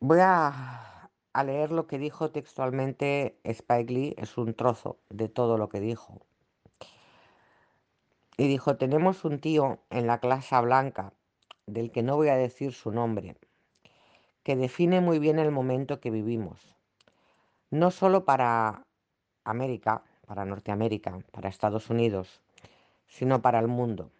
Voy 0.00 0.18
a, 0.20 1.10
a 1.32 1.44
leer 1.44 1.72
lo 1.72 1.86
que 1.86 1.98
dijo 1.98 2.30
textualmente 2.30 3.38
Spike 3.44 3.92
Lee, 3.92 4.14
es 4.18 4.36
un 4.38 4.54
trozo 4.54 4.98
de 5.10 5.28
todo 5.28 5.58
lo 5.58 5.68
que 5.68 5.80
dijo. 5.80 6.26
Y 8.40 8.48
dijo, 8.48 8.78
tenemos 8.78 9.26
un 9.26 9.38
tío 9.38 9.80
en 9.90 10.06
la 10.06 10.18
clase 10.18 10.58
blanca, 10.62 11.12
del 11.66 11.92
que 11.92 12.02
no 12.02 12.16
voy 12.16 12.28
a 12.28 12.36
decir 12.36 12.72
su 12.72 12.90
nombre, 12.90 13.36
que 14.44 14.56
define 14.56 15.02
muy 15.02 15.18
bien 15.18 15.38
el 15.38 15.50
momento 15.50 16.00
que 16.00 16.10
vivimos. 16.10 16.74
No 17.68 17.90
solo 17.90 18.24
para 18.24 18.86
América, 19.44 20.04
para 20.26 20.46
Norteamérica, 20.46 21.18
para 21.32 21.50
Estados 21.50 21.90
Unidos, 21.90 22.40
sino 23.06 23.42
para 23.42 23.58
el 23.58 23.68
mundo. 23.68 24.10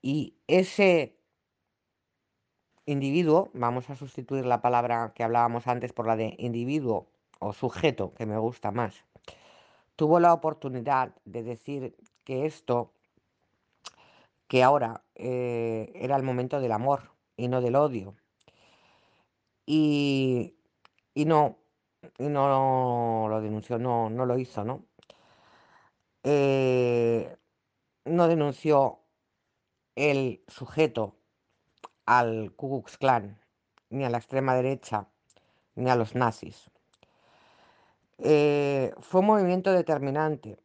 Y 0.00 0.32
ese 0.46 1.14
individuo, 2.86 3.50
vamos 3.52 3.90
a 3.90 3.94
sustituir 3.94 4.46
la 4.46 4.62
palabra 4.62 5.12
que 5.14 5.22
hablábamos 5.22 5.66
antes 5.66 5.92
por 5.92 6.06
la 6.06 6.16
de 6.16 6.34
individuo 6.38 7.08
o 7.40 7.52
sujeto, 7.52 8.14
que 8.14 8.24
me 8.24 8.38
gusta 8.38 8.70
más, 8.70 9.04
tuvo 9.96 10.18
la 10.18 10.32
oportunidad 10.32 11.14
de 11.26 11.42
decir 11.42 11.94
que 12.24 12.46
esto, 12.46 12.92
que 14.52 14.62
ahora 14.62 15.02
eh, 15.14 15.90
era 15.94 16.14
el 16.14 16.22
momento 16.22 16.60
del 16.60 16.72
amor 16.72 17.14
y 17.38 17.48
no 17.48 17.62
del 17.62 17.74
odio. 17.74 18.14
Y, 19.64 20.58
y 21.14 21.24
no, 21.24 21.56
y 22.18 22.24
no 22.24 23.28
lo 23.30 23.40
denunció, 23.40 23.78
no, 23.78 24.10
no 24.10 24.26
lo 24.26 24.38
hizo, 24.38 24.62
¿no? 24.62 24.84
Eh, 26.22 27.34
no 28.04 28.28
denunció 28.28 28.98
el 29.96 30.44
sujeto 30.48 31.16
al 32.04 32.52
Ku 32.54 32.82
Klux 32.82 32.98
Klan, 32.98 33.40
ni 33.88 34.04
a 34.04 34.10
la 34.10 34.18
extrema 34.18 34.54
derecha, 34.54 35.08
ni 35.76 35.88
a 35.88 35.96
los 35.96 36.14
nazis. 36.14 36.70
Eh, 38.18 38.92
fue 39.00 39.22
un 39.22 39.28
movimiento 39.28 39.72
determinante. 39.72 40.58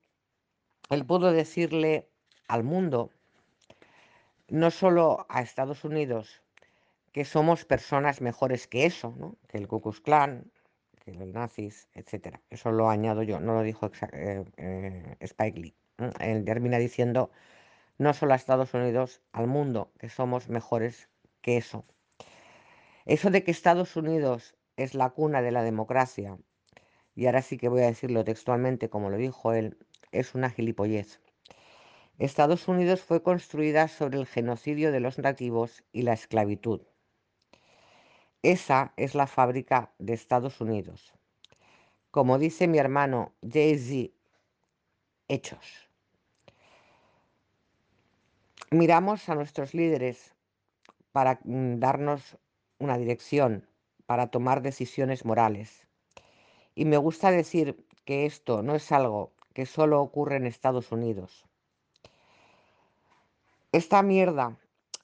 Él 0.89 1.05
pudo 1.05 1.31
decirle 1.31 2.09
al 2.49 2.65
mundo, 2.65 3.11
no 4.49 4.71
solo 4.71 5.25
a 5.29 5.41
Estados 5.41 5.83
Unidos, 5.83 6.41
que 7.11 7.25
somos 7.25 7.65
personas 7.65 8.21
mejores 8.21 8.67
que 8.67 8.85
eso, 8.85 9.13
¿no? 9.17 9.37
que 9.47 9.57
el 9.57 9.67
Ku 9.67 9.81
Klux 9.81 10.01
Klan, 10.01 10.51
que 11.03 11.13
los 11.13 11.29
nazis, 11.33 11.87
etc. 11.93 12.39
Eso 12.49 12.71
lo 12.71 12.89
añado 12.89 13.23
yo, 13.23 13.39
no 13.39 13.53
lo 13.53 13.63
dijo 13.63 13.91
eh, 14.13 14.43
eh, 14.57 15.15
Spike 15.21 15.59
Lee. 15.59 15.75
Él 16.19 16.45
termina 16.45 16.77
diciendo 16.77 17.31
no 17.97 18.13
solo 18.13 18.33
a 18.33 18.35
Estados 18.35 18.73
Unidos, 18.73 19.21
al 19.31 19.47
mundo, 19.47 19.91
que 19.97 20.09
somos 20.09 20.49
mejores 20.49 21.09
que 21.41 21.57
eso. 21.57 21.85
Eso 23.05 23.31
de 23.31 23.43
que 23.43 23.51
Estados 23.51 23.95
Unidos 23.95 24.55
es 24.75 24.93
la 24.93 25.09
cuna 25.09 25.41
de 25.41 25.51
la 25.51 25.63
democracia, 25.63 26.37
y 27.15 27.25
ahora 27.25 27.41
sí 27.41 27.57
que 27.57 27.69
voy 27.69 27.81
a 27.81 27.87
decirlo 27.87 28.23
textualmente 28.23 28.89
como 28.89 29.09
lo 29.09 29.17
dijo 29.17 29.53
él, 29.53 29.77
es 30.11 30.35
una 30.35 30.51
gilipollez. 30.51 31.19
Estados 32.19 32.67
Unidos 32.67 33.01
fue 33.01 33.21
construida 33.21 33.87
sobre 33.87 34.17
el 34.17 34.25
genocidio 34.25 34.91
de 34.91 34.99
los 34.99 35.19
nativos 35.19 35.83
y 35.91 36.01
la 36.01 36.13
esclavitud. 36.13 36.81
Esa 38.41 38.93
es 38.97 39.13
la 39.13 39.27
fábrica 39.27 39.93
de 39.99 40.13
Estados 40.13 40.59
Unidos. 40.59 41.13
Como 42.09 42.39
dice 42.39 42.67
mi 42.67 42.79
hermano 42.79 43.33
Jay-Z, 43.47 44.11
hechos. 45.27 45.89
Miramos 48.71 49.29
a 49.29 49.35
nuestros 49.35 49.75
líderes 49.75 50.33
para 51.11 51.39
mm, 51.43 51.79
darnos 51.79 52.37
una 52.79 52.97
dirección, 52.97 53.67
para 54.07 54.27
tomar 54.27 54.63
decisiones 54.63 55.23
morales. 55.23 55.87
Y 56.73 56.85
me 56.85 56.97
gusta 56.97 57.29
decir 57.29 57.85
que 58.05 58.25
esto 58.25 58.63
no 58.63 58.75
es 58.75 58.91
algo 58.91 59.33
que 59.53 59.65
solo 59.65 60.01
ocurre 60.01 60.37
en 60.37 60.47
Estados 60.47 60.91
Unidos. 60.91 61.46
Esta 63.77 64.01
mierda 64.01 64.57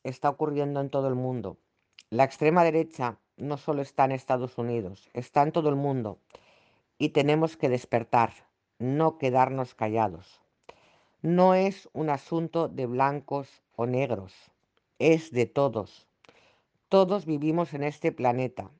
está 0.03 0.31
ocurriendo 0.31 0.81
en 0.81 0.89
todo 0.89 1.07
el 1.07 1.13
mundo. 1.13 1.57
La 2.09 2.23
extrema 2.23 2.63
derecha 2.63 3.19
no 3.37 3.57
solo 3.57 3.83
está 3.83 4.05
en 4.05 4.13
Estados 4.13 4.57
Unidos, 4.57 5.11
está 5.13 5.43
en 5.43 5.51
todo 5.51 5.69
el 5.69 5.75
mundo. 5.75 6.17
Y 6.97 7.09
tenemos 7.09 7.55
que 7.55 7.69
despertar, 7.69 8.33
no 8.79 9.19
quedarnos 9.19 9.75
callados. 9.75 10.41
No 11.21 11.53
es 11.53 11.87
un 11.93 12.09
asunto 12.09 12.67
de 12.67 12.87
blancos 12.87 13.61
o 13.75 13.85
negros, 13.85 14.33
es 14.97 15.29
de 15.29 15.45
todos. 15.45 16.07
Todos 16.89 17.27
vivimos 17.27 17.75
en 17.75 17.83
este 17.83 18.11
planeta. 18.11 18.71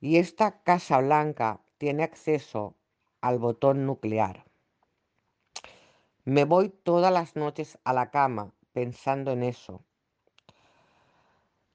Y 0.00 0.16
esta 0.16 0.62
Casa 0.62 1.02
Blanca 1.02 1.60
tiene 1.76 2.02
acceso 2.02 2.76
al 3.20 3.38
botón 3.38 3.84
nuclear. 3.84 4.46
Me 6.24 6.46
voy 6.46 6.70
todas 6.70 7.12
las 7.12 7.36
noches 7.36 7.78
a 7.84 7.92
la 7.92 8.10
cama 8.10 8.54
pensando 8.72 9.32
en 9.32 9.42
eso. 9.42 9.84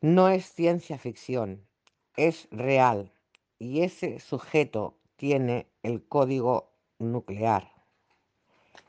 No 0.02 0.30
es 0.30 0.54
ciencia 0.54 0.98
ficción, 0.98 1.68
es 2.16 2.48
real. 2.52 3.12
Y 3.60 3.82
ese 3.82 4.20
sujeto 4.20 4.98
tiene 5.16 5.68
el 5.82 6.06
código 6.08 6.72
nuclear. 7.00 7.72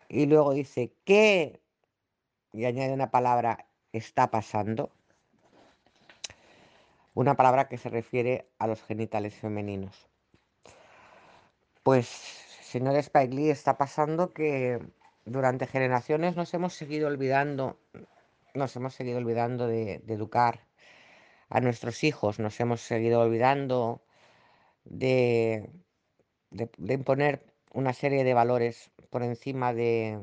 Y 0.09 0.27
luego 0.27 0.53
dice, 0.53 0.93
¿qué? 1.05 1.61
Y 2.53 2.65
añade 2.65 2.93
una 2.93 3.11
palabra, 3.11 3.67
está 3.93 4.31
pasando. 4.31 4.91
Una 7.15 7.37
palabra 7.37 7.69
que 7.69 7.79
se 7.79 7.89
refiere 7.89 8.49
a 8.59 8.67
los 8.67 8.83
genitales 8.83 9.35
femeninos. 9.35 10.09
Pues, 11.83 12.07
señor 12.07 12.97
Spike 12.97 13.35
Lee, 13.35 13.51
está 13.51 13.79
pasando 13.79 14.33
que 14.33 14.81
durante 15.29 15.67
generaciones 15.67 16.37
nos 16.37 16.53
hemos 16.55 16.75
seguido 16.75 17.09
olvidando, 17.09 17.79
nos 18.55 18.75
hemos 18.77 18.95
seguido 18.95 19.19
olvidando 19.19 19.67
de, 19.67 20.03
educar 20.09 20.67
a 21.49 21.61
nuestros 21.61 22.05
hijos, 22.05 22.39
nos 22.39 22.59
hemos 22.61 22.81
seguido 22.81 23.21
olvidando 23.21 24.03
de, 24.85 25.71
imponer 26.79 27.45
una 27.73 27.93
serie 27.93 28.25
de 28.25 28.35
valores 28.35 28.91
por 29.11 29.23
encima 29.23 29.73
de, 29.73 30.19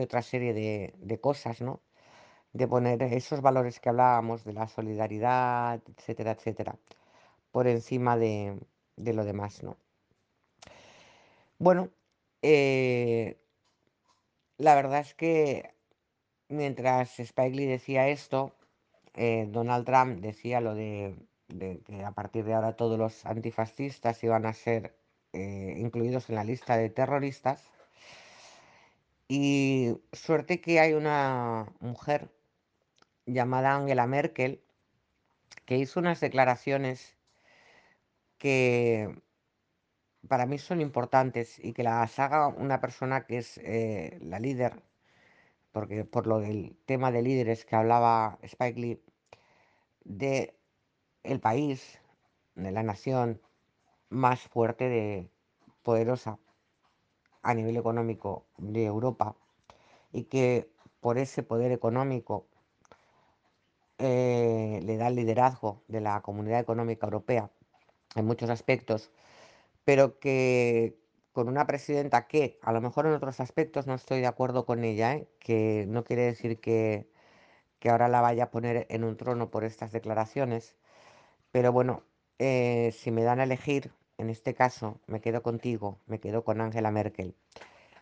otra 0.00 0.22
serie 0.22 0.52
de, 0.54 1.20
cosas, 1.20 1.60
¿no? 1.60 1.82
De 2.52 2.68
poner 2.68 3.02
esos 3.02 3.40
valores 3.42 3.80
que 3.80 3.88
hablábamos, 3.90 4.44
de 4.44 4.52
la 4.52 4.68
solidaridad, 4.68 5.82
etcétera, 5.86 6.32
etcétera, 6.32 6.78
por 7.50 7.66
encima 7.66 8.16
de, 8.16 8.58
de 8.96 9.12
lo 9.14 9.24
demás, 9.24 9.62
¿no? 9.62 9.76
Bueno, 11.58 11.90
eh, 12.42 13.38
la 14.58 14.74
verdad 14.74 15.00
es 15.00 15.14
que 15.14 15.74
mientras 16.48 17.18
Spike 17.20 17.56
Lee 17.56 17.66
decía 17.66 18.08
esto, 18.08 18.52
eh, 19.14 19.46
Donald 19.50 19.86
Trump 19.86 20.20
decía 20.20 20.60
lo 20.60 20.74
de, 20.74 21.16
que 21.84 22.04
a 22.04 22.12
partir 22.12 22.44
de 22.44 22.54
ahora 22.54 22.76
todos 22.76 22.98
los 22.98 23.24
antifascistas 23.26 24.22
iban 24.24 24.46
a 24.46 24.52
ser 24.52 24.96
eh, 25.32 25.74
incluidos 25.78 26.28
en 26.28 26.36
la 26.36 26.44
lista 26.44 26.76
de 26.76 26.90
terroristas. 26.90 27.70
Y 29.28 29.96
suerte 30.12 30.60
que 30.60 30.80
hay 30.80 30.92
una 30.92 31.72
mujer 31.80 32.30
llamada 33.26 33.74
Angela 33.74 34.06
Merkel 34.06 34.62
que 35.64 35.76
hizo 35.78 36.00
unas 36.00 36.20
declaraciones 36.20 37.16
que 38.38 39.20
para 40.28 40.46
mí 40.46 40.58
son 40.58 40.80
importantes 40.80 41.58
y 41.58 41.72
que 41.72 41.82
las 41.82 42.18
haga 42.18 42.48
una 42.48 42.80
persona 42.80 43.26
que 43.26 43.38
es 43.38 43.58
eh, 43.58 44.18
la 44.22 44.38
líder, 44.38 44.82
porque 45.72 46.04
por 46.04 46.26
lo 46.26 46.40
del 46.40 46.76
tema 46.86 47.12
de 47.12 47.22
líderes 47.22 47.64
que 47.64 47.76
hablaba 47.76 48.38
Spike 48.42 48.80
Lee, 48.80 49.02
de 50.04 50.56
el 51.22 51.40
país, 51.40 51.98
de 52.54 52.70
la 52.72 52.82
nación 52.82 53.40
más 54.08 54.40
fuerte 54.40 54.88
de 54.88 55.30
poderosa 55.82 56.38
a 57.42 57.54
nivel 57.54 57.76
económico 57.76 58.46
de 58.58 58.86
Europa 58.86 59.36
y 60.12 60.24
que 60.24 60.70
por 61.00 61.18
ese 61.18 61.42
poder 61.42 61.72
económico 61.72 62.46
eh, 63.98 64.80
le 64.82 64.96
da 64.96 65.08
el 65.08 65.16
liderazgo 65.16 65.82
de 65.88 66.00
la 66.00 66.20
comunidad 66.22 66.60
económica 66.60 67.06
europea 67.06 67.50
en 68.14 68.26
muchos 68.26 68.50
aspectos, 68.50 69.10
pero 69.86 70.18
que 70.18 70.98
con 71.32 71.48
una 71.48 71.66
presidenta 71.66 72.26
que 72.26 72.58
a 72.62 72.72
lo 72.72 72.80
mejor 72.80 73.06
en 73.06 73.12
otros 73.14 73.40
aspectos 73.40 73.86
no 73.86 73.94
estoy 73.94 74.20
de 74.20 74.26
acuerdo 74.26 74.66
con 74.66 74.82
ella, 74.84 75.14
¿eh? 75.14 75.28
que 75.38 75.86
no 75.88 76.04
quiere 76.04 76.22
decir 76.22 76.58
que, 76.60 77.08
que, 77.78 77.90
ahora 77.90 78.08
la 78.08 78.20
vaya 78.20 78.44
a 78.44 78.50
poner 78.50 78.86
en 78.90 79.04
un 79.04 79.16
trono 79.16 79.50
por 79.50 79.64
estas 79.64 79.92
declaraciones, 79.92 80.74
pero 81.52 81.72
bueno, 81.72 82.02
eh, 82.40 82.92
si 82.98 83.12
me 83.12 83.22
dan 83.22 83.38
a 83.40 83.44
elegir, 83.44 83.92
en 84.18 84.28
este 84.30 84.54
caso 84.54 85.00
me 85.06 85.20
quedo 85.20 85.42
contigo, 85.42 86.00
me 86.06 86.18
quedo 86.20 86.44
con 86.44 86.60
Angela 86.60 86.90
Merkel, 86.90 87.36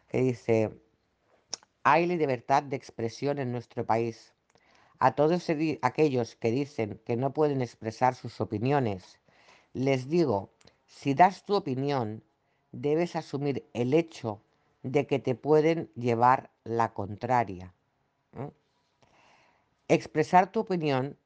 que 0.08 0.20
dice, 0.22 0.70
hay 1.82 2.06
libertad 2.06 2.62
de 2.62 2.76
expresión 2.76 3.38
en 3.38 3.52
nuestro 3.52 3.84
país. 3.84 4.34
A 5.00 5.14
todos 5.14 5.50
aquellos 5.82 6.36
que 6.36 6.50
dicen 6.50 7.02
que 7.04 7.16
no 7.16 7.34
pueden 7.34 7.60
expresar 7.60 8.14
sus 8.14 8.40
opiniones, 8.40 9.18
les 9.74 10.08
digo, 10.08 10.53
si 10.86 11.14
das 11.14 11.44
tu 11.44 11.54
opinión, 11.54 12.22
debes 12.72 13.16
asumir 13.16 13.68
el 13.72 13.94
hecho 13.94 14.42
de 14.82 15.06
que 15.06 15.18
te 15.18 15.34
pueden 15.34 15.90
llevar 15.94 16.50
la 16.64 16.92
contraria. 16.92 17.74
Expresar 19.88 20.50
tu 20.50 20.60
opinión 20.60 21.18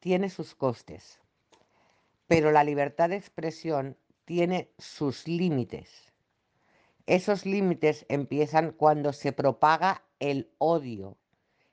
tiene 0.00 0.28
sus 0.28 0.54
costes, 0.54 1.20
pero 2.26 2.52
la 2.52 2.64
libertad 2.64 3.08
de 3.08 3.16
expresión 3.16 3.96
tiene 4.24 4.70
sus 4.78 5.26
límites. 5.26 6.12
Esos 7.06 7.46
límites 7.46 8.06
empiezan 8.08 8.72
cuando 8.72 9.12
se 9.12 9.32
propaga 9.32 10.04
el 10.20 10.50
odio 10.58 11.16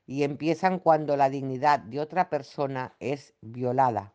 y 0.06 0.24
empiezan 0.24 0.78
cuando 0.80 1.16
la 1.16 1.30
dignidad 1.30 1.78
de 1.78 2.00
otra 2.00 2.28
persona 2.30 2.96
es 3.00 3.34
violada. 3.40 4.12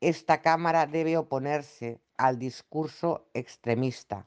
Esta 0.00 0.42
Cámara 0.42 0.86
debe 0.86 1.16
oponerse 1.16 2.00
al 2.18 2.38
discurso 2.38 3.28
extremista. 3.34 4.26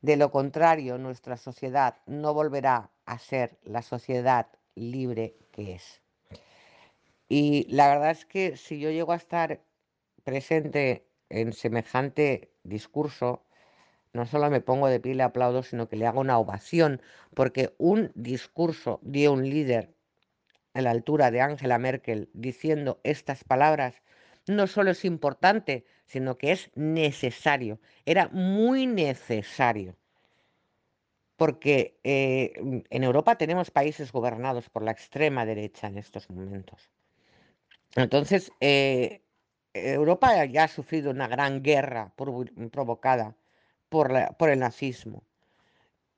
De 0.00 0.16
lo 0.16 0.30
contrario, 0.30 0.98
nuestra 0.98 1.36
sociedad 1.36 1.96
no 2.06 2.32
volverá 2.32 2.90
a 3.04 3.18
ser 3.18 3.58
la 3.64 3.82
sociedad 3.82 4.46
libre 4.74 5.36
que 5.52 5.74
es. 5.74 6.00
Y 7.28 7.66
la 7.68 7.88
verdad 7.88 8.10
es 8.10 8.24
que 8.24 8.56
si 8.56 8.80
yo 8.80 8.90
llego 8.90 9.12
a 9.12 9.16
estar 9.16 9.60
presente 10.24 11.06
en 11.28 11.52
semejante 11.52 12.50
discurso, 12.64 13.44
no 14.12 14.26
solo 14.26 14.50
me 14.50 14.60
pongo 14.60 14.88
de 14.88 15.00
pie 15.00 15.12
y 15.12 15.14
le 15.14 15.22
aplaudo, 15.22 15.62
sino 15.62 15.88
que 15.88 15.96
le 15.96 16.06
hago 16.06 16.20
una 16.20 16.38
ovación, 16.38 17.00
porque 17.34 17.74
un 17.78 18.10
discurso 18.14 18.98
de 19.02 19.28
un 19.28 19.48
líder 19.48 19.94
a 20.74 20.80
la 20.80 20.90
altura 20.90 21.30
de 21.30 21.40
Angela 21.40 21.78
Merkel 21.78 22.30
diciendo 22.32 23.00
estas 23.04 23.44
palabras 23.44 24.02
no 24.46 24.66
solo 24.66 24.90
es 24.90 25.04
importante, 25.04 25.84
sino 26.10 26.36
que 26.36 26.50
es 26.50 26.70
necesario. 26.74 27.78
Era 28.04 28.28
muy 28.30 28.84
necesario. 28.86 29.94
Porque 31.36 32.00
eh, 32.02 32.52
en 32.90 33.04
Europa 33.04 33.38
tenemos 33.38 33.70
países 33.70 34.10
gobernados 34.10 34.68
por 34.68 34.82
la 34.82 34.90
extrema 34.90 35.46
derecha 35.46 35.86
en 35.86 35.98
estos 35.98 36.28
momentos. 36.28 36.90
Entonces, 37.94 38.50
eh, 38.60 39.22
Europa 39.72 40.44
ya 40.46 40.64
ha 40.64 40.68
sufrido 40.68 41.12
una 41.12 41.28
gran 41.28 41.62
guerra 41.62 42.12
provocada 42.16 43.36
por, 43.88 44.36
por, 44.36 44.50
el 44.50 44.58
nazismo. 44.58 45.22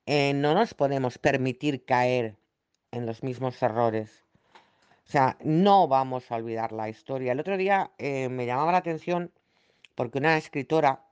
Eh, 0.07 0.33
no 0.33 0.55
nos 0.55 0.73
podemos 0.73 1.19
permitir 1.19 1.85
caer 1.85 2.37
en 2.93 3.05
los 3.05 3.23
mismos 3.23 3.63
errores. 3.63 4.25
O 5.07 5.11
sea, 5.11 5.37
no 5.45 5.87
vamos 5.87 6.33
a 6.33 6.37
olvidar 6.37 6.73
la 6.73 6.89
historia. 6.89 7.33
El 7.33 7.41
otro 7.41 7.59
día 7.59 7.93
me 7.99 8.47
llamaba 8.47 8.73
la 8.73 8.79
atención 8.79 9.31
porque 10.03 10.19
una 10.19 10.37
escritora 10.37 11.05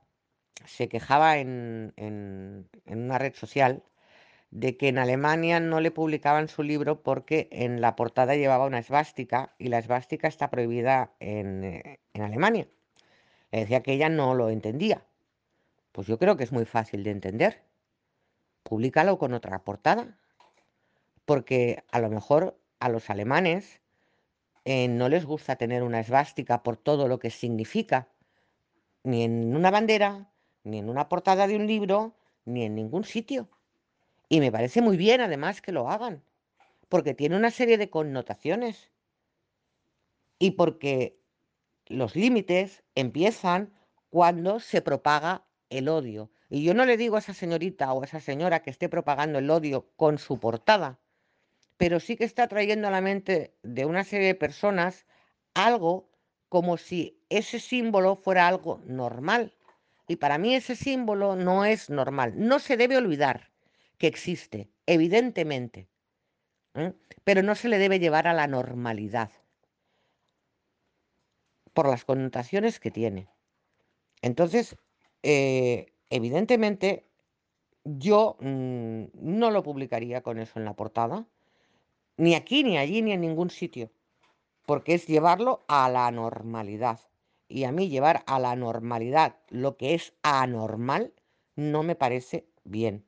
se 0.65 0.89
quejaba 0.89 1.37
en, 1.37 1.93
una 2.85 3.17
red 3.17 3.33
social 3.33 3.83
de 4.49 4.75
que 4.75 4.89
en 4.89 4.97
Alemania 4.97 5.61
no 5.61 5.79
le 5.79 5.91
publicaban 5.91 6.49
su 6.49 6.61
libro 6.61 7.01
porque 7.01 7.47
en 7.53 7.79
la 7.79 7.95
portada 7.95 8.35
llevaba 8.35 8.65
una 8.65 8.79
esvástica 8.79 9.55
y 9.57 9.69
la 9.69 9.79
esvástica 9.79 10.27
está 10.27 10.49
prohibida 10.49 11.13
en, 11.21 11.63
eh, 11.63 11.99
en 12.11 12.21
Alemania. 12.21 12.67
Le 13.51 13.61
decía 13.61 13.81
que 13.81 13.93
ella 13.93 14.09
no 14.09 14.35
lo 14.35 14.49
entendía. 14.49 15.05
Pues 15.93 16.07
yo 16.07 16.19
creo 16.19 16.35
que 16.35 16.43
es 16.43 16.51
muy 16.51 16.65
fácil 16.65 17.05
de 17.05 17.11
entender. 17.11 17.63
Públicalo 18.63 19.17
con 19.17 19.33
otra 19.33 19.63
portada. 19.63 20.17
Porque 21.23 21.85
a 21.93 22.01
lo 22.01 22.09
mejor 22.09 22.59
a 22.81 22.89
los 22.89 23.09
alemanes 23.09 23.79
eh, 24.65 24.89
no 24.89 25.07
les 25.07 25.23
gusta 25.23 25.55
tener 25.55 25.81
una 25.81 26.01
esvástica 26.01 26.61
por 26.61 26.75
todo 26.75 27.07
lo 27.07 27.19
que 27.19 27.29
significa, 27.29 28.09
ni 29.03 29.23
en 29.23 29.55
una 29.55 29.71
bandera, 29.71 30.31
ni 30.63 30.79
en 30.79 30.89
una 30.89 31.09
portada 31.09 31.47
de 31.47 31.55
un 31.55 31.67
libro, 31.67 32.15
ni 32.45 32.63
en 32.63 32.75
ningún 32.75 33.03
sitio. 33.03 33.49
Y 34.29 34.39
me 34.39 34.51
parece 34.51 34.81
muy 34.81 34.97
bien 34.97 35.21
además 35.21 35.61
que 35.61 35.71
lo 35.71 35.89
hagan, 35.89 36.23
porque 36.89 37.13
tiene 37.13 37.35
una 37.35 37.51
serie 37.51 37.77
de 37.77 37.89
connotaciones 37.89 38.91
y 40.39 40.51
porque 40.51 41.19
los 41.87 42.15
límites 42.15 42.83
empiezan 42.95 43.73
cuando 44.09 44.59
se 44.59 44.81
propaga 44.81 45.45
el 45.69 45.87
odio. 45.87 46.31
Y 46.49 46.63
yo 46.63 46.73
no 46.73 46.85
le 46.85 46.97
digo 46.97 47.15
a 47.15 47.19
esa 47.19 47.33
señorita 47.33 47.91
o 47.93 48.01
a 48.01 48.05
esa 48.05 48.19
señora 48.19 48.61
que 48.61 48.69
esté 48.69 48.89
propagando 48.89 49.39
el 49.39 49.49
odio 49.49 49.89
con 49.95 50.17
su 50.17 50.39
portada, 50.39 50.99
pero 51.77 51.99
sí 51.99 52.15
que 52.15 52.25
está 52.25 52.47
trayendo 52.47 52.87
a 52.87 52.91
la 52.91 53.01
mente 53.01 53.55
de 53.63 53.85
una 53.85 54.03
serie 54.03 54.27
de 54.27 54.35
personas 54.35 55.05
algo 55.53 56.10
como 56.51 56.75
si 56.75 57.17
ese 57.29 57.61
símbolo 57.61 58.17
fuera 58.17 58.45
algo 58.45 58.81
normal. 58.85 59.53
Y 60.09 60.17
para 60.17 60.37
mí 60.37 60.53
ese 60.53 60.75
símbolo 60.75 61.37
no 61.37 61.63
es 61.63 61.89
normal. 61.89 62.33
No 62.35 62.59
se 62.59 62.75
debe 62.75 62.97
olvidar 62.97 63.51
que 63.97 64.07
existe, 64.07 64.69
evidentemente, 64.85 65.87
pero 67.23 67.41
no 67.41 67.55
se 67.55 67.69
le 67.69 67.77
debe 67.77 67.99
llevar 67.99 68.27
a 68.27 68.33
la 68.33 68.47
normalidad 68.47 69.31
por 71.71 71.87
las 71.87 72.03
connotaciones 72.03 72.81
que 72.81 72.91
tiene. 72.91 73.29
Entonces, 74.21 74.75
eh, 75.23 75.93
evidentemente, 76.09 77.05
yo 77.85 78.35
mm, 78.41 79.03
no 79.13 79.51
lo 79.51 79.63
publicaría 79.63 80.21
con 80.21 80.37
eso 80.37 80.59
en 80.59 80.65
la 80.65 80.75
portada 80.75 81.25
ni 82.17 82.35
aquí, 82.35 82.65
ni 82.65 82.77
allí, 82.77 83.01
ni 83.01 83.13
en 83.13 83.21
ningún 83.21 83.49
sitio. 83.49 83.89
Porque 84.65 84.93
es 84.93 85.07
llevarlo 85.07 85.63
a 85.67 85.89
la 85.89 86.09
normalidad. 86.11 86.99
Y 87.47 87.65
a 87.65 87.71
mí 87.71 87.89
llevar 87.89 88.23
a 88.27 88.39
la 88.39 88.55
normalidad 88.55 89.35
lo 89.49 89.75
que 89.77 89.93
es 89.93 90.13
anormal 90.23 91.13
no 91.55 91.83
me 91.83 91.95
parece 91.95 92.47
bien. 92.63 93.05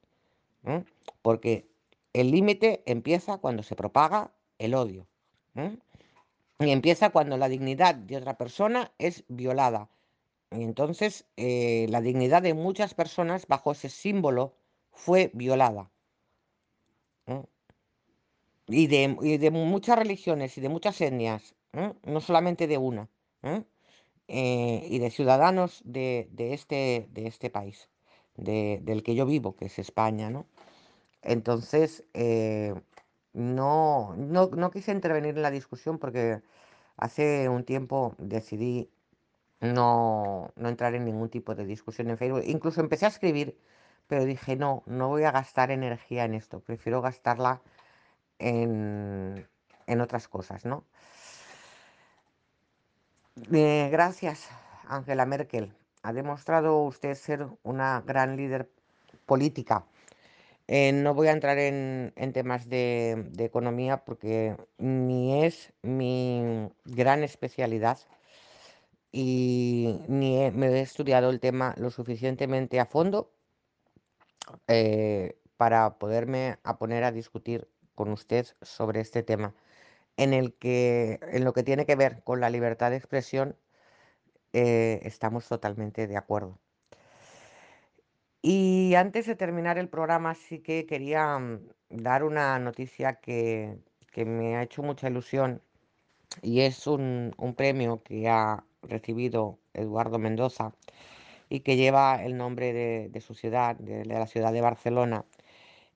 Porque 1.22 1.68
el 2.14 2.32
límite 2.32 2.84
empieza 2.86 3.38
cuando 3.38 3.64
se 3.64 3.76
propaga 3.76 4.32
el 4.58 4.76
odio. 4.76 5.08
Y 6.60 6.72
empieza 6.72 7.12
cuando 7.12 7.38
la 7.38 7.49
dignidad 7.49 7.95
de 7.95 8.18
otra 8.18 8.38
persona 8.38 8.91
es 8.97 9.24
violada. 9.28 9.89
Y 10.51 10.64
entonces 10.64 11.26
eh, 11.38 11.88
la 11.89 12.01
dignidad 12.01 12.41
de 12.41 12.54
muchas 12.54 12.93
personas 12.93 13.47
bajo 13.47 13.72
ese 13.72 13.89
símbolo 13.89 14.54
fue 14.91 15.32
violada 15.34 15.89
y 18.68 18.88
de, 18.88 19.51
muchas 19.51 19.97
religiones 19.97 20.57
y 20.57 20.61
de 20.61 20.70
muchas 20.70 20.99
etnias, 21.01 21.55
¿eh? 21.74 21.93
no 22.03 22.22
solamente 22.22 22.68
de 22.68 22.78
una, 22.78 23.09
¿eh? 23.41 23.64
Eh, 24.28 24.88
y 24.89 24.99
de 24.99 25.11
ciudadanos 25.11 25.82
de, 25.84 26.30
este, 26.38 27.07
de 27.11 27.28
este 27.28 27.49
país, 27.49 27.89
del 28.36 29.03
que 29.03 29.16
yo 29.16 29.26
vivo, 29.26 29.55
que 29.55 29.66
es 29.66 29.80
España, 29.80 30.30
¿no? 30.30 30.47
Entonces, 31.22 32.05
no, 33.34 34.16
no, 34.16 34.47
no 34.47 34.72
quise 34.72 34.91
intervenir 34.91 35.36
en 35.36 35.41
la 35.41 35.51
discusión 35.51 35.99
porque 35.99 36.41
hace 36.97 37.49
un 37.49 37.66
tiempo 37.66 38.16
decidí 38.18 38.89
no, 39.59 40.51
no 40.55 40.70
entrar 40.70 40.93
en 40.95 41.05
ningún 41.05 41.30
tipo 41.30 41.55
de 41.55 41.66
discusión 41.66 42.09
en 42.09 42.18
Facebook. 42.18 42.43
Incluso 42.45 42.82
empecé 42.82 43.05
a 43.05 43.09
escribir, 43.09 43.57
pero 44.07 44.26
dije, 44.26 44.55
no, 44.55 44.84
no 44.86 45.09
voy 45.09 45.24
a 45.24 45.32
gastar 45.32 45.72
energía 45.72 46.26
en 46.26 46.34
esto, 46.34 46.59
prefiero 46.59 47.01
gastarla 47.01 47.61
en, 48.39 49.47
otras 50.01 50.27
cosas, 50.27 50.65
¿no? 50.65 50.86
Eh, 53.51 53.89
gracias, 53.91 54.49
Angela 54.88 55.25
Merkel. 55.25 55.73
Ha 56.01 56.13
demostrado 56.13 56.81
usted 56.84 57.15
ser 57.15 57.47
una 57.63 58.01
gran 58.05 58.36
líder 58.36 58.69
política. 59.25 59.86
Eh, 60.67 60.91
no 60.93 61.13
voy 61.13 61.27
a 61.27 61.31
entrar 61.31 61.57
en, 61.57 62.13
temas 62.34 62.69
de, 62.69 63.31
economía 63.38 63.97
porque 64.05 64.55
ni 64.77 65.43
es 65.43 65.73
mi 65.81 66.69
gran 66.86 67.23
especialidad 67.23 67.99
y 69.11 69.99
ni 70.07 70.49
me 70.51 70.67
he 70.67 70.81
estudiado 70.81 71.29
el 71.29 71.39
tema 71.39 71.75
lo 71.77 71.91
suficientemente 71.91 72.79
a 72.79 72.86
fondo 72.86 73.31
eh, 74.67 75.38
para 75.57 75.97
poderme 75.99 76.57
a 76.63 76.77
poner 76.77 77.03
a 77.03 77.11
discutir 77.11 77.67
con 77.96 78.12
usted 78.12 78.48
sobre 78.62 79.02
este 79.02 79.24
tema, 79.24 79.54
en 80.18 80.34
el 80.34 80.54
que, 80.54 81.20
en 81.32 81.44
lo 81.44 81.54
que 81.54 81.64
tiene 81.64 81.86
que 81.86 81.96
ver 81.96 82.24
con 82.24 82.39
la 82.41 82.50
libertad 82.50 82.91
de 82.91 82.98
expresión, 82.98 83.58
eh, 84.54 85.02
estamos 85.04 85.48
totalmente 85.48 86.08
de 86.08 86.18
acuerdo. 86.18 86.60
Y 88.41 88.94
antes 88.96 89.26
de 89.26 89.36
terminar 89.36 89.78
el 89.78 89.89
programa, 89.89 90.36
sí 90.36 90.60
que 90.60 90.86
quería 90.86 91.39
mm, 91.39 91.62
dar 91.89 92.24
una 92.24 92.60
noticia 92.60 93.16
que, 93.16 93.80
me 94.26 94.58
ha 94.58 94.64
hecho 94.64 94.84
mucha 94.84 95.10
ilusión 95.10 95.62
y 96.41 96.62
es 96.62 96.88
un, 96.88 97.34
un 97.38 97.56
premio 97.56 98.04
que 98.04 98.30
ha 98.30 98.64
recibido 98.84 99.60
Eduardo 99.74 100.20
Mendoza 100.20 100.74
y 101.50 101.62
que 101.62 101.78
lleva 101.78 102.24
el 102.24 102.38
nombre 102.38 102.74
de, 102.74 103.10
de 103.10 103.22
su 103.22 103.34
ciudad, 103.36 103.76
de 103.78 104.06
la 104.06 104.28
ciudad 104.28 104.54
de 104.54 104.62
Barcelona, 104.62 105.26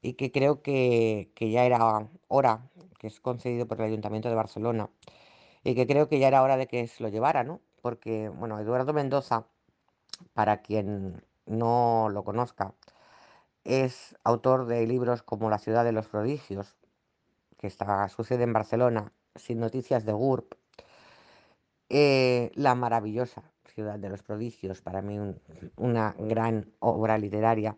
y 0.01 0.13
que 0.13 0.31
creo 0.31 0.61
que, 0.61 1.31
que 1.35 1.51
ya 1.51 1.65
era 1.65 2.09
hora, 2.27 2.69
que 2.99 3.07
es 3.07 3.19
concedido 3.19 3.67
por 3.67 3.79
el 3.79 3.87
Ayuntamiento 3.87 4.29
de 4.29 4.35
Barcelona, 4.35 4.89
y 5.63 5.75
que 5.75 5.87
creo 5.87 6.07
que 6.07 6.19
ya 6.19 6.27
era 6.27 6.43
hora 6.43 6.57
de 6.57 6.67
que 6.67 6.87
se 6.87 7.03
lo 7.03 7.09
llevara, 7.09 7.43
¿no? 7.43 7.61
Porque, 7.81 8.29
bueno, 8.29 8.59
Eduardo 8.59 8.93
Mendoza, 8.93 9.47
para 10.33 10.61
quien 10.61 11.23
no 11.45 12.09
lo 12.11 12.23
conozca, 12.23 12.73
es 13.63 14.15
autor 14.23 14.65
de 14.65 14.87
libros 14.87 15.23
como 15.23 15.49
La 15.49 15.59
ciudad 15.59 15.83
de 15.83 15.91
los 15.91 16.07
prodigios, 16.07 16.75
que 17.57 17.67
está, 17.67 18.07
sucede 18.09 18.43
en 18.43 18.53
Barcelona, 18.53 19.11
Sin 19.35 19.59
noticias 19.59 20.05
de 20.05 20.13
GURB, 20.13 20.45
eh, 21.89 22.51
La 22.55 22.75
maravillosa 22.75 23.43
ciudad 23.77 23.99
de 23.99 24.09
los 24.09 24.23
prodigios, 24.23 24.81
para 24.81 25.01
mí 25.03 25.19
un- 25.19 25.39
una 25.75 26.15
gran 26.17 26.73
obra 26.79 27.17
literaria. 27.19 27.77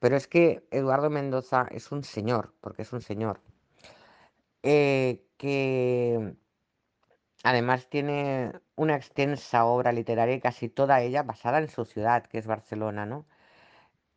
Pero 0.00 0.16
es 0.16 0.26
que 0.28 0.66
Eduardo 0.70 1.10
Mendoza 1.10 1.66
es 1.70 1.92
un 1.92 2.04
señor, 2.04 2.54
porque 2.60 2.82
es 2.82 2.92
un 2.92 3.02
señor, 3.02 3.40
eh, 4.62 5.24
que 5.36 6.36
además 7.44 7.88
tiene 7.88 8.52
una 8.76 8.96
extensa 8.96 9.64
obra 9.64 9.92
literaria 9.92 10.40
casi 10.40 10.68
toda 10.68 11.00
ella 11.02 11.22
basada 11.22 11.58
en 11.58 11.68
su 11.68 11.84
ciudad, 11.84 12.24
que 12.26 12.38
es 12.38 12.46
Barcelona, 12.46 13.06
¿no? 13.06 13.26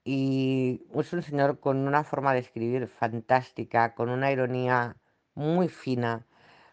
Y 0.04 0.84
es 0.96 1.14
un 1.14 1.24
señor 1.24 1.60
con 1.60 1.88
una 1.88 2.04
forma 2.04 2.34
de 2.34 2.40
escribir 2.40 2.88
fantástica, 2.88 3.96
con 3.96 4.10
una 4.10 4.32
ironía 4.32 4.98
muy 5.36 5.70
fina, 5.70 6.28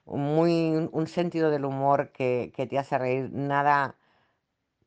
muy, 0.07 0.71
un 0.77 0.91
un 0.93 1.07
sentido 1.07 1.51
del 1.51 1.65
humor 1.67 2.13
que, 2.13 2.53
que 2.57 2.67
te 2.67 2.79
hace 2.79 2.99
reír, 2.99 3.31
nada 3.33 3.97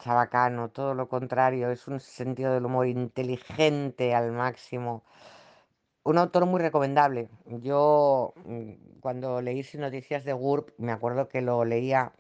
chabacano, 0.01 0.69
todo 0.69 0.93
lo 0.95 1.07
contrario, 1.09 1.71
es 1.71 1.87
un 1.87 1.99
sentido 1.99 2.53
del 2.53 2.65
humor 2.65 2.87
inteligente 2.87 4.13
al 4.15 4.31
máximo. 4.33 5.03
Un 6.03 6.17
autor 6.17 6.45
muy 6.45 6.59
recomendable. 6.61 7.29
Yo 7.45 8.33
mm, 8.45 8.99
cuando 9.01 9.41
leí 9.41 9.63
Sin 9.63 9.81
Noticias 9.81 10.23
de 10.25 10.33
GURB, 10.33 10.73
me 10.77 10.91
acuerdo 10.91 11.27
que 11.29 11.41
lo 11.41 11.63
leía 11.65 12.13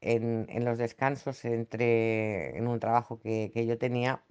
en, 0.00 0.46
en 0.50 0.64
los 0.64 0.78
descansos 0.78 1.44
entre, 1.44 2.56
en 2.58 2.66
un 2.68 2.80
trabajo 2.80 3.20
que, 3.20 3.50
que 3.54 3.66
yo 3.66 3.78
tenía 3.78 4.22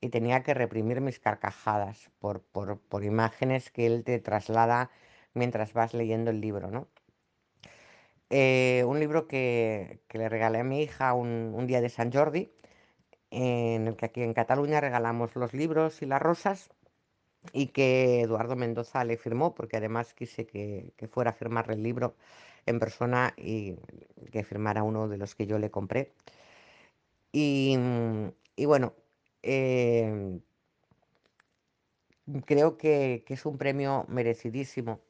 y 0.00 0.08
tenía 0.10 0.42
que 0.42 0.54
reprimir 0.54 1.00
mis 1.02 1.20
carcajadas 1.20 2.10
por, 2.20 2.42
por, 2.42 2.80
por 2.80 3.04
imágenes 3.04 3.70
que 3.70 3.86
él 3.86 4.04
te 4.04 4.18
traslada 4.20 4.90
mientras 5.34 5.72
vas 5.74 5.94
leyendo 5.94 6.30
el 6.30 6.40
libro, 6.40 6.70
¿no? 6.70 6.88
Eh, 8.30 8.84
un 8.86 9.00
libro 9.00 9.26
que, 9.26 10.00
que 10.08 10.18
le 10.18 10.28
regalé 10.28 10.60
a 10.60 10.64
mi 10.64 10.82
hija 10.82 11.14
un, 11.14 11.52
un 11.54 11.66
día 11.66 11.80
de 11.80 11.88
San 11.88 12.12
Jordi, 12.12 12.52
en 13.30 13.88
el 13.88 13.96
que 13.96 14.06
aquí 14.06 14.22
en 14.22 14.34
Cataluña 14.34 14.80
regalamos 14.80 15.36
los 15.36 15.54
libros 15.54 16.02
y 16.02 16.06
las 16.06 16.22
rosas 16.22 16.70
y 17.52 17.68
que 17.68 18.22
Eduardo 18.22 18.56
Mendoza 18.56 19.04
le 19.04 19.16
firmó, 19.18 19.54
porque 19.54 19.78
además 19.78 20.14
quise 20.14 20.46
que, 20.46 20.92
que 20.96 21.08
fuera 21.08 21.30
a 21.30 21.34
firmarle 21.34 21.74
el 21.74 21.82
libro 21.82 22.16
en 22.66 22.78
persona 22.80 23.34
y 23.36 23.76
que 24.32 24.44
firmara 24.44 24.82
uno 24.84 25.08
de 25.08 25.18
los 25.18 25.34
que 25.34 25.46
yo 25.46 25.58
le 25.58 25.70
compré. 25.70 26.12
Y, 27.32 27.76
y 28.56 28.64
bueno, 28.66 28.94
eh, 29.42 30.40
creo 32.46 32.76
que, 32.76 33.24
que 33.26 33.34
es 33.34 33.46
un 33.46 33.58
premio 33.58 34.04
merecidísimo 34.08 35.00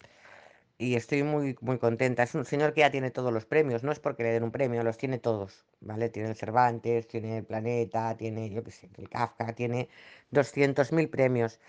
y 0.81 0.97
estoy 0.97 1.23
muy, 1.23 1.57
muy 1.61 1.79
contenta. 1.79 2.23
Es 2.25 2.35
un 2.35 2.45
señor 2.45 2.73
que 2.75 2.81
ya 2.81 2.91
tiene 2.91 3.11
todos 3.11 3.33
los 3.33 3.47
premios, 3.47 3.83
no 3.85 3.93
es 3.93 4.01
porque 4.01 4.23
le 4.25 4.31
den 4.33 4.45
un 4.45 4.53
premio, 4.53 4.83
los 4.83 4.97
tiene 4.99 5.19
todos, 5.19 5.67
¿vale? 5.81 6.09
Tiene 6.11 6.31
el 6.31 6.37
Cervantes, 6.37 7.07
tiene 7.09 7.39
el 7.39 7.45
Planeta, 7.45 8.17
tiene, 8.17 8.51
yo 8.51 8.65
qué 8.65 8.71
sé, 8.73 8.91
el 8.99 9.09
Kafka, 9.11 9.55
tiene 9.55 9.89
200.000 10.31 11.09
premios, 11.11 11.61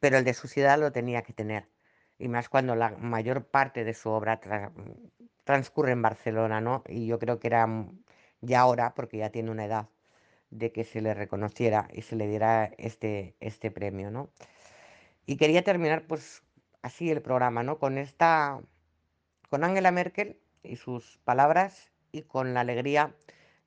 pero 0.00 0.18
el 0.18 0.24
de 0.24 0.34
su 0.34 0.48
ciudad 0.48 0.78
lo 0.78 0.92
tenía 0.92 1.22
que 1.22 1.32
tener. 1.32 1.68
Y 2.18 2.28
más 2.28 2.48
cuando 2.48 2.74
la 2.76 2.90
mayor 2.98 3.46
parte 3.46 3.84
de 3.84 3.94
su 3.94 4.10
obra 4.10 4.40
tra- 4.40 4.72
transcurre 5.44 5.92
en 5.92 6.02
Barcelona, 6.02 6.60
¿no? 6.60 6.82
Y 6.88 7.06
yo 7.06 7.18
creo 7.18 7.38
que 7.40 7.48
era 7.48 7.66
ya 8.40 8.66
hora, 8.66 8.94
porque 8.94 9.18
ya 9.18 9.30
tiene 9.30 9.50
una 9.50 9.64
edad, 9.66 9.88
de 10.50 10.72
que 10.72 10.84
se 10.84 11.00
le 11.02 11.14
reconociera 11.14 11.88
y 11.92 12.02
se 12.02 12.16
le 12.16 12.28
diera 12.28 12.72
este, 12.78 13.36
este 13.40 13.70
premio, 13.70 14.10
¿no? 14.10 14.30
Y 15.26 15.36
quería 15.36 15.62
terminar, 15.64 16.06
pues, 16.06 16.42
así 16.82 17.10
el 17.10 17.22
programa, 17.22 17.62
¿no? 17.62 17.78
Con 17.78 17.98
esta 17.98 18.60
con 19.48 19.64
Angela 19.64 19.90
Merkel 19.90 20.38
y 20.62 20.76
sus 20.76 21.18
palabras 21.24 21.90
y 22.12 22.22
con 22.22 22.54
la 22.54 22.60
alegría 22.60 23.14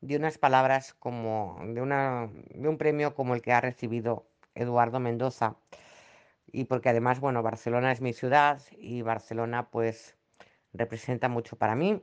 de 0.01 0.17
unas 0.17 0.37
palabras 0.37 0.93
como 0.93 1.59
de 1.65 1.81
una 1.81 2.29
de 2.53 2.67
un 2.67 2.77
premio 2.77 3.15
como 3.15 3.35
el 3.35 3.41
que 3.41 3.53
ha 3.53 3.61
recibido 3.61 4.25
Eduardo 4.55 4.99
Mendoza 4.99 5.57
y 6.53 6.65
porque 6.65 6.89
además, 6.89 7.19
bueno, 7.19 7.41
Barcelona 7.41 7.91
es 7.91 7.99
mi 7.99 8.13
ciudad 8.13 8.61
y 8.77 9.01
Barcelona 9.01 9.69
pues 9.71 10.15
representa 10.71 11.27
mucho 11.27 11.57
para 11.57 11.75
mí 11.75 12.01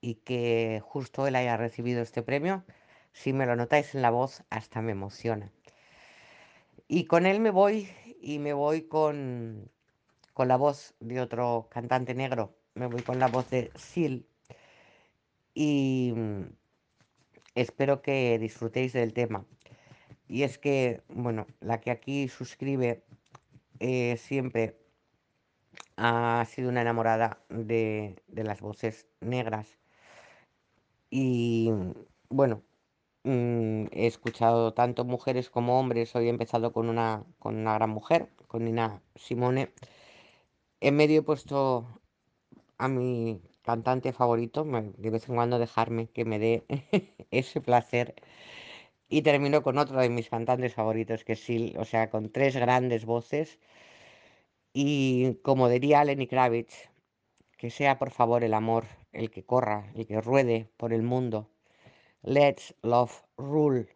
y 0.00 0.16
que 0.16 0.82
justo 0.84 1.26
él 1.26 1.36
haya 1.36 1.56
recibido 1.56 2.02
este 2.02 2.22
premio, 2.22 2.64
si 3.12 3.32
me 3.32 3.46
lo 3.46 3.56
notáis 3.56 3.94
en 3.94 4.02
la 4.02 4.10
voz, 4.10 4.42
hasta 4.50 4.82
me 4.82 4.92
emociona. 4.92 5.52
Y 6.88 7.06
con 7.06 7.26
él 7.26 7.40
me 7.40 7.50
voy 7.50 7.88
y 8.20 8.40
me 8.40 8.52
voy 8.52 8.82
con 8.82 9.70
con 10.36 10.48
la 10.48 10.58
voz 10.58 10.94
de 11.00 11.18
otro 11.22 11.66
cantante 11.70 12.14
negro, 12.14 12.54
me 12.74 12.88
voy 12.88 13.00
con 13.00 13.18
la 13.18 13.28
voz 13.28 13.48
de 13.48 13.70
Seal 13.74 14.26
y 15.54 16.12
mm, 16.14 16.42
espero 17.54 18.02
que 18.02 18.38
disfrutéis 18.38 18.92
del 18.92 19.14
tema. 19.14 19.46
Y 20.28 20.42
es 20.42 20.58
que, 20.58 21.02
bueno, 21.08 21.46
la 21.60 21.80
que 21.80 21.90
aquí 21.90 22.28
suscribe 22.28 23.02
eh, 23.80 24.18
siempre 24.18 24.78
ha 25.96 26.44
sido 26.46 26.68
una 26.68 26.82
enamorada 26.82 27.40
de, 27.48 28.22
las 28.28 28.60
voces 28.60 29.06
negras. 29.20 29.78
Y 31.08 31.70
mm, 31.72 31.92
bueno, 32.28 32.62
mm, 33.24 33.86
he 33.90 34.06
escuchado 34.06 34.74
tanto 34.74 35.06
mujeres 35.06 35.48
como 35.48 35.80
hombres. 35.80 36.14
Hoy 36.14 36.26
he 36.26 36.30
empezado 36.30 36.74
con 36.74 36.90
una, 36.90 37.24
con 37.38 37.56
una 37.56 37.72
gran 37.72 37.88
mujer, 37.88 38.28
con 38.48 38.64
Nina 38.66 39.00
Simone. 39.14 39.72
En 40.80 40.96
medio 40.96 41.20
he 41.20 41.22
puesto 41.22 42.00
a 42.78 42.88
mi 42.88 43.40
cantante 43.62 44.12
favorito, 44.12 44.64
de 44.64 45.10
vez 45.10 45.28
en 45.28 45.34
cuando 45.34 45.58
dejarme 45.58 46.08
que 46.08 46.24
me 46.24 46.38
dé 46.38 46.64
ese 47.30 47.60
placer. 47.60 48.14
Y 49.08 49.22
termino 49.22 49.62
con 49.62 49.78
otro 49.78 50.00
de 50.00 50.10
mis 50.10 50.28
cantantes 50.28 50.74
favoritos, 50.74 51.24
que 51.24 51.36
Seal, 51.36 51.74
o 51.78 51.84
sea, 51.84 52.10
con 52.10 52.30
tres 52.30 52.56
grandes 52.56 53.04
voces. 53.06 53.58
Y 54.72 55.36
como 55.42 55.68
diría 55.68 56.04
Lenny 56.04 56.26
Kravitz, 56.26 56.90
que 57.56 57.70
sea 57.70 57.98
por 57.98 58.10
favor 58.10 58.44
el 58.44 58.54
amor 58.54 58.84
el 59.12 59.30
que 59.30 59.44
corra, 59.44 59.90
el 59.94 60.06
que 60.06 60.20
ruede 60.20 60.70
por 60.76 60.92
el 60.92 61.02
mundo. 61.02 61.50
Let's 62.22 62.74
love 62.82 63.22
rule, 63.38 63.88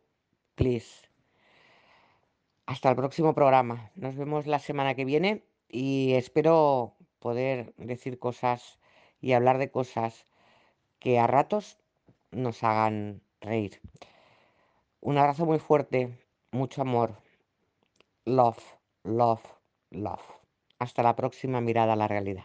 please. 0.55 1.09
Hasta 2.67 2.91
el 2.91 2.97
próximo 2.97 3.35
programa. 3.35 3.91
Nos 3.97 4.17
vemos 4.17 4.47
la 4.47 4.59
semana 4.59 4.95
que 4.95 5.05
viene 5.05 5.45
y 5.71 6.15
espero 6.15 6.97
poder 7.19 7.75
decir 7.77 8.19
cosas 8.19 8.79
y 9.21 9.33
hablar 9.33 9.59
de 9.59 9.71
cosas 9.71 10.27
que 10.99 11.19
a 11.19 11.27
ratos 11.27 11.79
nos 12.31 12.63
hagan 12.65 13.23
reír. 13.41 13.81
Un 15.01 15.19
abrazo 15.19 15.47
muy 15.47 15.59
fuerte, 15.59 16.27
mucho 16.51 16.83
amor. 16.83 17.17
Love, 18.25 18.63
love, 19.05 19.43
love. 19.91 20.23
Hasta 20.79 21.03
la 21.03 21.17
próxima 21.17 21.61
mirada 21.61 21.95
a 21.95 21.97
la 21.97 22.09
realidad. 22.09 22.45